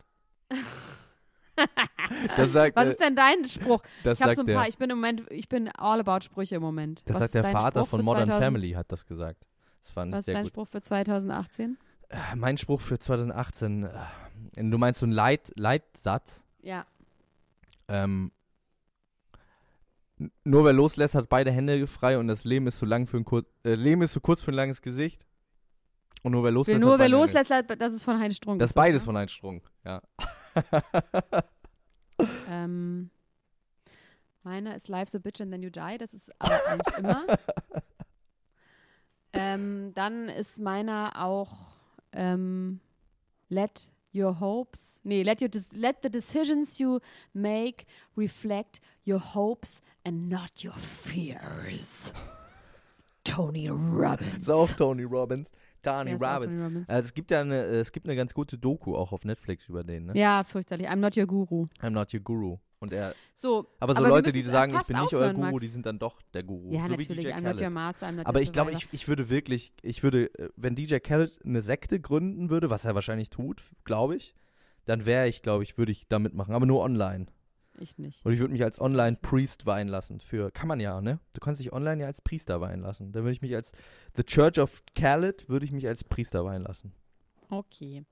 das 2.38 2.52
sagt, 2.52 2.76
Was 2.76 2.90
ist 2.90 3.02
denn 3.02 3.16
dein 3.16 3.46
Spruch? 3.46 3.82
ich 4.04 4.22
habe 4.22 4.36
so 4.36 4.42
ein 4.42 4.48
der, 4.48 4.56
paar, 4.56 4.68
ich 4.68 4.78
bin 4.78 4.90
im 4.90 4.98
Moment, 4.98 5.24
ich 5.32 5.50
bin 5.50 5.70
all 5.70 6.00
about 6.00 6.22
Sprüche 6.22 6.56
im 6.56 6.62
Moment. 6.62 7.04
das 7.06 7.16
Was 7.16 7.20
sagt 7.20 7.34
der 7.36 7.44
Vater 7.44 7.82
Spruch 7.82 7.90
von 7.90 8.04
Modern 8.04 8.28
2000 8.28 8.44
Family, 8.44 8.72
hat 8.72 8.92
das 8.92 9.06
gesagt. 9.06 9.46
Das 9.82 9.92
fand 9.92 10.12
Was 10.14 10.28
ist 10.28 10.34
dein 10.34 10.44
gut. 10.44 10.50
Spruch 10.50 10.68
für 10.68 10.82
2018? 10.82 11.78
Mein 12.36 12.58
Spruch 12.58 12.82
für 12.82 13.00
2018, 13.00 13.84
äh, 13.84 13.90
du 14.56 14.78
meinst 14.78 15.00
so 15.00 15.06
einen 15.06 15.14
Leit, 15.14 15.52
Leitsatz? 15.56 16.44
Ja. 16.62 16.86
Ähm, 17.88 18.32
nur 20.44 20.66
wer 20.66 20.74
loslässt, 20.74 21.16
hat 21.16 21.30
beide 21.30 21.52
Hände 21.52 21.86
frei 21.88 22.18
und 22.18 22.28
das 22.28 22.46
Leben 22.46 22.68
ist 22.68 22.78
zu 22.78 22.86
lang 22.86 23.06
für 23.08 23.18
ein 23.18 23.26
kurz, 23.26 23.48
äh, 23.64 23.76
Leben 23.76 24.02
ist 24.02 24.14
zu 24.14 24.22
kurz 24.22 24.42
für 24.42 24.52
ein 24.52 24.56
langes 24.56 24.82
Gesicht. 24.82 25.26
Und 26.24 26.32
nur 26.32 26.44
wer 26.44 26.52
loslässt, 26.52 26.82
nur 26.82 26.94
hat 26.94 27.00
wer 27.00 27.06
beide 27.06 27.18
Hände. 27.18 27.40
loslässt, 27.40 27.82
das 27.82 27.94
ist 27.94 28.04
von 28.04 28.20
Heinz 28.20 28.38
Strunk. 28.38 28.60
Das 28.60 28.68
ist 28.68 28.72
ist 28.72 28.76
beides 28.76 29.02
ne? 29.02 29.06
von 29.06 29.18
Heinz 29.18 29.32
Strunk, 29.32 29.64
ja. 29.84 30.02
Ähm, 32.50 33.10
meiner 34.44 34.76
ist 34.76 34.88
Life's 34.88 35.16
a 35.16 35.20
bitch 35.20 35.42
and 35.42 35.52
then 35.52 35.64
you 35.64 35.70
die. 35.70 35.98
Das 35.98 36.14
ist 36.14 36.32
aber 36.40 36.66
eigentlich 36.68 36.98
immer. 36.98 37.26
Ähm, 39.38 39.92
dann 39.94 40.30
ist 40.30 40.60
meiner 40.60 41.22
auch, 41.22 41.52
ähm, 42.14 42.80
Let 43.50 43.92
your 44.14 44.40
hopes, 44.40 45.02
nee, 45.04 45.24
let, 45.24 45.42
your 45.42 45.50
let 45.74 45.98
the 46.02 46.10
decisions 46.10 46.80
you 46.80 47.00
make 47.34 47.86
reflect 48.16 48.80
your 49.06 49.20
hopes 49.20 49.82
and 50.06 50.30
not 50.30 50.64
your 50.64 50.74
fears. 50.74 52.14
Tony 53.26 53.68
Robbins. 53.68 54.40
Ist 54.40 54.50
auch 54.50 54.72
Tony 54.72 55.04
Robbins. 55.04 55.50
Tony 55.86 56.18
Ja, 56.20 56.38
Robbins. 56.38 56.90
Also 56.90 57.06
es 57.08 57.14
gibt 57.14 57.32
ja 57.32 57.42
eine, 57.42 57.56
äh, 57.56 57.80
es 57.80 57.92
gibt 57.92 58.08
eine 58.08 58.16
ganz 58.16 58.34
gute 58.34 58.58
Doku 58.58 58.96
auch 58.96 59.12
auf 59.12 59.24
Netflix 59.26 59.70
über 59.70 59.84
den, 59.84 60.08
ne? 60.08 60.18
Ja, 60.18 60.44
fürchterlich. 60.44 60.90
I'm 60.90 60.98
not 60.98 61.16
your 61.18 61.26
guru. 61.28 61.68
I'm 61.82 61.92
not 61.92 62.14
your 62.14 62.22
guru. 62.22 62.58
Und 62.80 62.94
er, 62.94 63.16
So, 63.34 63.68
aber 63.80 63.94
so 63.94 64.00
Aber 64.00 64.10
Leute, 64.10 64.32
die 64.32 64.42
sagen, 64.44 64.76
ich 64.80 64.88
bin 64.88 65.00
nicht 65.00 65.14
euer 65.14 65.34
Guru, 65.34 65.46
Max. 65.46 65.60
die 65.62 65.68
sind 65.68 65.86
dann 65.86 65.98
doch 65.98 66.22
der 66.34 66.44
Guru. 66.44 66.72
ja, 66.72 66.84
so 66.86 66.92
natürlich. 66.92 67.26
DJ 67.26 67.32
I'm 67.32 67.42
not 67.42 67.60
your 67.60 67.70
master, 67.70 68.08
I'm 68.08 68.12
not 68.12 68.28
Aber 68.28 68.40
your 68.40 68.44
ich 68.44 68.52
glaube, 68.52 68.72
ich, 68.74 68.88
ich 68.92 69.08
würde 69.08 69.30
wirklich, 69.30 69.74
ich 69.82 70.04
würde, 70.04 70.26
äh, 70.38 70.50
wenn 70.56 70.76
DJ 70.76 70.98
Khaled 70.98 71.40
eine 71.44 71.62
Sekte 71.62 72.00
gründen 72.00 72.50
würde, 72.50 72.70
was 72.70 72.86
er 72.86 72.94
wahrscheinlich 72.94 73.30
tut, 73.30 73.64
glaube 73.86 74.18
ich, 74.18 74.36
dann 74.86 75.06
wäre 75.06 75.28
ich, 75.28 75.42
glaube 75.42 75.64
ich, 75.64 75.78
würde 75.78 75.92
ich 75.94 76.08
da 76.08 76.20
mitmachen, 76.20 76.54
aber 76.54 76.66
nur 76.66 76.82
online. 76.82 77.26
Ich 77.80 77.98
nicht. 77.98 78.26
Und 78.26 78.32
ich 78.34 78.40
würde 78.40 78.54
mich 78.54 78.64
als 78.64 78.80
Online-Priest 78.80 79.66
weihen 79.66 79.88
lassen. 79.90 80.20
Für, 80.22 80.50
kann 80.52 80.68
man 80.68 80.80
ja, 80.80 81.02
ne? 81.02 81.20
Du 81.34 81.40
kannst 81.40 81.60
dich 81.60 81.74
online 81.74 82.02
ja 82.02 82.08
als 82.08 82.22
Priester 82.22 82.62
weihen 82.62 82.82
lassen. 82.82 83.12
Da 83.12 83.20
würde 83.20 83.32
ich 83.34 83.42
mich 83.42 83.54
als 83.56 83.72
The 84.16 84.24
Church 84.24 84.60
of 84.60 84.82
Khaled, 84.96 85.50
würde 85.50 85.66
ich 85.66 85.72
mich 85.72 85.88
als 85.88 86.04
Priester 86.04 86.46
weihen 86.46 86.64
lassen. 86.64 86.94
Okay, 87.50 88.04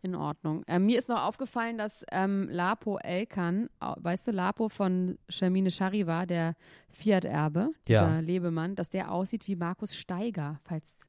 in 0.00 0.14
Ordnung. 0.14 0.64
Ähm, 0.66 0.86
mir 0.86 0.98
ist 0.98 1.08
noch 1.10 1.20
aufgefallen, 1.22 1.76
dass 1.76 2.04
ähm, 2.10 2.48
Lapo 2.50 2.96
Elkan, 2.98 3.68
weißt 3.80 4.28
du, 4.28 4.30
Lapo 4.30 4.68
von 4.70 5.18
Shermine 5.28 5.70
Chariva, 5.70 6.24
der 6.24 6.54
Fiat-Erbe, 6.88 7.70
dieser 7.86 8.00
Ja. 8.14 8.20
Lebemann, 8.20 8.76
dass 8.76 8.88
der 8.88 9.12
aussieht 9.12 9.46
wie 9.46 9.56
Markus 9.56 9.94
Steiger, 9.94 10.58
falls 10.64 11.00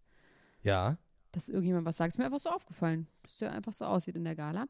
Ja. 0.61 0.97
das 1.31 1.47
irgendjemand 1.47 1.85
was 1.85 1.95
sagt. 1.97 2.09
Ist 2.09 2.17
mir 2.17 2.25
einfach 2.25 2.39
so 2.39 2.49
aufgefallen, 2.49 3.07
dass 3.23 3.37
der 3.37 3.53
einfach 3.53 3.71
so 3.71 3.85
aussieht 3.85 4.15
in 4.17 4.25
der 4.25 4.35
Gala. 4.35 4.65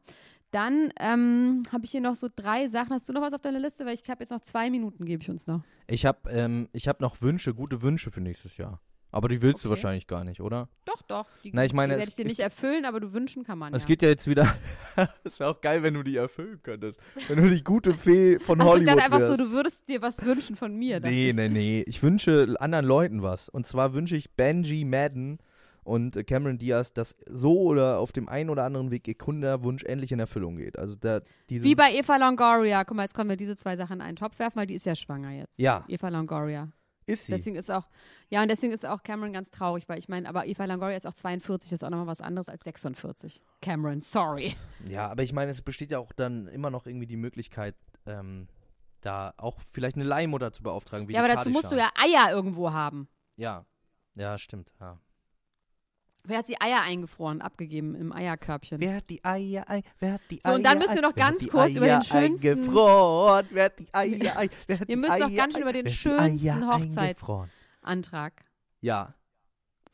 Dann 0.50 0.92
ähm, 0.98 1.62
habe 1.72 1.84
ich 1.84 1.92
hier 1.92 2.00
noch 2.00 2.16
so 2.16 2.28
drei 2.34 2.66
Sachen. 2.68 2.90
Hast 2.92 3.08
du 3.08 3.12
noch 3.12 3.22
was 3.22 3.32
auf 3.32 3.40
deiner 3.40 3.60
Liste? 3.60 3.86
Weil 3.86 3.94
ich 3.94 4.02
habe 4.10 4.22
jetzt 4.22 4.30
noch 4.30 4.40
zwei 4.40 4.68
Minuten, 4.70 5.04
gebe 5.04 5.22
ich 5.22 5.30
uns 5.30 5.46
noch. 5.46 5.62
Ich 5.86 6.04
habe 6.06 6.28
ähm, 6.30 6.68
ich 6.72 6.88
hab 6.88 7.00
noch 7.00 7.22
Wünsche, 7.22 7.54
gute 7.54 7.82
Wünsche 7.82 8.10
für 8.10 8.20
nächstes 8.20 8.56
Jahr. 8.56 8.80
Aber 9.12 9.28
die 9.28 9.42
willst 9.42 9.64
du 9.64 9.68
Okay. 9.68 9.70
wahrscheinlich 9.76 10.06
gar 10.06 10.22
nicht, 10.22 10.40
oder? 10.40 10.68
Doch, 10.84 11.02
doch. 11.02 11.26
Die, 11.42 11.50
Na, 11.52 11.64
ich 11.64 11.72
meine, 11.72 11.94
die 11.94 11.98
werde 11.98 12.10
ich 12.10 12.14
dir 12.14 12.24
nicht 12.24 12.38
erfüllen, 12.38 12.84
aber 12.84 13.00
du 13.00 13.12
wünschen 13.12 13.42
kann 13.42 13.58
man 13.58 13.74
Es 13.74 13.82
ja. 13.82 13.86
geht 13.88 14.02
ja 14.02 14.08
jetzt 14.08 14.26
wieder. 14.28 14.52
Es 15.24 15.40
wäre 15.40 15.50
auch 15.50 15.60
geil, 15.60 15.82
wenn 15.82 15.94
du 15.94 16.02
die 16.04 16.16
erfüllen 16.16 16.60
könntest. 16.62 17.00
Wenn 17.28 17.42
du 17.42 17.48
die 17.48 17.64
gute 17.64 17.92
Fee 17.92 18.38
von 18.38 18.60
ich 18.60 18.64
Hollywood 18.64 18.88
dachte 18.88 19.02
einfach 19.02 19.20
so, 19.20 19.28
wärst. 19.30 19.40
du 19.40 19.50
würdest 19.50 19.88
dir 19.88 20.00
was 20.02 20.24
wünschen 20.24 20.54
von 20.54 20.76
mir. 20.76 21.00
Nee, 21.00 21.30
ich. 21.30 21.36
nee, 21.36 21.48
nee. 21.48 21.84
Ich 21.88 22.02
wünsche 22.04 22.54
anderen 22.60 22.84
Leuten 22.86 23.22
was. 23.22 23.48
Und 23.48 23.66
zwar 23.66 23.94
wünsche 23.94 24.14
ich 24.16 24.30
Benji 24.36 24.84
Madden 24.84 25.38
und 25.84 26.16
äh, 26.16 26.24
Cameron 26.24 26.58
Diaz, 26.58 26.92
dass 26.92 27.16
so 27.26 27.58
oder 27.60 27.98
auf 27.98 28.12
dem 28.12 28.28
einen 28.28 28.50
oder 28.50 28.64
anderen 28.64 28.90
Weg 28.90 29.08
ihr 29.08 29.14
Kundenwunsch 29.16 29.84
endlich 29.84 30.12
in 30.12 30.20
Erfüllung 30.20 30.56
geht. 30.56 30.78
Also 30.78 30.94
da 30.94 31.20
Wie 31.48 31.74
bei 31.74 31.92
Eva 31.94 32.16
Longoria. 32.16 32.84
Guck 32.84 32.96
mal, 32.96 33.02
jetzt 33.02 33.14
können 33.14 33.30
wir 33.30 33.36
diese 33.36 33.56
zwei 33.56 33.76
Sachen 33.76 33.94
in 33.94 34.02
einen 34.02 34.16
Topf 34.16 34.38
werfen, 34.38 34.56
weil 34.56 34.66
die 34.66 34.74
ist 34.74 34.86
ja 34.86 34.94
schwanger 34.94 35.32
jetzt. 35.32 35.58
Ja, 35.58 35.84
Eva 35.88 36.08
Longoria. 36.08 36.68
ist 37.06 37.26
sie. 37.26 37.32
Deswegen 37.32 37.56
ist 37.56 37.70
auch, 37.70 37.88
ja, 38.28 38.42
und 38.42 38.50
deswegen 38.50 38.72
ist 38.72 38.86
auch 38.86 39.02
Cameron 39.02 39.32
ganz 39.32 39.50
traurig, 39.50 39.88
weil 39.88 39.98
ich 39.98 40.08
meine, 40.08 40.28
aber 40.28 40.46
Eva 40.46 40.64
Longoria 40.64 40.96
ist 40.96 41.06
auch 41.06 41.14
42, 41.14 41.70
das 41.70 41.80
ist 41.80 41.84
auch 41.84 41.90
nochmal 41.90 42.06
was 42.06 42.20
anderes 42.20 42.48
als 42.48 42.62
46. 42.64 43.42
Cameron, 43.60 44.00
sorry. 44.00 44.54
Ja, 44.86 45.08
aber 45.08 45.22
ich 45.22 45.32
meine, 45.32 45.50
es 45.50 45.62
besteht 45.62 45.90
ja 45.90 45.98
auch 45.98 46.12
dann 46.12 46.46
immer 46.48 46.70
noch 46.70 46.86
irgendwie 46.86 47.06
die 47.06 47.16
Möglichkeit, 47.16 47.74
ähm, 48.06 48.48
da 49.00 49.34
auch 49.36 49.58
vielleicht 49.70 49.96
eine 49.96 50.04
Leihmutter 50.04 50.52
zu 50.52 50.62
beauftragen. 50.62 51.08
Wie 51.08 51.14
ja, 51.14 51.20
aber 51.20 51.32
dazu 51.32 51.50
musst 51.50 51.72
du 51.72 51.76
ja 51.76 51.90
Eier 51.94 52.30
irgendwo 52.32 52.72
haben. 52.72 53.08
Ja, 53.36 53.64
ja, 54.14 54.38
stimmt. 54.38 54.74
Ja. 54.80 54.98
Wer 56.24 56.38
hat 56.38 56.48
die 56.48 56.60
Eier 56.60 56.82
eingefroren, 56.82 57.40
abgegeben 57.40 57.94
im 57.94 58.12
Eierkörbchen? 58.12 58.78
Wer 58.80 58.96
hat 58.96 59.08
die 59.10 59.24
Eier 59.24 59.68
ein? 59.68 59.82
Wer 59.98 60.12
hat 60.14 60.20
die 60.30 60.40
So, 60.42 60.52
und 60.52 60.62
dann 60.64 60.78
müssen 60.78 60.94
wir 60.96 61.02
noch 61.02 61.16
wer 61.16 61.24
hat 61.26 61.30
ganz 61.32 61.42
die 61.42 61.48
kurz 61.48 61.70
über 61.74 61.86
den 61.86 61.94
Eier 61.96 62.02
schönsten- 62.04 62.48
Eingefroren? 62.48 63.46
Wer 63.50 63.64
hat 63.64 63.78
die 63.78 63.88
Eier 63.94 64.36
ein? 64.38 64.50
Wer 64.66 64.80
hat 64.80 64.88
Wir 64.88 64.96
die 64.96 65.00
müssen 65.00 65.18
doch 65.18 65.28
Eier 65.30 65.36
ganz 65.36 65.54
schön 65.54 65.62
ein- 65.62 65.68
über 65.68 65.72
den 65.72 65.84
wer 65.86 65.90
hat 65.90 65.94
die 65.94 65.98
schönsten 65.98 66.48
Eier 66.48 66.66
Hochzeits- 66.68 66.98
eingefroren? 66.98 67.50
Antrag. 67.82 68.44
Ja, 68.80 69.14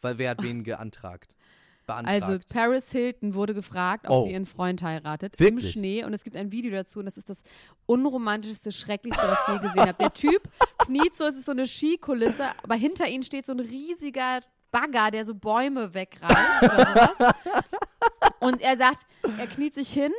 weil 0.00 0.18
wer 0.18 0.30
hat 0.30 0.42
wen 0.42 0.64
geantragt? 0.64 1.34
Beantragt. 1.86 2.22
Also 2.24 2.40
Paris 2.52 2.90
Hilton 2.90 3.34
wurde 3.34 3.54
gefragt, 3.54 4.06
ob 4.08 4.10
Oh. 4.16 4.22
sie 4.24 4.32
ihren 4.32 4.44
Freund 4.46 4.82
heiratet 4.82 5.38
Wirklich? 5.38 5.64
im 5.66 5.70
Schnee 5.70 6.02
und 6.04 6.12
es 6.12 6.24
gibt 6.24 6.34
ein 6.36 6.50
Video 6.50 6.72
dazu 6.72 6.98
und 6.98 7.04
das 7.04 7.16
ist 7.16 7.30
das 7.30 7.44
unromantischste, 7.86 8.72
schrecklichste, 8.72 9.22
was 9.22 9.38
ich 9.46 9.54
je 9.54 9.60
gesehen 9.60 9.80
habe. 9.82 9.94
Der 10.00 10.12
Typ 10.12 10.42
kniet 10.78 11.14
so, 11.14 11.24
es 11.26 11.36
ist 11.36 11.44
so 11.44 11.52
eine 11.52 11.64
Skikulisse, 11.68 12.46
aber 12.64 12.74
hinter 12.74 13.06
ihnen 13.06 13.22
steht 13.22 13.46
so 13.46 13.52
ein 13.52 13.60
riesiger 13.60 14.40
Bagger, 14.76 15.10
der 15.10 15.24
so 15.24 15.34
Bäume 15.34 15.94
wegreißt 15.94 16.62
oder 16.62 16.86
sowas. 16.86 17.34
Und 18.40 18.60
er 18.60 18.76
sagt, 18.76 19.06
er 19.38 19.46
kniet 19.46 19.72
sich 19.72 19.90
hin, 19.90 20.12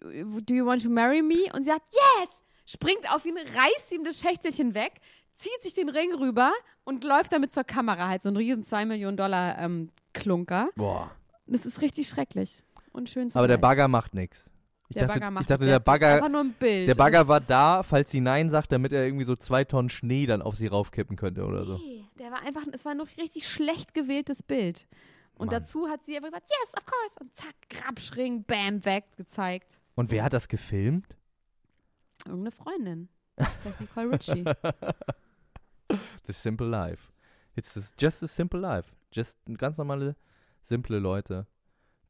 do 0.00 0.54
you 0.54 0.64
want 0.64 0.82
to 0.82 0.88
marry 0.88 1.20
me? 1.20 1.52
Und 1.52 1.64
sie 1.64 1.70
sagt, 1.70 1.88
yes! 1.92 2.42
Springt 2.64 3.10
auf 3.12 3.24
ihn, 3.24 3.36
reißt 3.36 3.90
ihm 3.92 4.04
das 4.04 4.20
Schächtelchen 4.20 4.74
weg, 4.74 5.00
zieht 5.34 5.60
sich 5.62 5.74
den 5.74 5.88
Ring 5.88 6.14
rüber 6.14 6.52
und 6.84 7.02
läuft 7.02 7.32
damit 7.32 7.52
zur 7.52 7.64
Kamera, 7.64 8.08
halt 8.08 8.22
so 8.22 8.28
ein 8.28 8.36
riesen 8.36 8.62
2 8.62 8.84
Millionen 8.84 9.16
Dollar 9.16 9.58
ähm, 9.58 9.90
Klunker. 10.12 10.68
Boah. 10.76 11.10
Das 11.46 11.66
ist 11.66 11.82
richtig 11.82 12.08
schrecklich 12.08 12.62
und 12.92 13.08
schön 13.08 13.30
zu 13.30 13.38
Aber 13.38 13.48
der 13.48 13.58
Bagger 13.58 13.88
macht 13.88 14.14
nichts. 14.14 14.48
Ich 14.92 14.98
der 14.98 15.06
dachte, 15.06 15.20
Bagger 15.20 15.30
macht 15.30 15.42
ich 15.42 15.48
dachte 15.48 15.64
sehr 15.64 15.78
der. 15.78 15.80
Bagger, 15.80 16.14
einfach 16.14 16.28
nur 16.28 16.40
ein 16.42 16.52
Bild. 16.52 16.86
der 16.86 16.94
Bagger 16.94 17.26
war 17.26 17.40
da, 17.40 17.82
falls 17.82 18.10
sie 18.10 18.20
Nein 18.20 18.50
sagt, 18.50 18.72
damit 18.72 18.92
er 18.92 19.04
irgendwie 19.04 19.24
so 19.24 19.36
zwei 19.36 19.64
Tonnen 19.64 19.88
Schnee 19.88 20.26
dann 20.26 20.42
auf 20.42 20.54
sie 20.54 20.66
raufkippen 20.66 21.16
könnte 21.16 21.44
oder 21.46 21.64
so. 21.64 21.78
Nee, 21.78 22.04
der 22.18 22.30
war 22.30 22.42
einfach, 22.42 22.62
es 22.72 22.84
war 22.84 22.94
noch 22.94 23.08
richtig 23.16 23.48
schlecht 23.48 23.94
gewähltes 23.94 24.42
Bild. 24.42 24.86
Und 25.38 25.46
Mann. 25.46 25.60
dazu 25.60 25.88
hat 25.88 26.04
sie 26.04 26.14
einfach 26.14 26.28
gesagt, 26.28 26.50
yes, 26.50 26.74
of 26.76 26.84
course. 26.84 27.18
Und 27.20 27.34
zack, 27.34 27.54
Grabschring, 27.70 28.44
bam, 28.44 28.84
weg, 28.84 29.04
gezeigt. 29.16 29.80
Und 29.94 30.10
wer 30.10 30.24
hat 30.24 30.34
das 30.34 30.46
gefilmt? 30.46 31.16
Irgendeine 32.26 32.50
Freundin. 32.50 33.08
Vielleicht 33.62 33.80
Nicole 33.80 34.10
Ritchie. 34.12 34.44
The 36.26 36.32
Simple 36.32 36.68
Life. 36.68 37.10
It's 37.56 37.74
just, 37.74 37.98
just 37.98 38.22
a 38.22 38.26
simple 38.26 38.60
life. 38.60 38.92
Just 39.10 39.38
ganz 39.58 39.78
normale, 39.78 40.16
simple 40.62 40.98
Leute, 40.98 41.46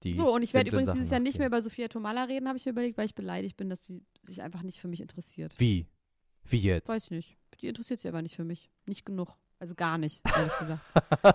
die. 0.05 0.15
So, 0.15 0.35
und 0.35 0.43
ich 0.43 0.55
werde 0.55 0.71
übrigens 0.71 0.89
Sachen 0.89 0.99
dieses 0.99 1.11
Jahr 1.11 1.21
nicht 1.21 1.39
mehr 1.39 1.47
über 1.47 1.63
Sophia 1.63 1.89
Tomala 1.89 2.25
reden, 2.25 2.49
habe 2.49 2.59
ich 2.59 2.65
mir 2.65 2.73
überlegt, 2.73 2.99
weil 2.99 3.07
ich 3.07 3.15
beleidigt 3.15 3.57
bin, 3.57 3.69
dass 3.71 3.87
sie 3.87 4.03
sich 4.27 4.43
einfach 4.43 4.63
nicht 4.63 4.81
für 4.81 4.89
mich 4.89 5.01
interessiert. 5.01 5.55
Wie? 5.59 5.87
Wie 6.45 6.59
jetzt? 6.59 6.89
Weiß 6.89 7.05
ich 7.05 7.11
nicht. 7.11 7.37
Die 7.61 7.69
interessiert 7.69 8.01
sich 8.01 8.09
aber 8.09 8.23
nicht 8.23 8.37
für 8.37 8.45
mich. 8.45 8.71
Nicht 8.87 9.07
genug. 9.07 9.37
Also 9.59 9.75
gar 9.75 9.97
nicht, 9.97 10.23
ehrlich 10.37 10.59
gesagt. 10.59 10.81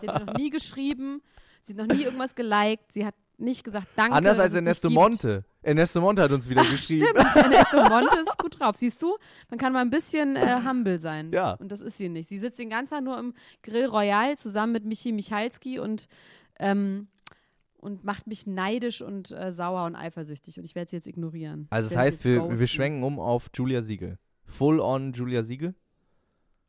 sie 0.01 0.07
hat 0.09 0.19
mir 0.19 0.25
noch 0.25 0.37
nie 0.37 0.49
geschrieben, 0.49 1.21
sie 1.61 1.73
hat 1.73 1.87
noch 1.87 1.95
nie 1.95 2.03
irgendwas 2.03 2.35
geliked, 2.35 2.91
sie 2.91 3.05
hat 3.05 3.15
nicht 3.37 3.63
gesagt, 3.63 3.87
danke. 3.95 4.15
Anders 4.15 4.39
als 4.39 4.53
Ernesto. 4.53 4.89
Monte. 4.89 5.45
Ernesto 5.61 6.01
Monte 6.01 6.23
hat 6.23 6.31
uns 6.31 6.49
wieder 6.49 6.63
geschrieben. 6.63 7.05
Stimmt, 7.07 7.35
Ernesto 7.35 7.77
Monte 7.87 8.19
ist 8.19 8.37
gut 8.37 8.59
drauf. 8.59 8.75
Siehst 8.75 9.01
du, 9.01 9.15
man 9.49 9.59
kann 9.59 9.73
mal 9.73 9.81
ein 9.81 9.89
bisschen 9.89 10.35
äh, 10.35 10.59
humble 10.65 10.99
sein. 10.99 11.31
Ja. 11.31 11.53
Und 11.53 11.71
das 11.71 11.81
ist 11.81 11.97
sie 11.97 12.09
nicht. 12.09 12.27
Sie 12.27 12.39
sitzt 12.39 12.59
den 12.59 12.69
ganzen 12.69 12.95
Tag 12.95 13.03
nur 13.03 13.17
im 13.17 13.33
Grill 13.63 13.85
Royal 13.85 14.37
zusammen 14.37 14.73
mit 14.73 14.85
Michi 14.85 15.11
Michalski 15.11 15.79
und, 15.79 16.07
ähm, 16.59 17.07
und 17.87 18.03
macht 18.03 18.27
mich 18.27 18.45
neidisch 18.45 19.01
und 19.01 19.31
äh, 19.31 19.51
sauer 19.51 19.85
und 19.85 19.95
eifersüchtig. 19.95 20.59
Und 20.59 20.65
ich 20.65 20.75
werde 20.75 20.89
sie 20.91 20.97
jetzt 20.97 21.07
ignorieren. 21.07 21.67
Also 21.71 21.89
das 21.89 21.97
heißt, 21.97 22.25
wir, 22.25 22.59
wir 22.59 22.67
schwenken 22.67 23.01
um 23.03 23.19
auf 23.19 23.49
Julia 23.55 23.81
Siegel. 23.81 24.19
Full 24.45 24.79
on 24.79 25.13
Julia 25.13 25.43
Siegel? 25.43 25.73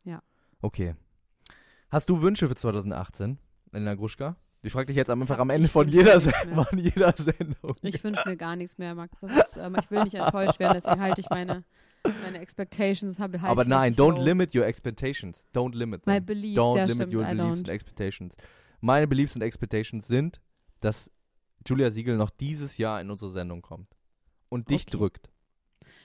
Ja. 0.04 0.22
Okay. 0.62 0.94
Hast 1.90 2.08
du 2.08 2.22
Wünsche 2.22 2.48
für 2.48 2.54
2018, 2.54 3.38
Elena 3.72 3.94
Gruschka? 3.94 4.36
Ich 4.62 4.72
frage 4.72 4.86
dich 4.86 4.96
jetzt 4.96 5.10
einfach 5.10 5.28
hab- 5.36 5.40
am 5.40 5.50
Ende 5.50 5.68
von 5.68 5.86
jeder, 5.88 6.20
von 6.20 6.78
jeder 6.78 7.12
Sendung. 7.16 7.76
Ich 7.82 8.02
wünsche 8.02 8.28
mir 8.28 8.36
gar 8.36 8.56
nichts 8.56 8.76
mehr, 8.78 8.94
Max. 8.94 9.22
Ist, 9.22 9.56
ähm, 9.56 9.76
ich 9.80 9.90
will 9.90 10.02
nicht 10.02 10.14
enttäuscht 10.14 10.58
werden, 10.58 10.74
deswegen 10.74 11.00
halte 11.00 11.20
ich 11.20 11.30
meine, 11.30 11.64
meine 12.24 12.38
Expectations. 12.40 13.18
Habe, 13.20 13.40
halte 13.40 13.50
Aber 13.52 13.64
nein, 13.64 13.94
don't 13.94 14.16
low. 14.16 14.24
limit 14.24 14.54
your 14.56 14.66
expectations. 14.66 15.46
Don't 15.54 15.74
limit 15.76 16.04
them. 16.04 16.12
My 16.14 16.20
beliefs, 16.20 16.58
Don't 16.58 16.76
ja, 16.76 16.84
limit 16.84 17.08
stimmt, 17.08 17.14
your 17.14 17.22
I 17.22 17.34
beliefs 17.36 17.44
don't. 17.56 17.58
and 17.58 17.68
expectations. 17.68 18.36
Meine 18.80 19.06
Beliefs 19.08 19.34
und 19.36 19.42
Expectations 19.42 20.06
sind, 20.06 20.40
dass 20.80 21.10
Julia 21.66 21.90
Siegel 21.90 22.16
noch 22.16 22.30
dieses 22.30 22.78
Jahr 22.78 23.00
in 23.00 23.10
unsere 23.10 23.30
Sendung 23.30 23.62
kommt. 23.62 23.88
Und 24.48 24.70
dich 24.70 24.82
Okay. 24.82 24.96
drückt. 24.96 25.30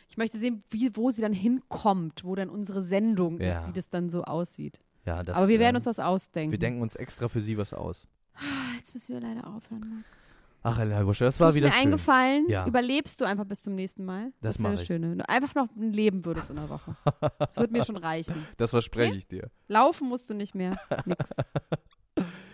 Ich 0.10 0.18
möchte 0.18 0.38
sehen, 0.38 0.64
wie, 0.70 0.96
wo 0.96 1.10
sie 1.12 1.22
dann 1.22 1.34
hinkommt, 1.34 2.24
wo 2.24 2.36
dann 2.36 2.50
unsere 2.50 2.82
Sendung 2.82 3.40
ist, 3.40 3.62
Ja. 3.62 3.68
wie 3.68 3.74
das 3.74 3.90
dann 3.90 4.10
so 4.10 4.24
aussieht. 4.24 4.80
Ja, 5.06 5.24
das, 5.24 5.36
Aber 5.38 5.48
wir 5.48 5.60
werden 5.60 5.76
ähm, 5.76 5.78
uns 5.78 5.86
was 5.86 6.00
ausdenken. 6.00 6.52
Wir 6.52 6.60
denken 6.60 6.82
uns 6.82 6.96
extra 6.96 7.28
für 7.28 7.42
sie 7.42 7.58
was 7.58 7.74
aus. 7.74 8.08
Ah, 8.36 8.42
Jetzt 8.78 8.94
müssen 8.94 9.14
wir 9.14 9.22
leider 9.22 9.48
aufhören, 9.48 10.04
Max. 10.08 10.36
Ach, 10.66 10.80
Elena 10.80 11.04
Gruschka, 11.04 11.26
das 11.26 11.40
War 11.42 11.48
war 11.50 11.56
wieder 11.56 11.68
mir 11.68 11.74
schön. 11.74 11.82
eingefallen, 11.84 12.46
Ja. 12.50 12.66
überlebst 12.66 13.20
du 13.20 13.26
einfach 13.26 13.44
bis 13.44 13.64
zum 13.64 13.76
nächsten 13.76 14.06
Mal. 14.06 14.32
Das 14.42 14.60
wäre 14.60 14.70
mach 14.70 14.78
das. 14.78 14.86
Schöne. 14.88 15.28
Einfach 15.28 15.56
noch 15.56 15.68
ein 15.76 15.92
Leben 15.92 16.24
würdest 16.24 16.50
in 16.50 16.56
der 16.58 16.70
Woche. 16.70 16.96
Das 17.40 17.58
wird 17.58 17.72
mir 17.72 17.84
schon 17.84 17.98
reichen. 17.98 18.36
Das 18.58 18.70
verspreche 18.70 19.16
ich 19.16 19.28
dir. 19.28 19.50
Laufen 19.68 20.08
musst 20.08 20.30
du 20.30 20.34
nicht 20.34 20.56
mehr. 20.56 20.78
Nix. 21.06 21.32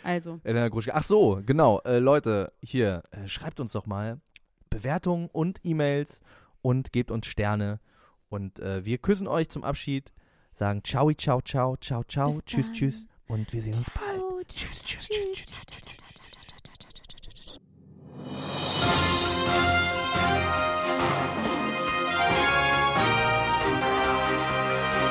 Also, 0.10 0.40
Elena 0.44 0.70
Gruschka. 0.70 0.94
Ach 0.96 1.04
so, 1.04 1.40
genau. 1.46 1.82
Äh, 1.82 2.00
Leute, 2.00 2.52
hier, 2.64 3.04
äh, 3.12 3.28
schreibt 3.28 3.60
uns 3.60 3.74
doch 3.74 3.86
mal 3.86 4.20
Bewertungen 4.72 5.30
und 5.32 5.60
E-Mails 5.64 6.22
und 6.64 6.92
gebt 6.92 7.12
uns 7.12 7.28
Sterne. 7.28 7.80
Und 8.28 8.60
äh, 8.60 8.84
wir 8.86 8.98
küssen 8.98 9.28
euch 9.28 9.50
zum 9.50 9.64
Abschied, 9.64 10.12
sagen 10.52 10.84
ciao, 10.84 11.12
ciao, 11.14 11.42
ciao, 11.42 11.78
ciao, 11.78 12.04
ciao, 12.06 12.32
Bis 12.34 12.46
tschüss, 12.46 12.66
dann. 12.66 12.74
tschüss. 12.74 13.06
Und 13.28 13.54
wir 13.54 13.62
sehen 13.62 13.76
uns 13.76 13.92
bald. 13.92 14.18
ciao, 14.20 14.42
Tschüss, 14.48 14.84
tschüss, 14.84 15.08
tschüss, 15.08 15.32
tschüss, 15.32 15.66
tschüss, 15.68 15.82
tschüss. 15.86 16.09